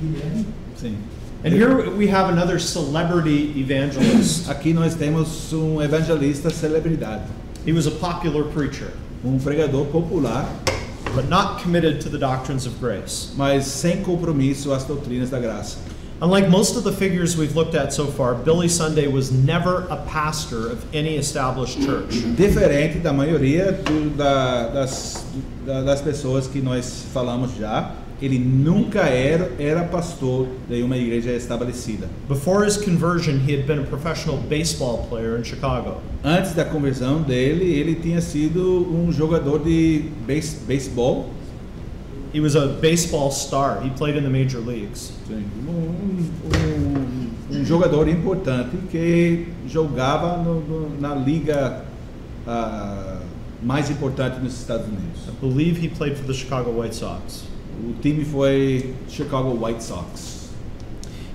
Guilherme. 0.00 0.46
Sim. 0.76 0.96
And 1.42 1.52
here 1.52 1.90
we 1.90 2.06
have 2.06 2.30
another 2.30 2.60
celebrity 2.60 3.58
evangelist. 3.58 4.48
Aqui 4.48 4.72
nós 4.72 4.94
temos 4.94 5.52
um 5.52 5.82
evangelista 5.82 6.48
celebridade, 6.50 7.24
He 7.64 7.72
was 7.72 7.86
a 7.86 7.90
popular 7.92 8.42
preacher, 8.44 8.92
um 9.24 9.38
pregador 9.38 9.90
popular, 9.92 10.44
but 11.14 11.28
not 11.28 11.62
committed 11.62 12.00
to 12.00 12.08
the 12.08 12.18
doctrines 12.18 12.66
of 12.66 12.78
grace. 12.80 13.32
mas 13.36 13.66
sem 13.66 14.02
compromisso 14.02 14.72
às 14.72 14.84
doutrinas 14.84 15.30
da 15.30 15.38
graça. 15.38 15.76
Unlike 16.20 16.50
most 16.50 16.76
of 16.76 16.84
the 16.84 16.92
figures 16.92 17.36
we've 17.36 17.56
looked 17.56 17.74
at 17.74 17.92
so 17.92 18.06
far, 18.06 18.34
Billy 18.34 18.68
Sunday 18.68 19.08
was 19.08 19.32
never 19.32 19.86
a 19.90 19.96
pastor 19.96 20.70
of 20.70 20.78
any 20.94 21.16
established 21.16 21.82
church. 21.82 22.14
Diferente 22.36 22.98
da 23.00 23.12
maioria 23.12 23.72
do- 23.72 24.10
da- 24.10 24.68
das, 24.68 25.24
da- 25.66 25.82
das 25.82 26.00
pessoas 26.00 26.46
que 26.46 26.60
nós 26.60 27.04
falamos 27.12 27.50
já, 27.58 27.90
ele 28.22 28.38
nunca 28.38 29.00
era, 29.00 29.50
era 29.58 29.82
pastor 29.84 30.46
de 30.68 30.80
uma 30.82 30.96
igreja 30.96 31.32
estabelecida. 31.32 32.08
Before 32.28 32.64
his 32.64 32.76
conversion, 32.76 33.40
he 33.46 33.52
had 33.52 33.66
been 33.66 33.80
a 33.80 33.84
professional 33.84 34.38
baseball 34.48 35.06
player 35.10 35.36
in 35.38 35.42
Chicago. 35.44 35.96
Antes 36.24 36.54
da 36.54 36.64
conversão 36.64 37.20
dele, 37.22 37.64
ele 37.64 37.96
tinha 37.96 38.20
sido 38.20 38.86
um 38.94 39.10
jogador 39.12 39.58
de 39.58 40.04
beis- 40.26 40.56
beisebol, 40.66 41.30
He 42.34 42.40
was 42.40 42.56
a 42.56 42.66
baseball 42.80 43.30
star. 43.30 43.82
He 43.84 43.90
played 43.90 44.16
in 44.16 44.22
the 44.22 44.30
major 44.30 44.58
leagues. 44.58 45.12
sim, 45.28 45.44
um, 45.68 46.30
um- 47.52 47.58
um 47.60 47.64
jogador 47.64 48.08
importante 48.08 48.74
que 48.90 49.48
jogava 49.68 50.38
no- 50.42 50.60
no- 50.62 50.88
na 50.98 51.14
liga 51.14 51.84
ah, 52.46 53.18
mais 53.62 53.90
importante 53.90 54.40
nos 54.40 54.54
Estados 54.58 54.86
Unidos. 54.86 55.28
I 55.28 55.32
believe 55.46 55.78
he 55.84 55.88
played 55.88 56.16
for 56.16 56.24
the 56.26 56.32
Chicago 56.32 56.70
White 56.70 56.94
Sox. 56.94 57.44
O 57.82 57.92
time 58.00 58.24
foi 58.24 58.94
Chicago 59.08 59.50
White 59.54 59.82
Sox. 59.82 60.50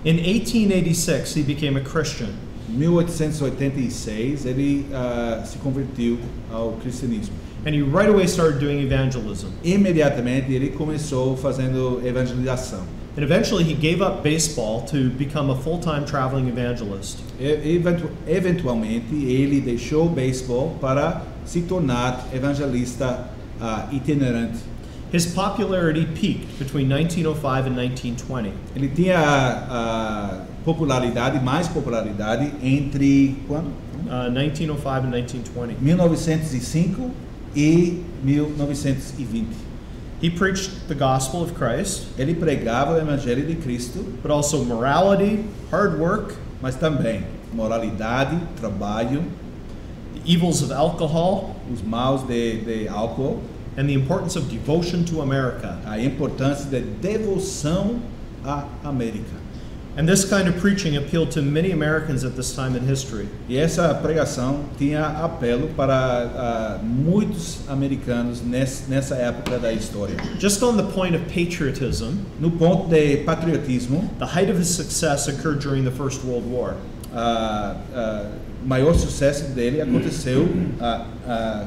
In 0.06 0.16
1886, 0.20 1.36
he 1.36 1.43
became 1.43 1.76
a 1.78 1.82
Christian. 1.82 2.30
Em 2.70 2.78
1886 2.78 4.45
ele 4.45 4.86
ah, 4.93 5.43
se 5.45 5.58
convertiu 5.58 6.18
ao 6.52 6.74
cristianismo. 6.82 7.34
And 7.66 7.74
he 7.74 7.82
right 7.82 8.08
away 8.10 8.26
started 8.28 8.60
doing 8.60 8.80
evangelism. 8.82 9.48
Imediatamente 9.64 10.54
ele 10.54 10.70
começou 10.70 11.36
fazendo 11.36 12.02
evangelização. 12.06 12.82
And 13.18 13.24
eventually 13.24 13.64
he 13.64 13.74
gave 13.74 14.02
up 14.02 14.22
baseball 14.24 14.82
to 14.84 15.10
become 15.18 15.50
a 15.52 15.56
full 15.56 15.80
time 15.80 16.06
traveling 16.06 16.48
evangelist. 16.48 17.18
E- 17.39 17.76
eventu- 17.76 18.10
eventualmente 18.28 19.16
ele 19.16 19.60
deixou 19.60 20.06
o 20.06 20.10
beisebol 20.10 20.78
para 20.80 21.24
se 21.45 21.62
tornar 21.62 22.28
evangelista 22.34 23.28
ah, 23.60 23.88
itinerante. 23.91 24.60
His 25.12 25.26
popularity 25.26 26.05
peaked 26.05 26.60
between 26.60 26.89
1905 26.89 27.68
and 27.68 27.78
1920. 27.78 28.53
Ele 28.76 28.89
tinha 28.89 29.18
ah, 29.18 30.45
popularidade, 30.66 31.39
mais 31.39 31.68
popularidade 31.68 32.51
entre 32.62 33.38
quando? 33.47 33.72
Uh, 34.08 34.30
1905 34.30 35.05
and 35.05 35.12
1920. 35.12 35.76
1905 35.82 37.12
e 37.55 38.03
1920. 38.24 39.47
He 40.20 40.30
preached 40.30 40.88
the 40.88 40.95
gospel 40.95 41.41
of 41.43 41.53
Christ, 41.53 42.08
Ele 42.18 42.34
pregava 42.34 42.93
o 42.93 42.97
evangelho 42.97 43.45
de 43.45 43.55
Cristo, 43.55 44.03
but 44.22 44.32
also 44.32 44.64
morality, 44.64 45.45
hard 45.72 45.99
work, 45.99 46.36
mas 46.62 46.76
também 46.76 47.24
moralidade, 47.53 48.38
trabalho, 48.60 49.24
the 50.16 50.32
evils 50.34 50.62
of 50.62 50.74
alcohol, 50.74 51.55
os 51.72 51.82
maus 51.82 52.24
de, 52.24 52.62
de 52.62 52.88
álcool, 52.88 53.41
and 53.78 53.88
the 53.88 53.93
importance 53.93 54.36
of 54.36 54.49
devotion 54.49 55.05
to 55.05 55.21
America. 55.21 55.78
a 55.86 55.99
importância 55.99 56.65
da 56.69 56.80
devoção 57.01 57.99
à 58.43 58.65
América. 58.84 59.38
And 59.99 60.05
this 60.07 60.23
kind 60.25 60.47
of 60.47 60.57
preaching 60.59 60.95
appealed 60.95 61.32
to 61.32 61.41
many 61.41 61.71
Americans 61.71 62.23
at 62.23 62.36
this 62.36 62.53
time 62.53 62.75
in 62.75 62.84
history. 62.86 63.28
E 63.49 63.57
essa 63.57 63.95
pregação 63.95 64.59
tinha 64.78 65.03
apelo 65.23 65.69
para 65.75 65.95
ah, 65.95 66.80
muitos 66.84 67.67
americanos 67.67 68.41
ness- 68.43 68.86
nessa 68.88 69.15
época 69.15 69.57
da 69.57 69.73
história. 69.73 70.15
Just 70.39 70.61
on 70.61 70.78
the 70.78 70.84
point 70.84 71.15
of 71.15 71.23
patriotism, 71.34 72.19
No 72.39 72.51
ponto 72.51 72.88
de 72.89 73.23
patriotismo, 73.23 74.07
the 74.19 74.25
height 74.28 74.51
of 74.51 74.57
his 74.59 74.69
success 74.69 75.28
occurred 75.28 75.59
during 75.61 75.84
the 75.84 75.89
First 75.91 76.23
World 76.23 76.45
War. 76.45 76.75
ah, 77.11 77.75
o 78.63 78.67
maior 78.67 78.93
sucesso 78.93 79.45
dele 79.55 79.82
aconteceu 79.82 80.47
ah, 80.80 81.07
ah, 81.28 81.65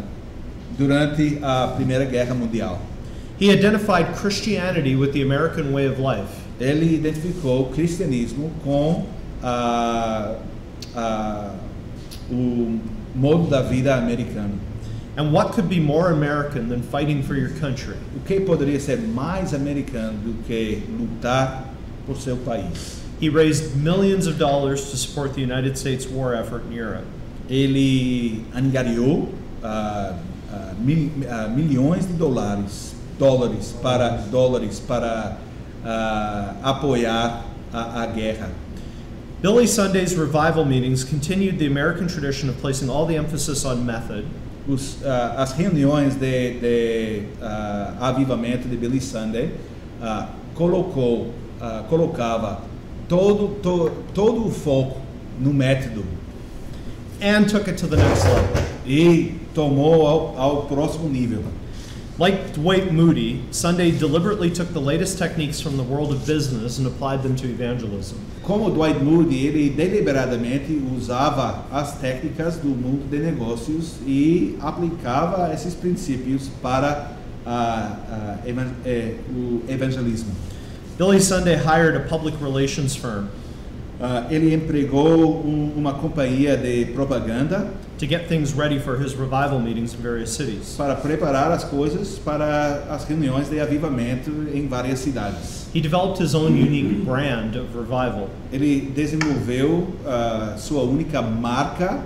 durante 0.80 1.38
a 1.42 1.74
Primeira 1.76 2.06
Guerra 2.06 2.34
Mundial. 2.34 2.80
He 3.38 3.50
identified 3.50 4.16
Christianity 4.16 4.96
with 4.96 5.12
the 5.12 5.20
American 5.20 5.72
way 5.72 5.84
of 5.84 5.98
life. 5.98 6.40
Ele 6.58 6.94
identificou 6.94 7.62
o 7.62 7.72
cristianismo 7.72 8.50
com 8.64 9.06
ah, 9.42 10.36
ah, 10.96 11.54
o 12.30 12.80
modo 13.14 13.48
da 13.48 13.60
vida 13.62 13.94
americano. 13.96 14.58
And 15.16 15.32
what 15.32 15.52
could 15.52 15.68
be 15.68 15.80
more 15.80 16.12
American 16.12 16.68
than 16.68 16.82
fighting 16.82 17.22
for 17.22 17.34
your 17.34 17.50
country? 17.58 17.96
O 18.16 18.20
que 18.26 18.40
poderia 18.40 18.80
ser 18.80 18.96
mais 18.96 19.52
americano 19.52 20.18
do 20.18 20.42
que 20.44 20.82
lutar 20.88 21.64
por 22.06 22.16
seu 22.16 22.36
país? 22.38 23.00
He 23.20 23.28
raised 23.28 23.76
millions 23.76 24.26
of 24.26 24.38
dollars 24.38 24.90
to 24.90 24.96
support 24.96 25.34
the 25.34 25.42
United 25.42 25.76
States 25.76 26.06
war 26.06 26.34
effort 26.34 26.62
in 26.66 26.72
Europe. 26.72 27.04
Ele 27.50 28.44
angariou 28.54 29.28
ah, 29.62 30.14
ah, 30.52 30.72
mil- 30.78 31.10
ah, 31.28 31.48
milhões 31.48 32.06
de 32.06 32.12
dólares, 32.14 32.94
dólares 33.18 33.74
para 33.82 34.18
dólares 34.30 34.80
para 34.80 35.36
ah, 35.84 36.54
apoiar 36.62 37.44
a, 37.72 38.02
a 38.02 38.06
guerra. 38.06 38.50
Billy 39.42 39.66
Sunday's 39.66 40.14
revival 40.16 40.64
meetings 40.66 41.02
continued 41.02 41.58
the 41.58 41.66
American 41.66 42.06
tradition 42.06 42.50
of 42.50 42.58
placing 42.60 42.90
all 42.90 43.06
the 43.06 43.16
emphasis 43.16 43.64
on 43.64 43.86
method 43.86 44.26
Os, 44.68 45.02
as 45.36 45.52
reuniões 45.52 46.14
de, 46.16 46.60
de 46.60 47.22
avivamento 47.98 48.68
de 48.68 48.76
Billy 48.76 49.00
Sunday 49.00 49.50
colocou, 50.54 51.32
colocava 51.88 52.60
todo, 53.08 53.58
to, 53.62 53.90
todo 54.14 54.46
o 54.46 54.50
foco 54.50 55.00
no 55.40 55.52
método 55.54 56.04
and 57.22 57.48
took 57.48 57.68
it 57.68 57.78
to 57.78 57.86
the 57.86 57.96
next 57.96 58.24
level. 58.24 58.62
E 58.90 59.34
tomou 59.54 60.04
ao, 60.06 60.34
ao 60.36 60.62
próximo 60.66 61.08
nível. 61.08 61.44
Like 62.18 62.52
Dwight 62.52 62.92
Moody, 62.92 63.40
Sunday 63.50 63.92
deliberately 63.92 64.50
took 64.50 64.74
the 64.74 64.80
latest 64.80 65.16
techniques 65.16 65.58
from 65.60 65.76
the 65.78 65.82
world 65.82 66.12
of 66.12 66.26
business 66.26 66.78
and 66.78 66.86
applied 66.86 67.22
them 67.22 67.34
to 67.36 67.46
evangelism. 67.46 68.16
Como 68.42 68.68
Dwight 68.70 69.00
Moody, 69.02 69.46
ele 69.46 69.70
deliberadamente 69.70 70.72
usava 70.94 71.64
as 71.72 71.94
técnicas 71.98 72.56
do 72.56 72.68
mundo 72.68 73.08
de 73.08 73.18
negócios 73.20 73.94
e 74.06 74.56
aplicava 74.60 75.50
esses 75.54 75.72
princípios 75.74 76.50
para 76.60 77.12
ah, 77.46 77.96
ah, 78.10 78.38
evan- 78.44 78.74
eh, 78.84 79.14
o 79.34 79.62
evangelismo. 79.68 80.32
Billy 80.98 81.20
Sunday 81.20 81.56
hired 81.56 81.96
a 81.96 82.00
public 82.00 82.34
relations 82.42 82.94
firm 82.94 83.28
Ah, 84.02 84.24
ele 84.30 84.54
empregou 84.54 85.44
um- 85.44 85.72
uma 85.76 85.92
companhia 85.94 86.56
de 86.56 86.86
propaganda 86.94 87.68
to 87.98 88.06
get 88.06 88.28
things 88.28 88.54
ready 88.54 88.78
for 88.78 88.96
his 88.98 89.12
revival 89.12 89.58
meetings 89.60 89.92
in 89.92 89.98
various 90.02 90.30
cities. 90.30 90.74
para 90.76 90.94
preparar 90.94 91.52
as 91.52 91.64
coisas 91.64 92.18
para 92.18 92.84
as 92.88 93.04
reuniões 93.04 93.50
de 93.50 93.60
avivamento 93.60 94.30
em 94.54 94.66
várias 94.66 95.00
cidades. 95.00 95.66
He 95.74 95.80
developed 95.82 96.18
his 96.22 96.34
own 96.34 96.48
unique 96.56 97.04
brand 97.04 97.56
of 97.56 97.76
revival. 97.76 98.30
Ele 98.50 98.90
desenvolveu 98.96 99.88
ah, 100.06 100.54
sua 100.56 100.82
única 100.82 101.20
marca 101.20 102.00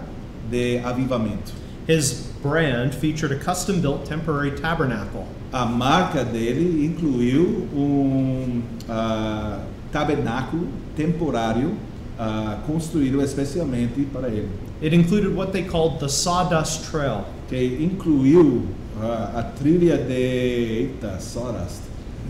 de 0.51 0.79
avivamento. 0.85 1.53
His 1.89 2.25
brand 2.43 2.93
featured 2.95 3.33
a 3.33 3.37
custom 3.39 3.81
built 3.81 4.05
temporary 4.05 4.51
tabernacle. 4.53 5.27
A 5.53 5.65
marca 5.65 6.25
dele 6.25 6.85
incluiu 6.87 7.69
um 7.73 8.63
ah, 8.89 9.59
tabernáculo 9.95 10.67
temporário 10.97 11.75
ah, 12.19 12.59
construído 12.67 13.23
especialmente 13.23 14.03
para 14.13 14.27
ele, 14.27 14.49
It 14.83 14.95
included 14.95 15.35
what 15.35 15.53
they 15.53 15.63
called 15.63 16.01
the 16.01 16.09
Sawdust 16.09 16.91
Trail, 16.91 17.25
que 17.49 17.79
incluiu 17.81 18.67
ah, 19.01 19.31
a 19.37 19.43
trilha 19.43 19.97
de 19.97 20.13
eita, 20.13 21.21
sawdust. 21.21 21.83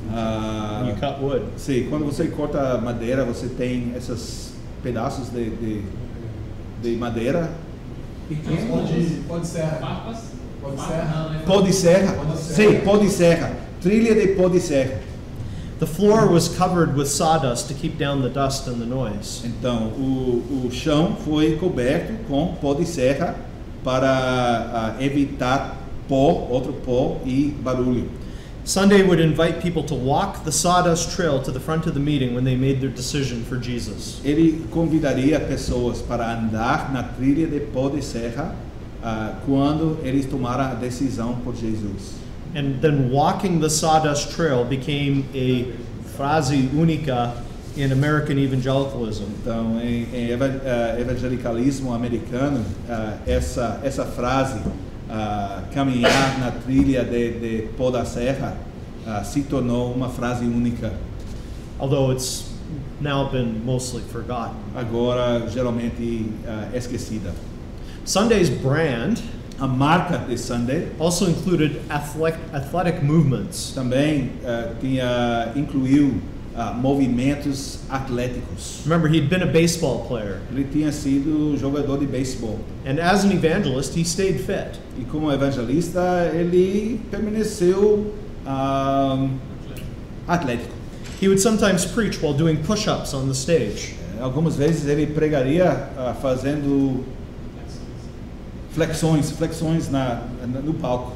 When 0.07 0.91
you 0.91 0.97
cut 1.01 1.19
wood. 1.23 1.43
sim, 1.57 1.87
quando 1.89 2.05
você 2.05 2.27
corta 2.27 2.77
madeira, 2.79 3.25
você 3.25 3.49
tem 3.49 3.95
esses 3.97 4.53
pedaços 4.83 5.31
de, 5.31 5.49
de, 5.49 5.83
de 6.83 6.97
madeira. 6.97 7.51
Pode, 8.29 9.23
pode 9.27 9.47
serra. 9.47 10.05
Pode 10.61 10.81
serra. 10.81 11.23
não, 11.23 11.31
né? 11.31 11.43
Pó 11.47 11.61
de 11.63 11.73
serra? 11.73 12.13
Pó 12.13 12.25
de 12.25 12.39
serra. 12.39 12.71
Sim, 12.71 12.81
pó 12.85 12.97
de 12.99 13.09
serra. 13.09 13.53
Trilha 13.81 14.15
de 14.15 14.29
pó 14.35 14.49
de 14.49 14.61
serra. 14.61 15.01
The 15.81 15.87
floor 15.87 16.29
was 16.29 16.49
covered 16.49 16.95
with 16.97 17.09
sawdust 17.09 17.67
to 17.69 17.75
keep 17.75 17.99
down 17.99 18.23
the 18.23 18.29
dust 18.29 18.69
and 18.69 18.81
the 18.81 18.87
noise. 18.87 19.43
Então, 19.45 19.89
o, 19.99 20.67
o 20.67 20.71
chão 20.71 21.17
foi 21.25 21.57
coberto 21.57 22.13
com 22.29 22.55
pó 22.61 22.75
de 22.75 22.87
serra 22.87 23.35
para 23.83 24.09
ah, 24.09 25.03
evitar 25.03 25.77
pó, 26.09 26.47
outro 26.49 26.73
pó 26.73 27.21
e 27.27 27.53
barulho. 27.61 28.09
Sunday 28.65 29.03
would 29.03 29.21
invite 29.21 29.61
people 29.61 29.83
to 29.83 29.95
walk 29.95 30.45
the 30.45 30.53
sawdust 30.53 31.15
trail 31.15 31.43
to 31.43 31.51
the 31.51 31.61
front 31.61 31.87
of 31.87 31.93
the 31.93 32.01
meeting 32.01 32.35
when 32.35 32.45
they 32.45 32.57
made 32.57 32.81
their 32.81 32.89
decision 32.89 33.45
for 33.45 33.59
Jesus. 33.59 34.21
Ele 34.25 34.65
convidaria 34.71 35.39
pessoas 35.41 36.01
para 36.01 36.33
andar 36.33 36.93
na 36.93 37.03
trilha 37.03 37.47
de 37.47 37.61
pó 37.61 37.91
de 37.91 38.01
serra 38.01 38.55
ah, 39.03 39.35
quando 39.45 39.99
eles 40.03 40.25
tomaram 40.25 40.65
a 40.65 40.75
decisão 40.75 41.35
por 41.45 41.55
Jesus. 41.55 42.24
And 42.55 42.81
then 42.81 43.11
walking 43.11 43.61
the 43.61 43.69
sawdust 43.69 44.31
trail 44.33 44.65
became 44.65 45.25
a 45.35 45.65
frase 46.17 46.69
única 46.73 47.33
in 47.77 47.91
American 47.91 48.39
evangelicalism. 48.39 49.25
Então, 49.43 49.81
em, 49.81 50.07
em 50.15 50.31
eva- 50.31 50.61
ah, 50.65 51.01
evangelicalismo 51.01 51.93
americano, 51.93 52.65
ah, 52.89 53.17
essa, 53.27 53.81
essa 53.83 54.05
frase, 54.05 54.61
ah, 55.11 55.65
caminhar 55.73 56.39
na 56.39 56.53
trilha 56.53 57.05
de, 57.05 57.33
de 57.41 57.69
pó 57.77 57.91
da 57.91 58.05
serra, 58.05 58.57
ah, 59.05 59.25
se 59.25 59.43
tornou 59.43 59.93
uma 59.93 60.09
frase 60.09 60.45
única. 60.45 60.93
although 61.81 62.13
it's 62.13 62.53
now 63.01 63.29
been 63.29 63.61
mostly 63.67 64.01
forgotten. 64.03 64.55
agora 64.77 65.49
geralmente 65.51 66.31
ah, 66.47 66.69
esquecida. 66.73 67.33
Sunday's 68.05 68.49
brand 68.49 69.21
A 69.61 69.67
marca 69.69 70.19
de 70.19 70.37
Sunday 70.37 70.89
also 70.99 71.29
included 71.29 71.81
athletic, 71.89 72.41
athletic 72.53 73.03
movements. 73.05 73.73
também 73.75 74.31
ah, 74.45 74.73
tinha 74.81 75.53
incluiu 75.55 76.15
ah, 76.57 76.73
movimentos 76.73 77.79
atléticos. 77.89 78.81
Remember, 78.85 79.09
he'd 79.09 79.29
been 79.29 79.43
a 79.43 79.47
baseball 79.47 80.07
player, 80.09 80.41
Ele 80.53 80.65
tinha 80.65 80.91
sido 80.91 81.57
jogador 81.57 81.99
de 81.99 82.07
beisebol 82.07 82.59
and 82.85 82.99
as 82.99 83.25
an 83.25 83.31
evangelist, 83.33 83.95
he 83.97 84.05
stayed 84.05 84.41
fit. 84.41 84.79
e 84.99 85.05
como 85.05 85.31
evangelista 85.33 86.31
ele 86.35 87.01
permaneceu 87.11 88.13
ah, 88.45 89.29
atlético. 90.27 90.75
He 91.21 91.29
would 91.29 91.41
sometimes 91.41 91.85
preach 91.87 92.21
while 92.21 92.35
doing 92.35 92.57
push 92.65 92.89
ups 92.89 93.15
on 93.15 93.29
the 93.29 93.35
stage. 93.35 93.95
É, 94.19 94.23
Algumas 94.23 94.57
vezes 94.57 94.87
ele 94.89 95.07
pregaria 95.07 95.89
ah, 95.97 96.15
fazendo 96.21 97.05
flexões, 98.75 99.31
flexões 99.31 99.89
na, 99.91 100.23
na- 100.47 100.61
no 100.61 100.75
palco. 100.75 101.13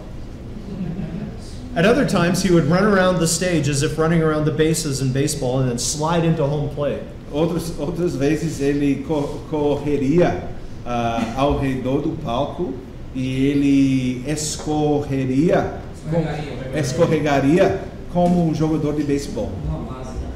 At 1.77 1.85
other 1.85 2.07
times, 2.07 2.43
he 2.43 2.51
would 2.51 2.67
run 2.67 2.85
around 2.85 3.19
the 3.19 3.27
stage 3.27 3.69
as 3.69 3.83
if 3.83 3.99
running 3.99 4.23
around 4.23 4.45
the 4.47 4.51
bases 4.51 5.01
in 5.01 5.13
baseball 5.13 5.61
and 5.61 5.69
then 5.71 5.79
slide 5.79 6.25
into 6.25 6.45
home 6.45 6.71
plate. 6.75 7.03
Outros, 7.33 7.79
outras 7.79 8.17
vezes 8.17 8.61
ele 8.61 9.05
co- 9.07 9.41
correria 9.51 10.43
ah, 10.87 11.35
ao 11.37 11.59
redor 11.59 12.01
do 12.03 12.11
palco 12.25 12.73
e 13.15 13.47
ele 13.47 14.25
escorreria, 14.27 15.75
escorregaria 16.75 17.81
como 18.13 18.49
um 18.49 18.55
jogador 18.55 18.95
de 18.97 19.03
beisebol. 19.05 19.51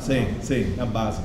Sim, 0.00 0.26
sim, 0.42 0.74
na 0.76 0.84
base. 0.84 1.20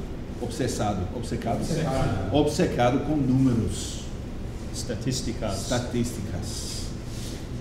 obsessado, 0.40 1.06
obcecado, 1.14 1.60
obcecado 2.32 3.00
com 3.00 3.14
números, 3.14 4.00
estatísticas. 4.72 5.68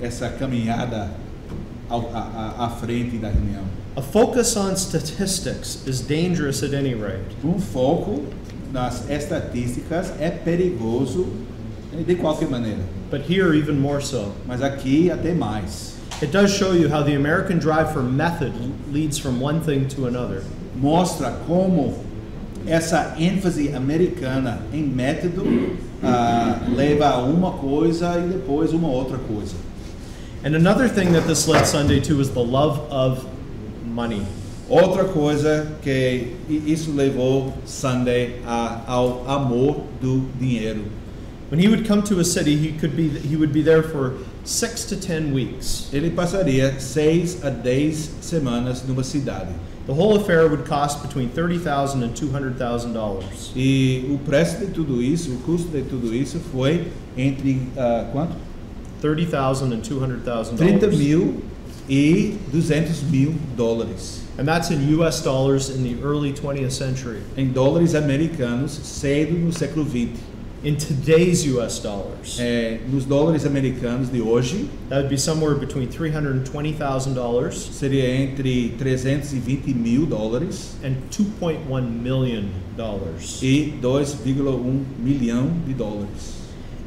a 0.00 0.04
essa 0.04 0.28
caminhada 0.28 1.10
ao, 1.88 2.10
a, 2.12 2.54
a, 2.58 2.66
à 2.66 2.68
frente 2.70 3.18
da 3.18 3.28
reunião. 3.28 3.62
A 3.96 4.02
focus 4.02 4.56
on 4.56 4.76
statistics 4.76 5.86
is 5.86 6.00
dangerous 6.00 6.62
at 6.62 6.74
any 6.74 6.94
rate. 6.94 7.36
Um 7.42 7.58
foco 7.58 8.24
nas 8.72 9.08
estatísticas 9.08 10.12
é 10.20 10.30
perigoso 10.30 11.26
de 12.06 12.14
qualquer 12.16 12.48
maneira, 12.48 12.80
But 13.10 13.22
here, 13.30 13.54
even 13.54 13.78
more 13.78 14.02
so. 14.02 14.32
mas 14.46 14.60
aqui 14.62 15.10
até 15.10 15.32
mais. 15.32 15.96
It 16.20 16.32
does 16.32 16.50
show 16.50 16.72
you 16.72 16.88
how 16.88 17.02
the 17.02 17.14
American 17.14 17.58
drive 17.58 17.92
for 17.92 18.02
method 18.02 18.52
leads 18.92 19.18
from 19.18 19.40
one 19.40 19.60
thing 19.60 19.86
to 19.88 20.06
another. 20.06 20.42
mostra 20.76 21.30
como 21.46 21.94
essa 22.66 23.14
ênfase 23.18 23.74
americana 23.74 24.60
em 24.72 24.82
método 24.82 25.76
ah, 26.02 26.58
leva 26.74 27.06
a 27.08 27.18
uma 27.18 27.52
coisa 27.52 28.18
e 28.18 28.28
depois 28.28 28.72
uma 28.72 28.88
outra 28.88 29.18
coisa. 29.18 29.54
And 30.44 30.54
another 30.54 30.88
thing 30.88 31.12
that 31.12 31.26
this 31.26 31.46
led 31.48 31.66
Sunday 31.66 32.00
to 32.00 32.20
is 32.20 32.30
the 32.30 32.44
love 32.44 32.80
of 32.90 33.24
money. 33.84 34.22
Outra 34.68 35.04
coisa 35.04 35.76
que 35.80 36.34
isso 36.48 36.92
levou 36.92 37.54
Sunday 37.64 38.40
a, 38.44 38.82
ao 38.86 39.28
amor 39.28 39.84
do 40.00 40.26
dinheiro. 40.40 40.84
When 41.48 41.60
he 41.60 41.68
would 41.68 41.86
come 41.86 42.02
to 42.04 42.18
a 42.18 42.24
city, 42.24 42.56
he 42.56 42.72
could 42.72 42.96
be 42.96 43.08
he 43.08 43.36
would 43.36 43.52
be 43.52 43.62
there 43.62 43.84
for 43.84 44.14
six 44.44 44.84
to 44.86 44.96
ten 44.96 45.32
weeks. 45.32 45.88
Ele 45.92 46.10
passaria 46.10 46.80
seis 46.80 47.44
a 47.44 47.50
dez 47.50 48.10
semanas 48.20 48.82
numa 48.82 49.04
cidade. 49.04 49.54
The 49.86 49.94
whole 49.94 50.16
affair 50.16 50.48
would 50.48 50.64
cost 50.64 51.00
between 51.02 51.28
thirty 51.28 51.58
thousand 51.58 52.02
and 52.02 52.16
two 52.16 52.32
hundred 52.32 52.58
thousand 52.58 52.94
dollars. 52.94 53.52
E 53.54 54.04
o 54.10 54.18
preço 54.18 54.58
de 54.58 54.72
tudo 54.72 55.00
isso, 55.00 55.30
o 55.30 55.36
custo 55.46 55.68
de 55.68 55.82
tudo 55.82 56.12
isso 56.12 56.40
foi 56.50 56.88
entre 57.16 57.62
ah, 57.76 58.08
quanto? 58.10 58.34
Thirty 59.00 59.26
thousand 59.26 59.72
and 59.72 59.82
two 59.82 60.00
hundred 60.00 60.24
thousand 60.24 60.56
30 60.56 60.78
dollars. 60.80 60.98
mil 60.98 61.42
e 61.88 62.36
200 62.50 63.04
mil 63.04 63.36
dólares. 63.56 64.25
And 64.38 64.46
that's 64.46 64.70
in 64.70 64.86
US 65.00 65.22
dollars 65.22 65.70
in 65.70 65.82
the 65.82 65.96
early 66.02 66.32
20th 66.32 66.72
century. 66.72 67.20
em 67.36 67.48
dólares 67.50 67.94
americanos 67.94 68.70
cedo 68.82 69.32
no 69.38 69.50
século 69.50 69.84
XX. 69.84 70.10
In 70.64 70.76
today's 70.76 71.44
US 71.46 71.78
dollars, 71.78 72.38
É, 72.40 72.80
nos 72.90 73.04
dólares 73.04 73.46
americanos 73.46 74.08
de 74.10 74.20
hoje, 74.20 74.68
that 74.88 74.96
would 74.98 75.08
be 75.08 75.16
somewhere 75.16 75.54
between 75.54 75.86
$320,000 75.88 77.52
seria 77.72 78.04
entre 78.08 78.70
320 78.76 79.72
mil 79.74 80.06
dólares 80.06 80.74
and 80.82 80.96
$2.1 81.10 82.02
million. 82.02 82.50
e 83.42 83.74
2,1 83.80 84.48
um 84.54 84.84
milhão 84.98 85.50
de 85.66 85.74
dólares. 85.74 86.34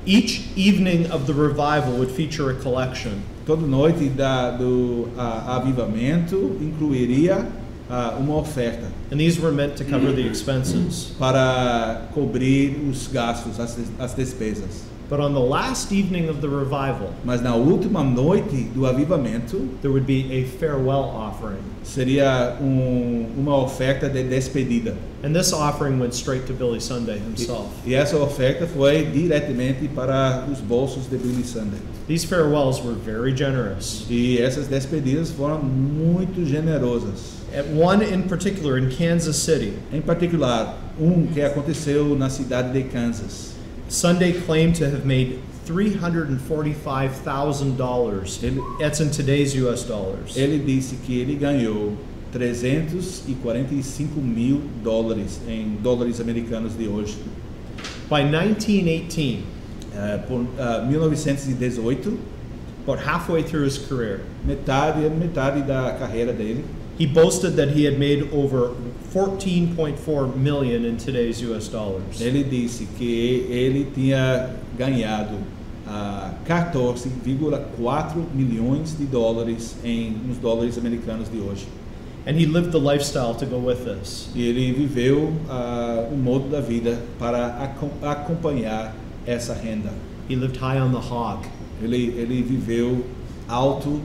Each 0.05 0.41
evening 0.55 1.09
of 1.11 1.25
the 1.25 1.33
revival 1.33 1.93
would 1.99 2.11
feature 2.11 2.49
a 2.49 2.55
collection. 2.55 3.21
Toda 3.49 3.65
noite 3.65 4.07
da, 4.09 4.51
do 4.51 5.07
a, 5.17 5.55
avivamento 5.55 6.55
incluiria 6.61 7.47
ah, 7.89 8.15
uma 8.19 8.35
oferta 8.35 8.85
And 9.11 9.19
these 9.19 9.39
were 9.39 9.51
meant 9.51 9.75
to 9.77 9.83
cover 9.85 10.11
the 10.11 10.25
expenses. 10.27 11.13
para 11.17 12.07
cobrir 12.13 12.75
os 12.89 13.07
gastos, 13.07 13.59
as, 13.59 13.77
as 13.99 14.13
despesas. 14.13 14.83
But 15.09 15.19
on 15.19 15.33
the 15.33 15.39
last 15.39 15.91
evening 15.91 16.29
of 16.29 16.39
the 16.39 16.47
revival, 16.47 17.11
Mas 17.25 17.41
na 17.41 17.55
última 17.55 18.03
noite 18.03 18.65
do 18.75 18.85
avivamento 18.85 19.67
there 19.81 19.89
would 19.91 20.05
be 20.05 20.31
a 20.31 20.43
farewell 20.59 21.01
offering. 21.03 21.57
seria 21.83 22.55
um, 22.61 23.25
uma 23.35 23.57
oferta 23.57 24.07
de 24.07 24.21
despedida. 24.23 24.95
And 25.23 25.33
this 25.33 25.51
offering 25.51 25.99
went 25.99 26.13
straight 26.13 26.45
to 26.45 26.53
Billy 26.53 26.79
Sunday 26.79 27.15
E, 27.17 27.19
himself. 27.21 27.69
e 27.87 27.95
essa 27.95 28.17
oferta 28.17 28.67
foi 28.67 29.03
diretamente 29.05 29.87
para 29.87 30.45
os 30.51 30.59
bolsos 30.61 31.07
de 31.09 31.17
Billy 31.17 31.43
Sunday. 31.43 31.79
These 32.07 32.25
farewells 32.27 32.79
were 32.79 32.93
very 32.93 33.35
generous. 33.35 34.05
E 34.11 34.37
essas 34.39 34.67
despedidas 34.67 35.31
foram 35.31 35.57
muito 35.63 36.45
generosas. 36.45 37.39
At 37.51 37.65
one 37.73 38.03
in 38.03 38.23
particular 38.29 38.77
in 38.77 38.89
Kansas 38.99 39.37
City, 39.37 39.71
Em 39.93 40.01
particular, 40.01 40.77
um 40.99 41.25
que 41.27 41.41
aconteceu 41.41 42.17
na 42.17 42.29
cidade 42.29 42.73
de 42.73 42.83
Kansas. 42.89 43.53
Sunday 43.87 44.33
claimed 44.45 44.75
to 44.77 44.83
have 44.83 45.05
made 45.05 45.39
$345,000. 45.65 48.43
Ele- 48.43 48.61
That's 48.77 48.99
in 48.99 49.09
today's 49.09 49.55
US 49.55 49.83
dollars. 49.83 50.35
Ele 50.35 50.59
disse 50.59 50.97
que 50.97 51.17
ele 51.17 51.35
ganhou 51.35 51.93
345 52.33 54.19
mil 54.19 54.63
dólares 54.83 55.39
em 55.47 55.77
dólares 55.81 56.19
americanos 56.19 56.77
de 56.77 56.89
hoje. 56.89 57.15
By 58.09 58.25
1918, 58.25 59.43
Eh, 59.95 60.17
por 60.27 60.45
ah, 60.59 60.85
1918, 60.87 62.19
about 62.85 63.01
halfway 63.03 63.41
through 63.41 63.65
his 63.65 63.79
career, 63.79 64.19
metade 64.45 64.99
metade 65.09 65.63
da 65.63 65.95
carreira 65.99 66.31
dele, 66.31 66.63
he 66.99 67.05
boasted 67.07 67.55
that 67.55 67.69
he 67.69 67.85
had 67.85 67.97
made 67.97 68.29
over 68.33 68.75
14.4 69.13 70.35
million 70.35 70.83
in 70.85 70.97
today's 70.97 71.41
US 71.41 71.67
dollars. 71.69 72.19
ele 72.21 72.43
disse 72.43 72.85
que 72.97 73.47
ele 73.49 73.87
tinha 73.95 74.49
ganhado 74.77 75.37
ah, 75.87 76.33
14,4 76.45 78.25
milhões 78.35 78.95
de 78.97 79.05
dólares 79.05 79.75
em 79.83 80.11
nos 80.27 80.37
dólares 80.37 80.77
americanos 80.77 81.29
de 81.29 81.39
hoje. 81.39 81.67
And 82.27 82.35
he 82.35 82.45
lived 82.45 82.71
the 82.71 82.79
lifestyle 82.79 83.33
to 83.35 83.45
go 83.45 83.57
with 83.57 83.85
this. 83.85 84.29
E 84.35 84.47
ele 84.47 84.71
viveu 84.73 85.33
ah, 85.49 86.05
um 86.11 86.17
modo 86.17 86.49
da 86.49 86.59
vida 86.61 86.99
para 87.17 87.47
acom- 87.63 87.91
acompanhar 88.03 88.93
essa 89.25 89.53
renda. 89.53 89.91
He 90.29 90.35
lived 90.35 90.57
high 90.57 90.79
on 90.79 90.91
the 90.91 90.99
hog. 90.99 91.47
Ele, 91.81 92.13
ele 92.17 92.43
viveu 92.43 93.05
alto, 93.47 94.01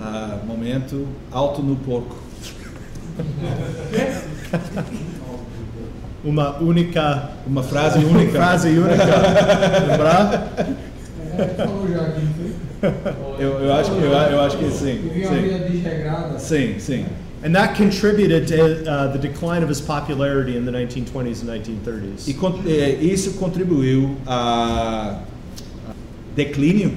ah, 0.00 0.38
momento, 0.46 1.06
alto 1.30 1.62
no 1.62 1.76
porco. 1.76 2.16
Uma 6.24 6.58
única 6.58 7.30
Uma 7.46 7.62
frase 7.62 7.98
única. 8.04 8.32
frase 8.32 8.68
única. 8.78 9.04
Lembrar? 9.88 10.52
Eu, 13.38 13.48
eu, 13.60 13.74
acho, 13.74 13.90
que- 13.92 13.98
eu, 13.98 14.12
eu 14.12 14.40
acho 14.40 14.56
que 14.58 14.70
sim. 14.70 15.00
Sim, 16.38 16.38
sim. 16.38 16.74
sim. 16.78 17.06
And 17.42 17.52
that 17.54 17.74
contributed 17.74 18.46
to 18.48 18.82
uh, 18.86 19.08
the 19.12 19.18
decline 19.18 19.62
of 19.62 19.70
his 19.70 19.80
popularity 19.80 20.58
in 20.58 20.66
the 20.66 20.70
1920s 20.72 21.40
and 21.40 21.48
1930s. 21.48 22.28
E 22.28 22.34
con- 22.34 22.60
eh, 22.66 22.98
isso 23.00 23.32
contribuiu 23.38 24.14
a 24.26 25.20
declínio 26.36 26.92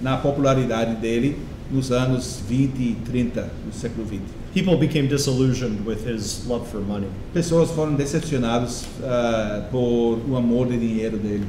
na 0.00 0.16
popularidade 0.16 0.94
dele 1.00 1.36
nos 1.70 1.90
anos 1.90 2.40
20 2.48 2.78
e 2.80 2.96
30 3.06 3.50
do 3.66 3.74
século 3.74 4.06
20. 4.06 4.22
People 4.52 4.76
became 4.76 5.08
disillusioned 5.08 5.84
with 5.84 6.06
his 6.06 6.46
love 6.46 6.68
for 6.68 6.80
money. 6.80 7.08
Pessoas 7.32 7.70
foram 7.70 7.94
decepcionadas 7.94 8.84
ah, 9.02 9.66
por 9.70 10.18
o 10.28 10.36
amor 10.36 10.68
de 10.68 10.78
dinheiro 10.78 11.16
dele. 11.18 11.46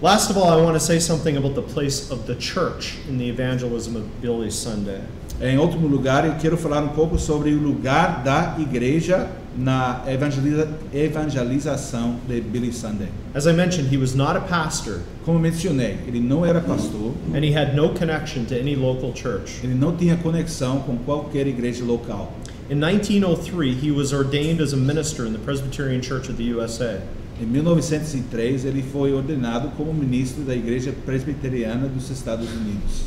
Last 0.00 0.30
of 0.30 0.38
all, 0.38 0.48
I 0.48 0.62
want 0.62 0.74
to 0.74 0.80
say 0.80 1.00
something 1.00 1.36
about 1.36 1.54
the 1.54 1.62
place 1.62 2.10
of 2.10 2.26
the 2.26 2.36
church 2.36 2.98
in 3.08 3.18
the 3.18 3.28
evangelism 3.28 3.96
of 3.96 4.04
Billy 4.20 4.50
Sunday. 4.50 5.00
Em 5.40 5.56
último 5.58 5.86
lugar, 5.86 6.24
eu 6.26 6.34
quero 6.34 6.56
falar 6.56 6.82
um 6.82 6.88
pouco 6.88 7.18
sobre 7.18 7.50
o 7.50 7.60
lugar 7.62 8.22
da 8.24 8.56
igreja 8.58 9.28
na 9.56 10.02
evangeliza- 10.06 10.68
evangelização 10.92 12.16
de 12.28 12.40
Billy 12.40 12.72
Sunday. 12.72 13.08
As 13.34 13.46
I 13.46 13.52
mentioned, 13.52 13.88
he 13.92 13.96
was 13.98 14.14
not 14.14 14.36
a 14.36 14.40
pastor, 14.40 15.00
Como 15.24 15.38
mencionei, 15.38 15.98
ele 16.06 16.20
não 16.20 16.44
era 16.46 16.60
pastor, 16.60 17.12
and 17.34 17.44
he 17.44 17.52
had 17.56 17.74
no 17.74 17.90
connection 17.90 18.44
to 18.46 18.54
any 18.54 18.74
local 18.76 19.12
church. 19.14 19.60
ele 19.64 19.74
não 19.74 19.96
tinha 19.96 20.16
conexão 20.16 20.80
com 20.80 20.96
qualquer 20.98 21.46
igreja 21.46 21.84
local. 21.84 22.32
In 22.70 22.76
1903, 22.80 23.72
he 23.82 23.90
was 23.90 24.12
ordained 24.12 24.60
as 24.62 24.72
a 24.72 24.76
minister 24.76 25.26
in 25.26 25.32
the 25.32 25.38
Presbyterian 25.38 26.02
Church 26.02 26.28
of 26.30 26.36
the 26.36 26.44
USA. 26.54 27.00
Em 27.40 27.46
1903, 27.46 28.64
ele 28.66 28.82
foi 28.82 29.12
ordenado 29.12 29.68
como 29.76 29.92
ministro 29.94 30.42
da 30.42 30.54
Igreja 30.54 30.92
Presbiteriana 31.06 31.88
dos 31.88 32.10
Estados 32.10 32.46
Unidos. 32.50 33.04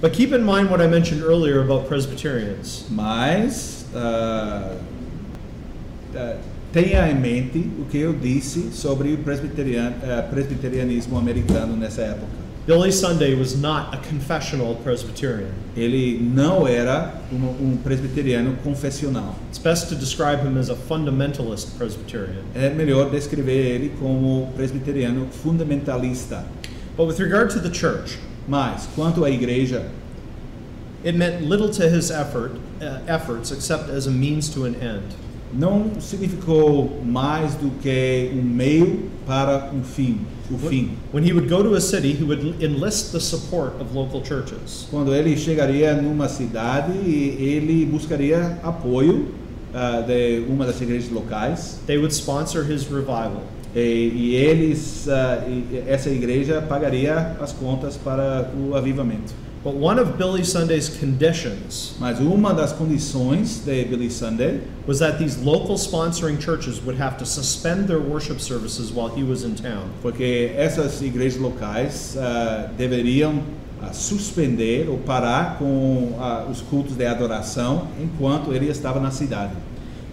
But 0.00 0.12
keep 0.14 0.32
in 0.32 0.42
mind 0.42 0.70
what 0.70 0.80
I 0.80 0.86
mentioned 0.88 1.22
earlier 1.22 1.60
about 1.60 1.86
Presbyterians. 1.86 2.86
Mas 2.90 3.79
ah, 3.94 4.72
tenha 6.72 7.10
em 7.10 7.14
mente 7.14 7.58
o 7.78 7.84
que 7.86 7.98
eu 7.98 8.12
disse 8.12 8.70
sobre 8.72 9.12
o 9.12 9.18
presbiterian- 9.18 9.92
ah, 10.02 10.22
presbiterianismo 10.22 11.18
americano 11.18 11.76
nessa 11.76 12.02
época. 12.02 12.40
Billy 12.66 12.92
Sunday 12.92 13.34
was 13.34 13.56
not 13.56 13.88
a 13.92 13.96
confessional 13.96 14.76
Presbyterian. 14.84 15.48
Ele 15.76 16.20
não 16.22 16.68
era 16.68 17.14
um, 17.32 17.70
um 17.72 17.76
presbiteriano 17.82 18.54
confessional. 18.62 19.34
It's 19.48 19.58
best 19.58 19.88
to 19.88 19.96
describe 19.96 20.42
him 20.46 20.56
as 20.58 20.68
a 20.70 20.76
fundamentalist 20.76 21.70
Presbyterian. 21.78 22.44
É 22.54 22.68
melhor 22.70 23.10
descrever 23.10 23.56
ele 23.74 23.92
como 23.98 24.52
presbiteriano 24.54 25.26
fundamentalista. 25.42 26.44
But 26.96 27.08
with 27.08 27.18
regard 27.18 27.50
to 27.54 27.60
the 27.60 27.70
church, 27.70 28.18
Mas, 28.46 28.88
quanto 28.96 29.24
à 29.24 29.30
igreja, 29.30 29.86
it 31.04 31.14
meant 31.14 31.42
little 31.42 31.68
to 31.70 31.88
his 31.88 32.10
effort, 32.10 32.52
uh, 32.80 33.00
efforts 33.06 33.50
except 33.50 33.88
as 33.90 34.06
a 34.06 34.10
means 34.10 34.48
to 34.50 34.64
an 34.64 34.74
end. 34.76 35.14
não 35.52 36.00
significou 36.00 37.00
mais 37.04 37.54
do 37.54 37.70
que 37.80 38.30
um 38.34 38.42
meio 38.42 39.10
para 39.26 39.70
um 39.74 39.82
fim, 39.82 40.20
o 40.50 40.56
fim. 40.56 40.90
When 41.12 41.24
he 41.24 41.32
would 41.32 41.48
go 41.48 41.62
to 41.62 41.74
a 41.74 41.80
city, 41.80 42.12
he 42.12 42.24
would 42.24 42.62
enlist 42.62 43.12
the 43.12 43.20
support 43.20 43.80
of 43.80 43.94
local 43.94 44.22
churches. 44.22 44.86
Quando 44.90 45.14
ele 45.14 45.36
chegaria 45.36 45.94
numa 45.94 46.28
cidade, 46.28 46.92
ele 46.92 47.84
buscaria 47.86 48.58
apoio 48.62 49.28
ah, 49.74 50.02
de 50.06 50.44
uma 50.48 50.66
das 50.66 50.80
igrejas 50.80 51.10
locais 51.10 51.80
They 51.86 51.96
would 51.96 52.14
sponsor 52.14 52.64
his 52.64 52.84
revival. 52.84 53.42
e, 53.74 53.80
e 54.14 54.34
eles, 54.34 55.08
ah, 55.08 55.44
e 55.48 55.82
essa 55.88 56.10
igreja 56.10 56.62
pagaria 56.62 57.36
as 57.40 57.52
contas 57.52 57.96
para 57.96 58.50
o 58.56 58.74
avivamento. 58.76 59.32
But 59.62 59.74
one 59.74 59.98
of 59.98 60.16
Billy 60.16 60.42
Sunday's 60.42 60.88
conditions 60.88 61.94
Mas 62.00 62.18
uma 62.18 62.54
das 62.54 62.72
condições 62.72 63.62
de 63.62 63.84
Billy 63.84 64.08
Sunday 64.10 64.62
was 64.86 65.00
that 65.00 65.18
these 65.18 65.38
local 65.44 65.76
sponsoring 65.76 66.40
churches 66.40 66.80
would 66.82 66.98
have 66.98 67.18
to 67.18 67.26
suspend 67.26 67.86
their 67.86 68.00
worship 68.00 68.40
services 68.40 68.90
while 68.90 69.08
he 69.14 69.22
was 69.22 69.44
in 69.44 69.54
town. 69.54 69.90
porque 70.00 70.52
essas 70.56 71.02
igrejas 71.02 71.38
locais 71.38 72.16
ah, 72.16 72.70
deveriam 72.78 73.42
ah, 73.82 73.92
suspender 73.92 74.88
ou 74.88 74.96
parar 74.98 75.58
com 75.58 76.16
ah, 76.18 76.46
os 76.50 76.62
cultos 76.62 76.96
de 76.96 77.04
adoração 77.04 77.88
enquanto 78.00 78.54
ele 78.54 78.68
estava 78.68 78.98
na 78.98 79.10
cidade. 79.10 79.52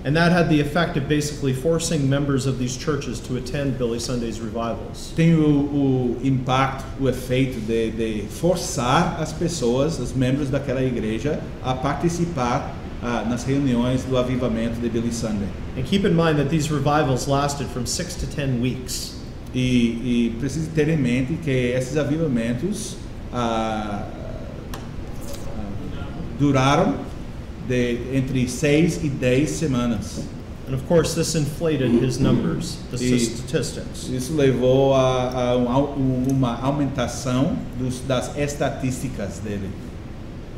And 0.08 0.16
that 0.16 0.32
had 0.32 0.48
the 0.48 0.62
effect 0.62 0.96
of 0.96 1.10
basically 1.10 1.52
forcing 1.52 2.10
members 2.10 2.46
of 2.46 2.58
these 2.58 2.78
churches 2.78 3.20
to 3.28 3.36
attend 3.36 3.78
Billy 3.78 4.00
Sunday's 4.00 4.40
revivals. 4.40 5.12
Tem 5.18 5.34
o, 5.34 5.44
o 5.44 6.20
impacto, 6.24 6.86
o 6.98 7.10
efeito 7.10 7.60
de, 7.60 7.92
de 7.92 8.26
forçar 8.30 9.20
as 9.20 9.34
pessoas, 9.34 10.00
os 10.00 10.14
membros 10.14 10.50
daquela 10.50 10.82
igreja, 10.82 11.42
a 11.62 11.74
participar 11.74 12.74
ah, 13.04 13.26
nas 13.28 13.44
reuniões 13.44 14.06
do 14.06 14.16
avivamento 14.18 14.80
de 14.80 14.88
Billy 14.88 15.12
Sunday. 15.12 15.50
And 15.76 15.84
keep 15.84 16.06
in 16.06 16.16
mind 16.16 16.38
that 16.38 16.48
these 16.48 16.72
revivals 16.72 17.28
lasted 17.28 17.68
from 17.68 17.86
six 17.86 18.16
to 18.16 18.28
ten 18.28 18.62
weeks. 18.62 19.18
E, 19.54 20.32
e 20.40 20.70
ter 20.74 20.88
em 20.88 20.96
mente 20.96 21.34
que 21.44 21.52
esses 21.52 21.98
avivamentos 21.98 22.96
ah, 23.34 24.08
ah, 25.54 26.06
duraram 26.40 27.07
de 27.68 27.98
entre 28.14 28.48
seis 28.48 29.00
e 29.04 29.10
dez 29.10 29.52
semanas. 29.52 30.20
And 30.70 30.74
of 30.74 30.84
course, 30.86 31.16
this 31.16 31.34
inflated 31.36 32.04
his 32.04 32.20
numbers, 32.20 32.78
the 32.92 32.98
E- 32.98 33.20
statistics. 33.20 34.10
Isso 34.10 34.36
levou 34.36 34.94
a, 34.94 35.52
a 35.54 35.58
um 35.58 36.26
uma 36.30 36.60
aumentação 36.62 37.56
dos, 37.80 38.02
das 38.02 38.36
estatísticas 38.38 39.40
dele 39.40 39.70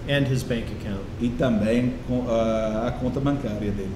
and 0.10 0.24
his 0.32 0.42
bank 0.42 0.66
account. 0.80 1.04
e 1.22 1.30
também 1.30 1.94
com, 2.08 2.26
ah, 2.28 2.86
a 2.88 2.92
conta 2.92 3.20
bancária 3.20 3.60
dele. 3.72 3.92